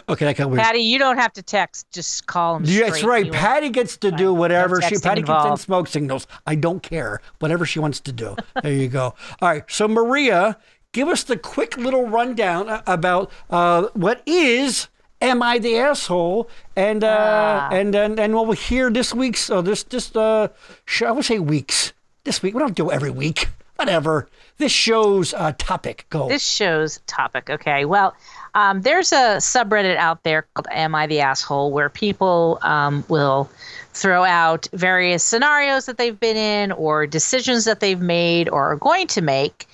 [0.00, 0.02] mean?
[0.08, 0.60] okay, I can't wait.
[0.60, 1.90] Patty, you don't have to text.
[1.90, 2.64] Just call them.
[2.66, 3.30] Yeah, That's right.
[3.32, 4.96] Patty gets to do whatever she.
[4.98, 6.26] Patty gets in smoke signals.
[6.46, 7.20] I don't care.
[7.40, 8.36] Whatever she wants to do.
[8.62, 9.14] there you go.
[9.40, 9.64] All right.
[9.68, 10.56] So Maria,
[10.96, 14.88] give us the quick little rundown about uh, what is
[15.20, 17.68] "Am I the Asshole?" and uh, Ah.
[17.70, 19.50] and and and what we'll hear this week's.
[19.50, 20.48] Uh, this this uh,
[20.86, 21.92] show, I would say weeks.
[22.24, 23.48] This week we don't do every week.
[23.76, 24.26] Whatever.
[24.56, 26.06] This show's uh, topic.
[26.08, 26.28] Go.
[26.28, 27.50] This show's topic.
[27.50, 27.84] Okay.
[27.84, 28.16] Well,
[28.54, 33.50] um, there's a subreddit out there called Am I the Asshole where people um, will
[33.92, 38.76] throw out various scenarios that they've been in or decisions that they've made or are
[38.76, 39.66] going to make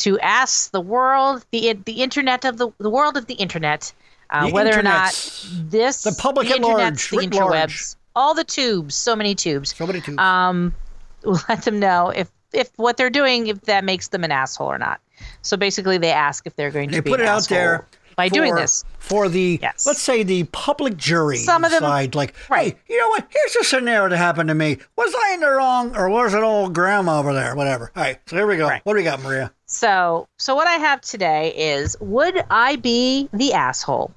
[0.00, 3.92] to ask the world, the the internet of the, the world of the internet,
[4.30, 5.12] uh, The whether or not
[5.52, 7.70] this The public the at large, the writ large.
[7.72, 10.18] interwebs, all the tubes, so many tubes so many tubes.
[10.18, 10.74] um,
[11.48, 14.78] let them know if if what they're doing if that makes them an asshole or
[14.78, 15.00] not.
[15.42, 17.86] So basically, they ask if they're going to they be put it out there
[18.16, 18.84] by for, doing this.
[18.98, 19.86] for the Yes.
[19.86, 22.76] let's say the public jury Some of them- decide like right.
[22.86, 25.48] hey you know what here's a scenario that happened to me was i in the
[25.50, 28.66] wrong or was it old grandma over there whatever all right so here we go
[28.68, 28.80] Right.
[28.84, 33.28] what do we got maria So, so what I have today is: Would I be
[33.32, 34.12] the asshole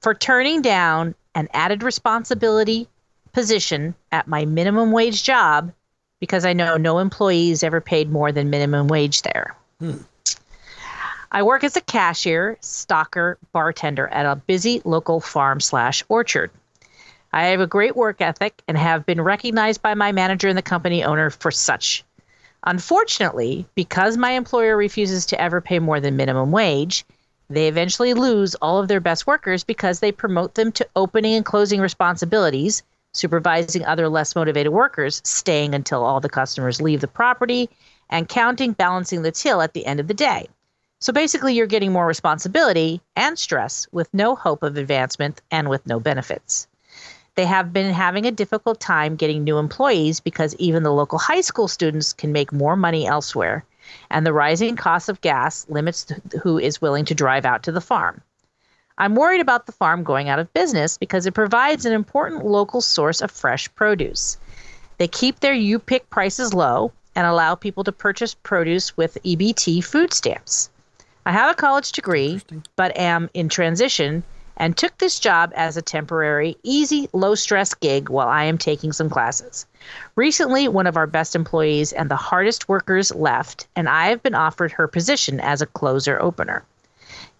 [0.00, 2.88] for turning down an added responsibility
[3.32, 5.72] position at my minimum wage job
[6.20, 9.56] because I know no employees ever paid more than minimum wage there.
[9.80, 9.96] Hmm.
[11.32, 16.50] I work as a cashier, stocker, bartender at a busy local farm slash orchard.
[17.32, 20.62] I have a great work ethic and have been recognized by my manager and the
[20.62, 22.04] company owner for such.
[22.64, 27.04] Unfortunately, because my employer refuses to ever pay more than minimum wage,
[27.50, 31.44] they eventually lose all of their best workers because they promote them to opening and
[31.44, 32.82] closing responsibilities,
[33.12, 37.68] supervising other less motivated workers, staying until all the customers leave the property,
[38.08, 40.46] and counting, balancing the till at the end of the day.
[41.00, 45.84] So basically, you're getting more responsibility and stress with no hope of advancement and with
[45.84, 46.68] no benefits.
[47.34, 51.40] They have been having a difficult time getting new employees because even the local high
[51.40, 53.64] school students can make more money elsewhere,
[54.10, 57.80] and the rising cost of gas limits who is willing to drive out to the
[57.80, 58.20] farm.
[58.98, 62.82] I'm worried about the farm going out of business because it provides an important local
[62.82, 64.36] source of fresh produce.
[64.98, 69.82] They keep their U pick prices low and allow people to purchase produce with EBT
[69.82, 70.68] food stamps.
[71.24, 72.42] I have a college degree,
[72.76, 74.22] but am in transition
[74.56, 78.92] and took this job as a temporary, easy, low stress gig while I am taking
[78.92, 79.66] some classes.
[80.14, 84.34] Recently, one of our best employees and the hardest workers left, and I have been
[84.34, 86.64] offered her position as a closer opener.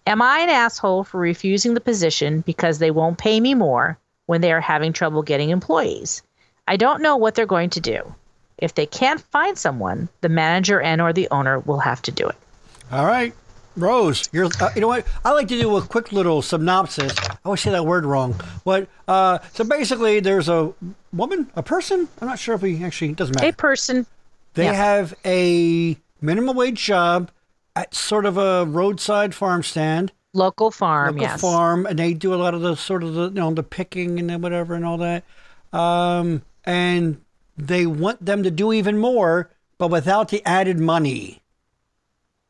[0.05, 4.41] Am I an asshole for refusing the position because they won't pay me more when
[4.41, 6.21] they are having trouble getting employees?
[6.67, 8.13] I don't know what they're going to do.
[8.57, 12.27] If they can't find someone, the manager and or the owner will have to do
[12.27, 12.35] it.
[12.91, 13.33] All right.
[13.75, 14.49] Rose, you're.
[14.59, 15.07] Uh, you know what?
[15.25, 17.13] I like to do a quick little synopsis.
[17.19, 18.33] I always say that word wrong.
[18.63, 18.87] What?
[19.07, 20.73] Uh, so basically, there's a
[21.11, 22.07] woman, a person.
[22.21, 23.47] I'm not sure if we actually it doesn't matter.
[23.47, 24.05] A person,
[24.53, 24.73] They yeah.
[24.73, 27.31] have a minimum wage job
[27.75, 31.41] at sort of a roadside farm stand, local farm, local yes.
[31.41, 34.19] farm, and they do a lot of the sort of the you know the picking
[34.19, 35.23] and then whatever and all that.
[35.71, 37.21] Um, and
[37.57, 41.41] they want them to do even more, but without the added money.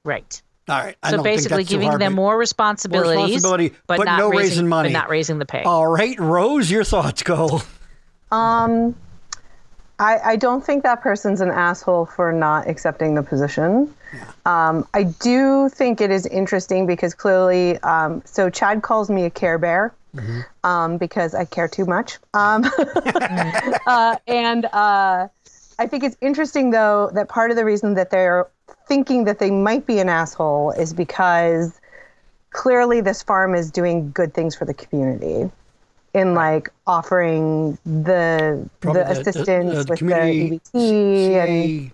[0.04, 0.42] Right.
[0.70, 0.96] All right.
[1.04, 4.30] I So don't basically, that's giving hard, them more responsibilities, responsibility, but, but not no
[4.30, 4.90] raising, raising money.
[4.90, 5.64] but not raising the pay.
[5.64, 7.62] All right, Rose, your thoughts go.
[8.32, 8.96] Um,
[10.00, 13.94] I, I don't think that person's an asshole for not accepting the position.
[14.46, 19.30] Um, I do think it is interesting because clearly, um, so Chad calls me a
[19.30, 19.94] Care Bear
[20.64, 22.18] um, because I care too much.
[22.34, 22.64] Um,
[23.88, 25.28] uh, and uh,
[25.80, 28.48] I think it's interesting, though, that part of the reason that they're
[28.88, 31.80] thinking that they might be an asshole is because
[32.52, 35.50] clearly this farm is doing good things for the community
[36.14, 41.92] in like offering the Probably the assistance with the EBT and CA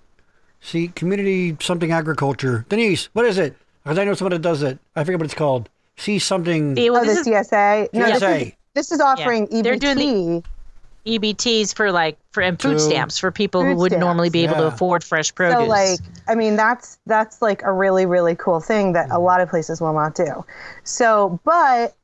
[0.59, 2.65] see, community something agriculture.
[2.69, 3.55] Denise, what is it?
[3.83, 4.77] Because I know someone that does it.
[4.95, 5.69] I forget what it's called.
[5.97, 6.77] See something.
[6.77, 7.93] Yeah, well, oh, the this is CSA.
[7.93, 9.61] No, this is, this is offering Yeah.
[9.61, 10.43] They're doing EBT.
[11.05, 14.55] EBTs for like for and food To- stamps for people who wouldn't normally be able
[14.55, 15.57] to afford fresh produce.
[15.59, 19.41] So like, I mean, that's that's like a really really cool thing that a lot
[19.41, 20.45] of places will not do.
[20.83, 21.95] So, but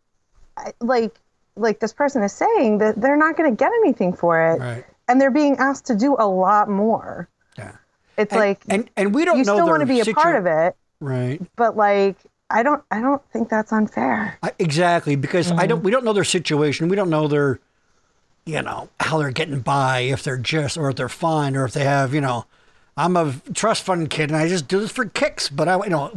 [0.81, 1.13] like
[1.55, 4.85] like this person is saying that they're not going to get anything for it, Right.
[5.07, 7.29] and they're being asked to do a lot more.
[7.57, 7.71] Yeah.
[8.17, 10.05] It's And, like and and we don't you know still want to their be a
[10.05, 11.41] situ- part of it, Right.
[11.55, 12.15] but like
[12.49, 14.37] I don't I don't think that's unfair.
[14.43, 15.67] I, exactly because I Mm-hmm.
[15.67, 15.83] don't.
[15.83, 16.87] We don't know their situation.
[16.89, 17.59] We don't know their,
[18.45, 19.99] you know, how they're getting by.
[20.01, 22.45] If they're just or if they're fine or if they have, you know,
[22.97, 25.49] I'm a trust fund kid and I just do this for kicks.
[25.49, 26.11] But I, you know,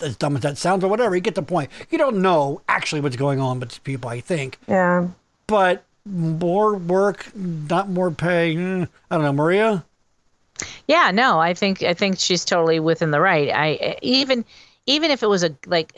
[0.00, 1.70] as dumb as that sounds or whatever, you get the point.
[1.90, 4.10] You don't know actually what's going on with these people.
[4.10, 5.08] I think, Yeah.
[5.46, 8.56] but more work, not more pay.
[8.56, 9.84] eh, I don't know, Maria.
[10.88, 13.50] Yeah, no, I think I think she's totally within the right.
[13.54, 14.44] I even
[14.86, 15.92] even if it was a like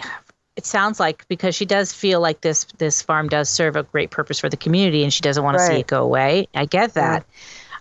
[0.56, 4.10] it sounds like because she does feel like this this farm does serve a great
[4.10, 6.48] purpose for the community and she doesn't want to see it go away.
[6.54, 7.24] I get that.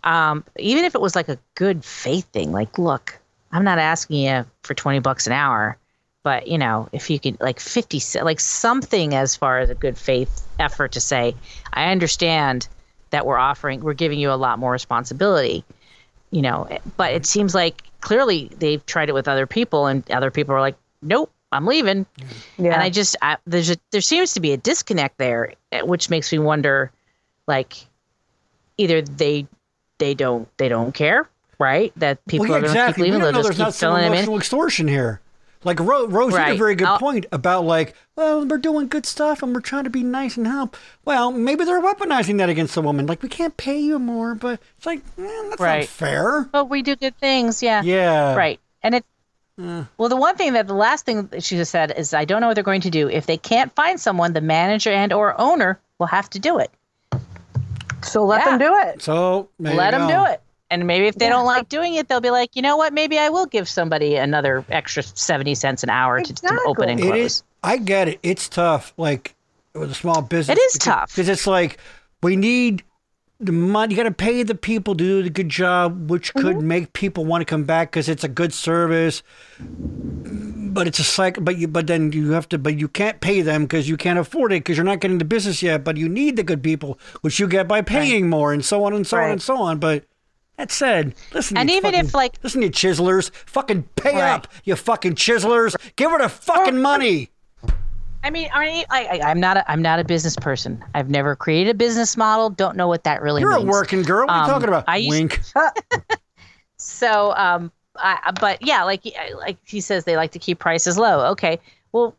[0.04, 3.20] Um, even if it was like a good faith thing, like look,
[3.52, 5.78] I'm not asking you for 20 bucks an hour,
[6.24, 9.98] but you know, if you could like 50 like something as far as a good
[9.98, 11.36] faith effort to say,
[11.74, 12.68] I understand
[13.10, 15.64] that we're offering we're giving you a lot more responsibility
[16.32, 16.68] you know
[16.98, 20.62] but it seems like clearly they've tried it with other people and other people are
[20.62, 22.05] like nope i'm leaving
[22.57, 22.73] Yeah.
[22.73, 26.09] and i just I, there's a, there seems to be a disconnect there eh, which
[26.09, 26.91] makes me wonder
[27.47, 27.73] like
[28.77, 29.47] either they
[29.97, 33.03] they don't they don't care right that people well, yeah, are going to exactly.
[33.05, 35.19] keep leaving we they'll just there's keep not some filling them in emotional extortion here.
[35.65, 39.05] Like Ro- Rose made a very good I'll- point about like, well, we're doing good
[39.05, 40.77] stuff and we're trying to be nice and help.
[41.03, 43.07] Well, maybe they're weaponizing that against the woman.
[43.07, 45.89] Like, we can't pay you more, but it's like, eh, that's not Right.
[45.89, 46.43] fair.
[46.49, 48.35] but we do good things yeah Yeah.
[48.35, 49.05] right and it
[49.98, 52.40] well the one thing that the last thing that she just said is i don't
[52.41, 55.40] know what they're going to do if they can't find someone the manager and or
[55.40, 56.72] owner will have to do it
[58.02, 58.57] so let Yeah.
[58.57, 59.02] them do it.
[59.02, 60.26] So there let them go.
[60.26, 60.41] do it
[60.72, 62.94] And maybe if they don't like doing it, they'll be like, you know what?
[62.94, 67.02] Maybe I will give somebody another extra seventy cents an hour to, to open and
[67.02, 67.18] close.
[67.18, 67.44] is.
[67.64, 68.19] I get it.
[68.23, 68.94] It's tough.
[68.95, 69.36] Like
[69.73, 70.57] with a small business.
[70.57, 71.10] It is because, tough.
[71.11, 71.80] because it's like
[72.23, 72.84] we need
[73.40, 73.94] the money.
[73.94, 76.68] You got to pay the people to do the good job, which could Mm-hmm.
[76.68, 79.24] make people want to come back because it's a good service.
[79.60, 81.44] But it's a cycle.
[81.44, 81.68] But you.
[81.68, 82.57] But then you have to.
[82.57, 85.26] But you can't pay them because you can't afford it because you're not getting the
[85.26, 85.84] business yet.
[85.84, 88.94] But you need the good people, which you get by paying more, and so on
[88.94, 89.80] and so on and so on.
[89.80, 90.06] But.
[90.57, 91.56] That said, listen.
[91.56, 94.30] And even if, like- listen, you chiselers, fucking pay Right.
[94.34, 95.74] up, you fucking chiselers.
[95.95, 97.30] Give her the fucking money.
[98.24, 100.84] I mean, I, I, I, I'm not a, I'm not a business person.
[100.94, 102.50] I've never created a business model.
[102.50, 104.28] Don't know what that really You're a working girl.
[104.28, 104.84] What are you Um, talking about?
[104.88, 105.40] I Wink.
[106.78, 109.04] So, um, I, but yeah, like
[109.38, 111.32] like he says, they like to keep prices low.
[111.32, 111.60] Okay,
[111.91, 112.16] well,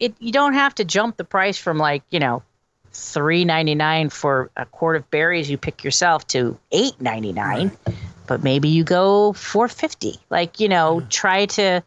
[0.00, 2.42] it you don't have to jump the price from like you know
[2.92, 7.70] three ninety nine for a quart of berries you pick yourself to eight ninety nine,
[8.26, 10.18] but maybe you go four fifty.
[10.30, 11.82] Like you know, try to.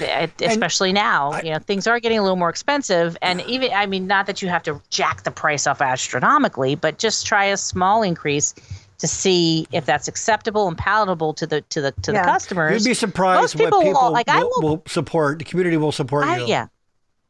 [0.00, 3.86] Uh, especially now, you know things are getting a little more expensive, and even I
[3.86, 7.56] mean, not that you have to jack the price up astronomically, but just try a
[7.56, 8.54] small increase
[8.98, 12.22] to see if that's acceptable and palatable to the to the to Yeah.
[12.22, 12.84] the customers.
[12.84, 15.38] You'd be surprised Most what people will- people like, I will, will- will support.
[15.40, 16.46] The community will support I, you.
[16.46, 16.66] yeah,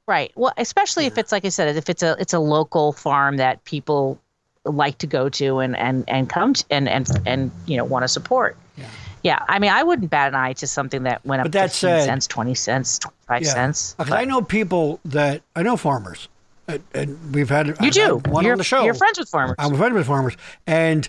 [0.06, 0.30] right.
[0.34, 3.64] Well, especially if it's like I said, if it's a it's a local farm that
[3.64, 4.18] people
[4.64, 8.04] like to go to and and and come to, and and and you know want
[8.04, 8.56] to support.
[8.76, 8.84] Yeah.
[9.24, 11.88] I mean, I wouldn't bat an eye to something that went up But that 15
[11.88, 13.48] said- cents, 20 cents, 25 Yeah.
[13.52, 13.94] cents.
[13.98, 16.28] Because I know people that I know farmers,
[16.68, 18.00] and, and we've had You I've do.
[18.18, 18.84] had one you're, on the show.
[18.84, 19.56] You're friends with farmers.
[19.58, 20.36] I'm friends with farmers,
[20.66, 21.08] and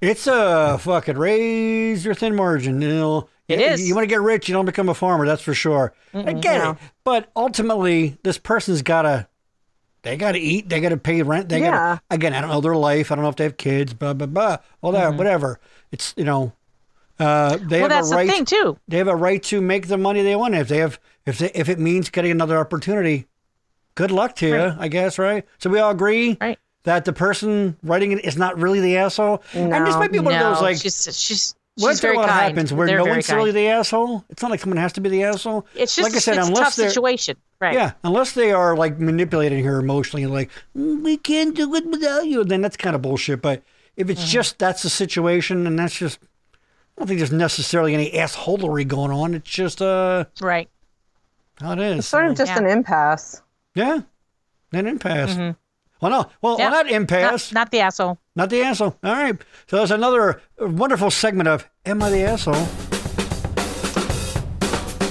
[0.00, 2.80] it's a fucking raise your thin margin.
[2.82, 3.88] You know, It you, is.
[3.88, 5.26] You want to get rich, you don't become a farmer.
[5.26, 5.92] That's for sure.
[6.12, 6.72] I get no.
[6.72, 9.26] it, but ultimately, this person's gotta.
[10.02, 10.68] They gotta eat.
[10.68, 11.48] They gotta pay rent.
[11.48, 11.70] They Yeah.
[11.70, 12.00] gotta.
[12.10, 13.10] Again, I don't know their life.
[13.10, 13.94] I don't know if they have kids.
[13.94, 14.58] Blah blah blah.
[14.82, 15.08] All that.
[15.08, 15.16] Mm-hmm.
[15.16, 15.58] Whatever.
[15.92, 16.52] It's you know.
[17.18, 18.26] Uh, they well, have that's a right.
[18.26, 18.76] the thing too.
[18.88, 20.54] They have a right to make the money they want.
[20.54, 23.26] If they have, if they, if it means getting another opportunity,
[23.94, 24.72] good luck to you.
[24.78, 25.44] I guess, right?
[25.58, 26.58] So we all agree Right.
[26.84, 29.42] that the person writing it is not really the asshole.
[29.54, 30.76] No, And this might be one no, of those like.
[30.78, 32.48] she's she's Once she's very a while kind.
[32.48, 33.36] happens where They're no one's kind.
[33.36, 34.24] really the asshole.
[34.28, 35.66] It's not like someone has to be the asshole.
[35.76, 37.74] It's just like I said, it's a unless tough they're situation, right?
[37.74, 41.86] yeah, unless they are like manipulating her emotionally, and like "Mm, we can't do it
[41.86, 43.40] without you, then that's kind of bullshit.
[43.40, 43.62] But
[43.96, 44.10] if Mm-hmm.
[44.10, 46.18] it's just that's the situation, and that's just,
[46.96, 49.34] I don't think there's necessarily any assholery going on.
[49.34, 50.68] It's just uh Right.
[51.60, 51.98] how it is.
[52.00, 52.58] It's Sort of just Yeah.
[52.58, 53.42] an impasse.
[53.74, 54.00] Yeah,
[54.72, 55.36] an impasse.
[56.00, 56.60] Well, no, well, Mm-hmm.
[56.60, 56.70] Yeah.
[56.70, 58.18] well, not impasse, Not, not the asshole.
[58.36, 58.96] not the asshole.
[59.02, 62.66] All right, so that's another wonderful segment of "Am I the asshole?"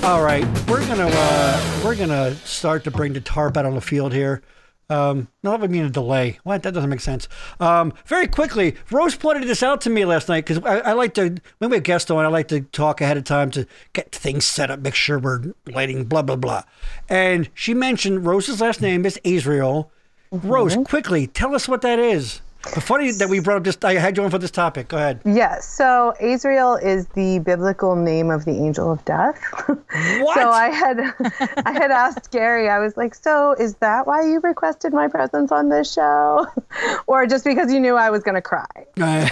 [0.04, 3.82] All right, we're gonna uh, we're gonna start to bring the tarp out on the
[3.82, 4.42] field here.
[4.90, 6.40] Um, no, that would mean a delay.
[6.44, 6.64] What?
[6.64, 7.28] That doesn't make sense.
[7.60, 11.14] Um, very quickly, Rose pointed this out to me last night because I, I like
[11.16, 14.12] to when we have guests on, I like to talk ahead of time to get
[14.12, 16.64] things set up, make sure we're lighting, blah blah blah.
[17.10, 19.90] And she mentioned Rose's last name is Azrael.
[20.32, 22.42] Rose, quickly tell us what that is.
[22.64, 23.78] Funny that we brought up this.
[23.84, 24.88] I had you on for this topic.
[24.88, 25.20] Go ahead.
[25.26, 25.68] Yes.
[25.68, 29.40] So Azrael is the biblical name of the angel of death.
[29.94, 30.36] What?
[30.36, 31.00] so I had
[31.66, 35.52] I had asked Gary, I was like, so is that why you requested my presence
[35.52, 36.48] on this show?
[37.08, 38.66] or just because you knew I was gonna cry?
[39.00, 39.30] Uh,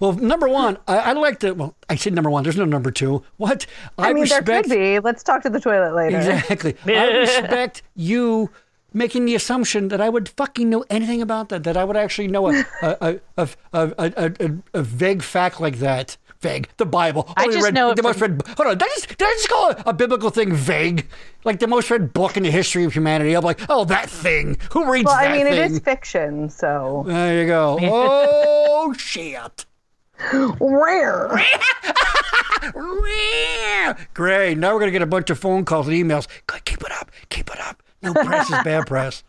[0.00, 1.52] well, number one, I, I like to.
[1.52, 2.44] Well, I said number one.
[2.44, 3.22] There's no number two.
[3.36, 3.66] What?
[3.98, 4.98] I, mean respect, there could be.
[5.00, 6.16] Let's talk to the toilet later.
[6.16, 6.76] Exactly.
[6.86, 8.50] I respect you
[8.94, 11.64] making the assumption that I would fucking know anything about that.
[11.64, 15.60] That I would actually know a a a a, a, a, a, a vague fact
[15.60, 16.16] like that.
[16.40, 16.68] Vague.
[16.76, 17.32] The Bible.
[17.38, 18.42] I Only just read, know it the most read.
[18.46, 18.76] Hold on.
[18.78, 21.08] Did I just, did I just call a, a biblical thing vague?
[21.42, 23.34] Like the most read book in the history of humanity.
[23.34, 24.58] I'm like, oh, that thing.
[24.72, 25.54] Who reads Well, that I mean thing?
[25.54, 27.78] it is fiction, so There you go.
[28.76, 29.64] Oh shit.
[30.60, 31.30] rare.
[34.14, 34.58] Great.
[34.58, 36.26] Now we're gonna get a bunch of phone calls and emails.
[36.46, 37.10] Good, keep it up.
[37.30, 37.82] Keep it up.
[38.04, 39.24] No press is bad press.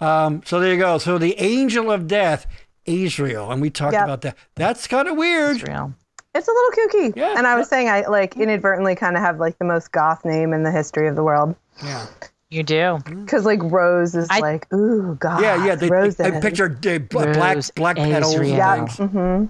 [0.00, 0.98] Um, so there you go.
[0.98, 2.46] So the angel of death,
[2.86, 4.04] Azrael, and we talked Yep.
[4.04, 4.36] about that.
[4.54, 5.56] That's kind of weird.
[5.56, 5.94] Azrael.
[6.34, 6.70] It's a little
[7.10, 7.16] kooky.
[7.16, 7.34] Yeah.
[7.38, 10.52] And I was saying I like inadvertently kind of have like the most goth name
[10.52, 11.54] in the history of the world.
[11.82, 12.06] Yeah.
[12.50, 12.98] You do.
[13.04, 15.40] Because like Rose is I- like, ooh, God.
[15.40, 15.74] Yeah, yeah.
[15.76, 16.18] They, Rose.
[16.20, 18.34] I picture uh, bl- black black petals.
[18.40, 18.84] Yeah.
[18.84, 18.96] things.
[19.10, 19.44] hmm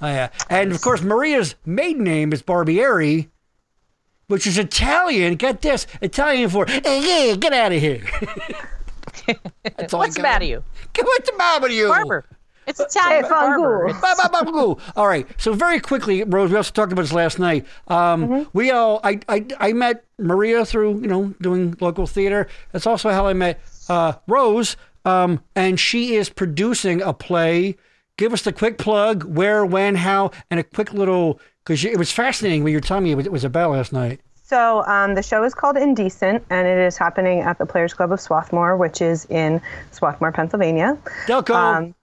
[0.00, 0.28] Oh yeah.
[0.50, 3.28] And of course, Maria's maiden name is Barbieri,
[4.28, 5.34] which is Italian.
[5.34, 8.02] Get this, Italian for hey, yeah, get out of here.
[9.76, 10.28] That's What's the got.
[10.28, 10.64] matter you?
[10.98, 11.88] What's the matter with you?
[11.88, 12.24] Barber.
[12.66, 13.88] It's Italian Hey, for barber.
[13.88, 14.00] fangu.
[14.00, 14.76] Ba, ba, ba, boo.
[14.94, 15.26] All right.
[15.38, 17.66] So very quickly, Rose, we also talked about this last night.
[17.88, 22.46] Um, We all, I, I, I met Maria through, you know, doing local theater.
[22.72, 24.76] That's also how I met uh, Rose.
[25.06, 27.76] Um, and she is producing a play
[28.18, 32.10] give us the quick plug, where, when, how, and a quick little because it was
[32.10, 34.20] fascinating when you were telling me what it was about last night.
[34.42, 38.10] So um, the show is called Indecent, and it is happening at the Players Club
[38.10, 40.96] of Swarthmore, which is in Swarthmore, Pennsylvania.
[41.26, 41.54] Delco.
[41.54, 41.94] Um,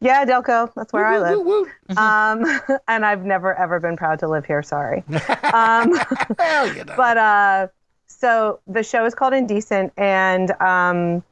[0.00, 0.74] yeah, Delco.
[0.74, 1.38] That's where I live.
[1.38, 1.96] Woo, woo, woo.
[1.96, 4.62] Um, and I've never ever been proud to live here.
[4.62, 5.04] Sorry.
[5.54, 5.92] Um,
[6.38, 6.94] Well, you know.
[6.96, 7.68] but uh,
[8.08, 11.22] so the show is called Indecent, and um,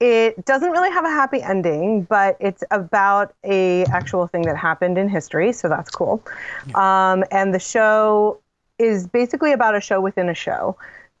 [0.00, 4.96] it doesn't really have a happy ending, but it's about a actual thing that happened
[4.96, 6.22] in history, so that's cool.
[6.74, 8.40] Um, and the show
[8.78, 10.76] is basically about a show within a show,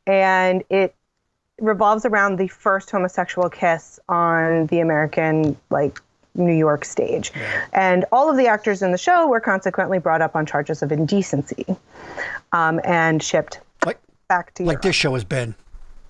[0.06, 0.94] and it
[1.60, 6.00] revolves around the first homosexual kiss on the American like
[6.34, 7.32] New York stage.
[7.74, 10.90] And all of the actors in the show were consequently brought up on charges of
[10.90, 11.66] indecency
[12.52, 13.98] um, and shipped like
[14.28, 14.82] back to like Europe.
[14.84, 15.54] this show has been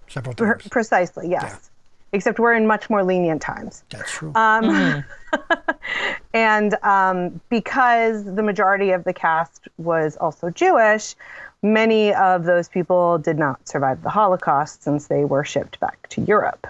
[0.09, 0.69] several Pre- times.
[0.69, 1.70] Precisely, yes.
[2.13, 3.85] Except we're in much more lenient times.
[3.91, 4.33] That's true.
[4.35, 5.05] Um,
[6.35, 11.15] and um, because the majority of the cast was also Jewish,
[11.63, 16.23] many of those people did not survive the Holocaust since they were shipped back to
[16.23, 16.67] Europe.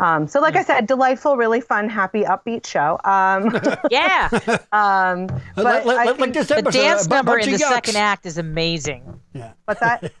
[0.00, 2.98] Um, so, like I said, delightful, really fun, happy, upbeat show.
[3.04, 3.54] Um,
[3.90, 4.28] Yeah.
[4.72, 7.68] um, but Let- let- I let- like think- this The dance number in the yucks.
[7.68, 9.20] second act is amazing.
[9.32, 9.52] Yeah.
[9.66, 10.12] what's that?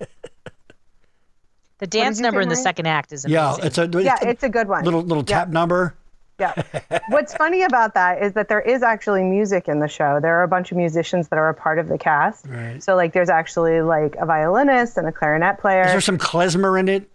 [1.78, 2.62] The dance number say, in the Maria?
[2.62, 3.34] second act is amazing.
[3.60, 4.84] Yeah, it's a it's yeah, a it's a good one.
[4.84, 5.38] little little Yeah.
[5.40, 5.94] tap number.
[6.38, 6.52] Yeah.
[7.10, 10.18] What's funny about that is that there is actually music in the show.
[10.20, 12.46] There are a bunch of musicians that are a part of the cast.
[12.46, 12.82] Right.
[12.82, 15.82] So like there's actually like a violinist and a clarinet player.
[15.82, 17.08] Is there some klezmer in it?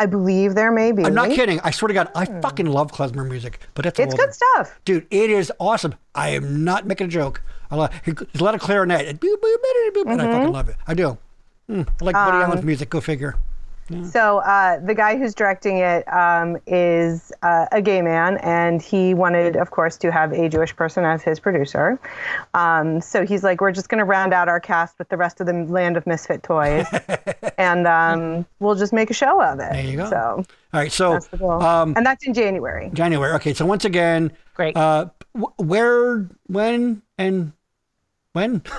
[0.00, 1.04] I believe there may be.
[1.04, 1.60] I'm not kidding.
[1.62, 3.60] I swear to God, I fucking love klezmer music.
[3.74, 4.80] But that's It's little- good stuff.
[4.84, 5.06] dude.
[5.10, 5.94] It is awesome.
[6.16, 7.42] I am not making a joke.
[7.70, 7.90] I love.
[8.04, 9.06] There's a lot of clarinet.
[9.06, 10.32] And, and I Mm-hmm.
[10.32, 10.76] fucking love it.
[10.88, 11.16] I do.
[11.70, 12.90] Mm, I like Um, Woody Allen's music.
[12.90, 13.36] Go figure.
[14.10, 19.12] So uh, the guy who's directing it um, is uh, a gay man, and he
[19.12, 22.00] wanted, of course, to have a Jewish person as his producer.
[22.54, 25.38] Um, so he's like, we're just going to round out our cast with the rest
[25.40, 26.86] of the land of misfit toys,
[27.58, 29.72] and um, we'll just make a show of it.
[29.72, 30.08] There you go.
[30.08, 30.90] So All right.
[30.90, 31.62] So that's the goal.
[31.62, 32.90] um, and that's in January.
[32.94, 33.32] January.
[33.34, 33.52] Okay.
[33.52, 34.76] So once again, Great.
[34.76, 35.06] Uh,
[35.38, 37.52] wh- where, when, and
[38.32, 38.62] when?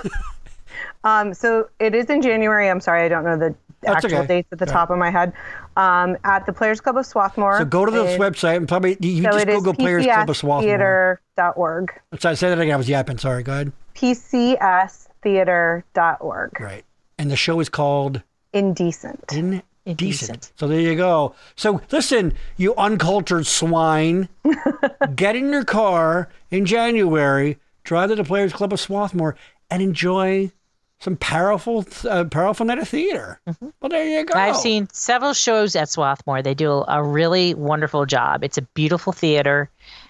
[1.04, 2.68] Um, so it is in January.
[2.68, 4.26] I'm sorry, I don't know the That's actual okay.
[4.26, 5.32] dates at the top of my head.
[5.76, 7.58] Um, at the Players Club of Swarthmore.
[7.58, 10.36] so go to this It- website and probably you So just Google Players Club of
[10.36, 11.20] Swarthmore.
[11.36, 12.00] PCStheater.org.
[12.18, 12.74] So I say that again.
[12.74, 13.18] I was yapping.
[13.18, 13.42] Sorry.
[13.42, 13.72] Go ahead.
[13.94, 16.60] PCStheater.org.
[16.60, 16.84] Right.
[17.18, 18.22] And the show is called
[18.52, 19.24] Indecent.
[19.32, 19.64] Indecent.
[19.84, 20.52] Indecent.
[20.56, 21.34] So there you go.
[21.54, 24.28] So listen, you uncultured swine,
[25.14, 29.36] get in your car in January, drive to the Players Club of Swarthmore,
[29.70, 30.50] and enjoy
[30.98, 33.38] some powerful, uh, powerful night of theater.
[33.80, 34.34] Well, there you go.
[34.34, 34.50] Mm-hmm.
[34.50, 36.42] I've seen several shows at Swarthmore.
[36.42, 38.42] They do a really wonderful job.
[38.42, 39.68] It's a beautiful theater,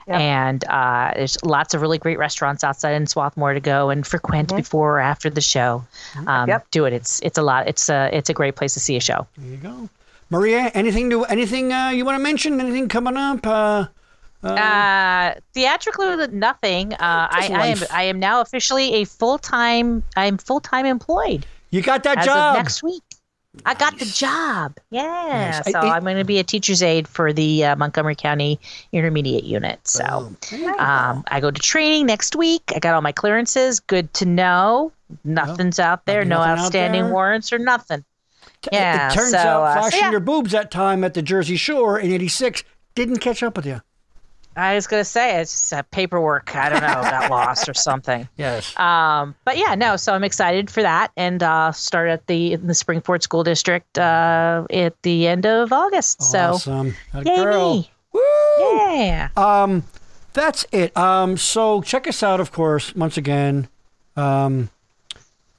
[0.09, 0.21] Yep.
[0.21, 4.55] and uh, there's lots of really great restaurants outside in Swarthmore to go and frequent
[4.55, 5.85] before or after the show.
[6.29, 6.71] Um, Yep.
[6.71, 6.93] Do it.
[6.93, 7.67] It's it's a lot.
[7.69, 9.27] It's a it's a great place to see a show.
[9.37, 9.89] There you go.
[10.31, 11.25] Maria, anything new?
[11.25, 12.61] Anything uh, you want to mention?
[12.61, 13.45] Anything coming up?
[14.47, 14.77] Uh,
[15.27, 16.93] Uh, theatrically, nothing.
[16.93, 17.79] Uh, I, I am.
[17.91, 20.03] I am now officially a full time.
[20.17, 22.57] I'm full time employed you got that as job.
[22.57, 23.03] of next week.
[23.65, 24.77] I got the job.
[24.91, 25.61] Yeah.
[25.65, 25.73] Nice.
[25.73, 28.61] So I- am going to be a teacher's aide for the uh, Montgomery County
[28.93, 29.81] Intermediate Unit.
[29.89, 30.35] So
[30.79, 32.63] um, I go to training next week.
[32.75, 33.81] I got all my clearances.
[33.81, 34.93] Good to know.
[35.25, 36.25] Nothing's out there.
[36.25, 37.13] No nothing out outstanding there?
[37.13, 38.05] warrants or nothing.
[38.73, 39.11] Yeah.
[39.11, 40.11] it turns so, out uh, so flashing yeah.
[40.11, 42.63] your boobs that time at the Jersey Shore in '86
[42.95, 43.81] didn't catch up with you.
[44.57, 46.57] I was going to say it's just, uh, paperwork.
[46.57, 48.29] I don't know, got lost or something.
[48.37, 48.79] Yes.
[48.79, 49.97] Um, but yeah, no.
[49.97, 53.99] So I'm excited for that, and uh, start at the in the Springport School District
[53.99, 56.23] uh, at the end of August.
[56.23, 56.95] So awesome.
[57.13, 57.75] That yay girl.
[57.75, 57.91] me!
[58.13, 58.21] Woo!
[58.61, 59.29] Yeah.
[59.37, 59.85] Um,
[60.33, 60.97] that's it.
[60.97, 63.69] Um, so check us out, of course, once again.
[64.17, 64.71] Um,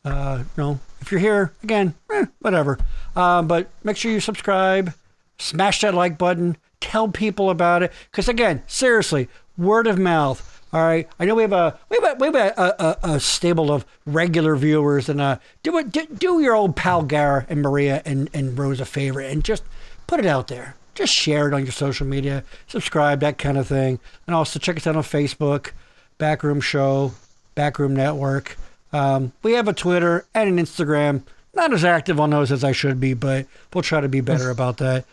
[0.05, 2.79] uh, know, if you're here again, eh, whatever.
[3.15, 4.93] Um, but make sure you subscribe,
[5.39, 7.91] smash that like button, tell people about it.
[8.11, 9.27] Because again, seriously,
[9.57, 10.53] word of mouth.
[10.73, 13.19] All right, I know we have a we have a, we have a, a, a
[13.21, 17.61] stable of regular viewers, and uh, do it do, do your old pal Gary and
[17.61, 19.63] Maria and and Rose a favor, and just
[20.07, 20.75] put it out there.
[20.93, 24.75] Just share it on your social media, subscribe, that kind of thing, and also check
[24.77, 25.71] us out on Facebook,
[26.17, 27.13] Backroom Show,
[27.55, 28.57] Backroom Network.
[28.91, 31.23] Um, we have a Twitter and an Instagram.
[31.53, 34.49] Not as active on those as I should be, but we'll try to be better
[34.51, 35.05] about that.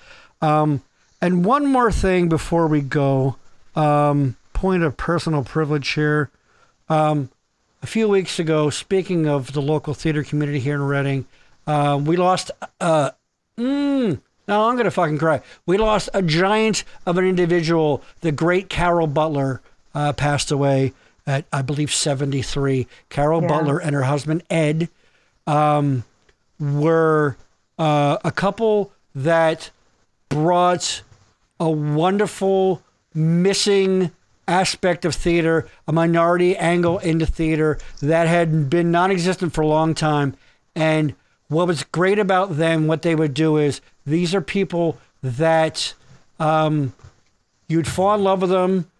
[0.43, 0.83] Um,
[1.21, 3.37] and one more thing before we go,
[3.75, 6.31] um, point of personal privilege here.
[6.89, 7.31] Um,
[7.83, 11.27] a few weeks ago, speaking of the local theater community here in Reading,
[11.67, 12.51] uh, we lost.
[12.81, 13.11] Uh,
[13.59, 15.41] mm, now I'm gonna fucking cry.
[15.67, 18.03] We lost a giant of an individual.
[18.21, 19.61] The great Carol Butler
[19.95, 20.93] uh, passed away
[21.27, 22.87] at I believe 73.
[23.09, 23.49] Carol Yeah.
[23.49, 24.89] Butler and her husband Ed
[25.47, 26.05] um,
[26.59, 27.37] were
[27.79, 29.71] uh, a couple that
[30.35, 31.03] brought
[31.61, 32.83] a wonderful
[33.15, 34.11] missing
[34.49, 39.67] aspect of theater, a minority angle into theater that had been non existent for a
[39.69, 40.35] long time.
[40.75, 41.15] And
[41.47, 45.95] what was great about them, what they would do is these are people that
[46.41, 46.93] um,
[47.69, 48.91] you'd fall in love with them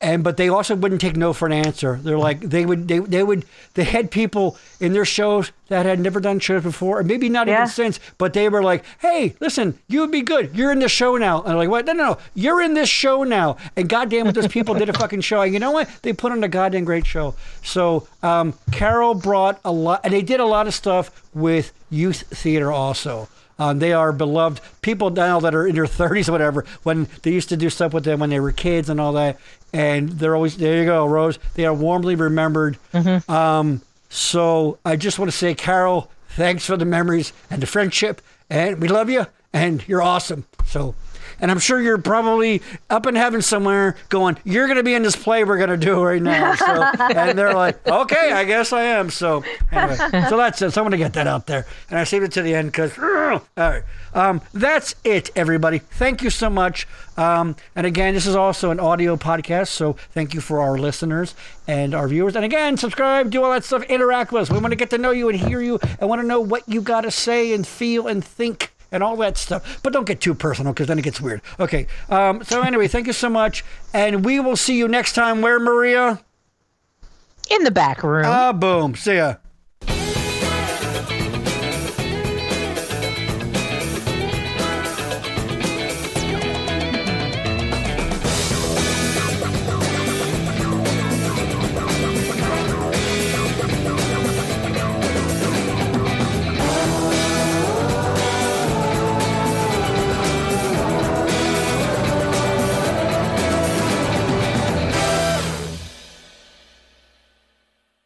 [0.00, 1.98] and but they also wouldn't take no for an answer.
[2.02, 3.44] They're like they would they, they would
[3.74, 7.46] they had people in their shows that had never done shows before, or maybe not
[7.46, 7.58] Yeah.
[7.62, 10.56] even since, but they were like, "Hey, listen, you would be good.
[10.56, 11.86] You're in the show now." And they're like, "What?
[11.86, 12.18] No, no, no.
[12.34, 15.42] You're in this show now." And goddamn it, those people did a fucking show.
[15.42, 15.88] And you know what?
[16.02, 17.34] They put on a goddamn great show.
[17.62, 22.22] So um, Carol brought a lot, and they did a lot of stuff with youth
[22.30, 23.28] theater also.
[23.60, 27.30] Um, they are beloved people now that are in their 30s or whatever, when they
[27.30, 29.38] used to do stuff with them when they were kids and all that.
[29.72, 31.38] And they're always, there you go, Rose.
[31.54, 32.78] They are warmly remembered.
[33.28, 38.20] Um, so I just want to say, Carol, thanks for the memories and the friendship.
[38.48, 39.26] And we love you.
[39.52, 40.46] And you're awesome.
[40.64, 40.94] So,
[41.40, 45.02] and I'm sure you're probably up in heaven somewhere going, you're going to be in
[45.02, 46.54] this play we're going to do right now.
[46.54, 46.64] So,
[47.14, 49.10] and they're like, okay, I guess I am.
[49.10, 49.96] So, anyway,
[50.28, 50.70] so that's it.
[50.72, 51.66] So I'm going to get that out there.
[51.88, 53.82] And I saved it to the end because, all right.
[54.12, 55.78] Um, that's it, everybody.
[55.78, 56.86] Thank you so much.
[57.16, 59.68] Um, and again, this is also an audio podcast.
[59.68, 61.34] So thank you for our listeners
[61.68, 62.34] and our viewers.
[62.34, 64.50] And again, subscribe, do all that stuff, interact with us.
[64.50, 66.68] We want to get to know you and hear you and want to know what
[66.68, 69.80] you got to say and feel and think and all that stuff.
[69.82, 71.42] But don't get too personal because then it gets weird.
[71.58, 71.86] Okay.
[72.08, 73.64] Um, so anyway, thank you so much.
[73.92, 75.42] And we will see you next time.
[75.42, 76.20] Where, Maria?
[77.50, 78.26] In the back room.
[78.26, 78.94] Ah, boom.
[78.94, 79.36] See ya.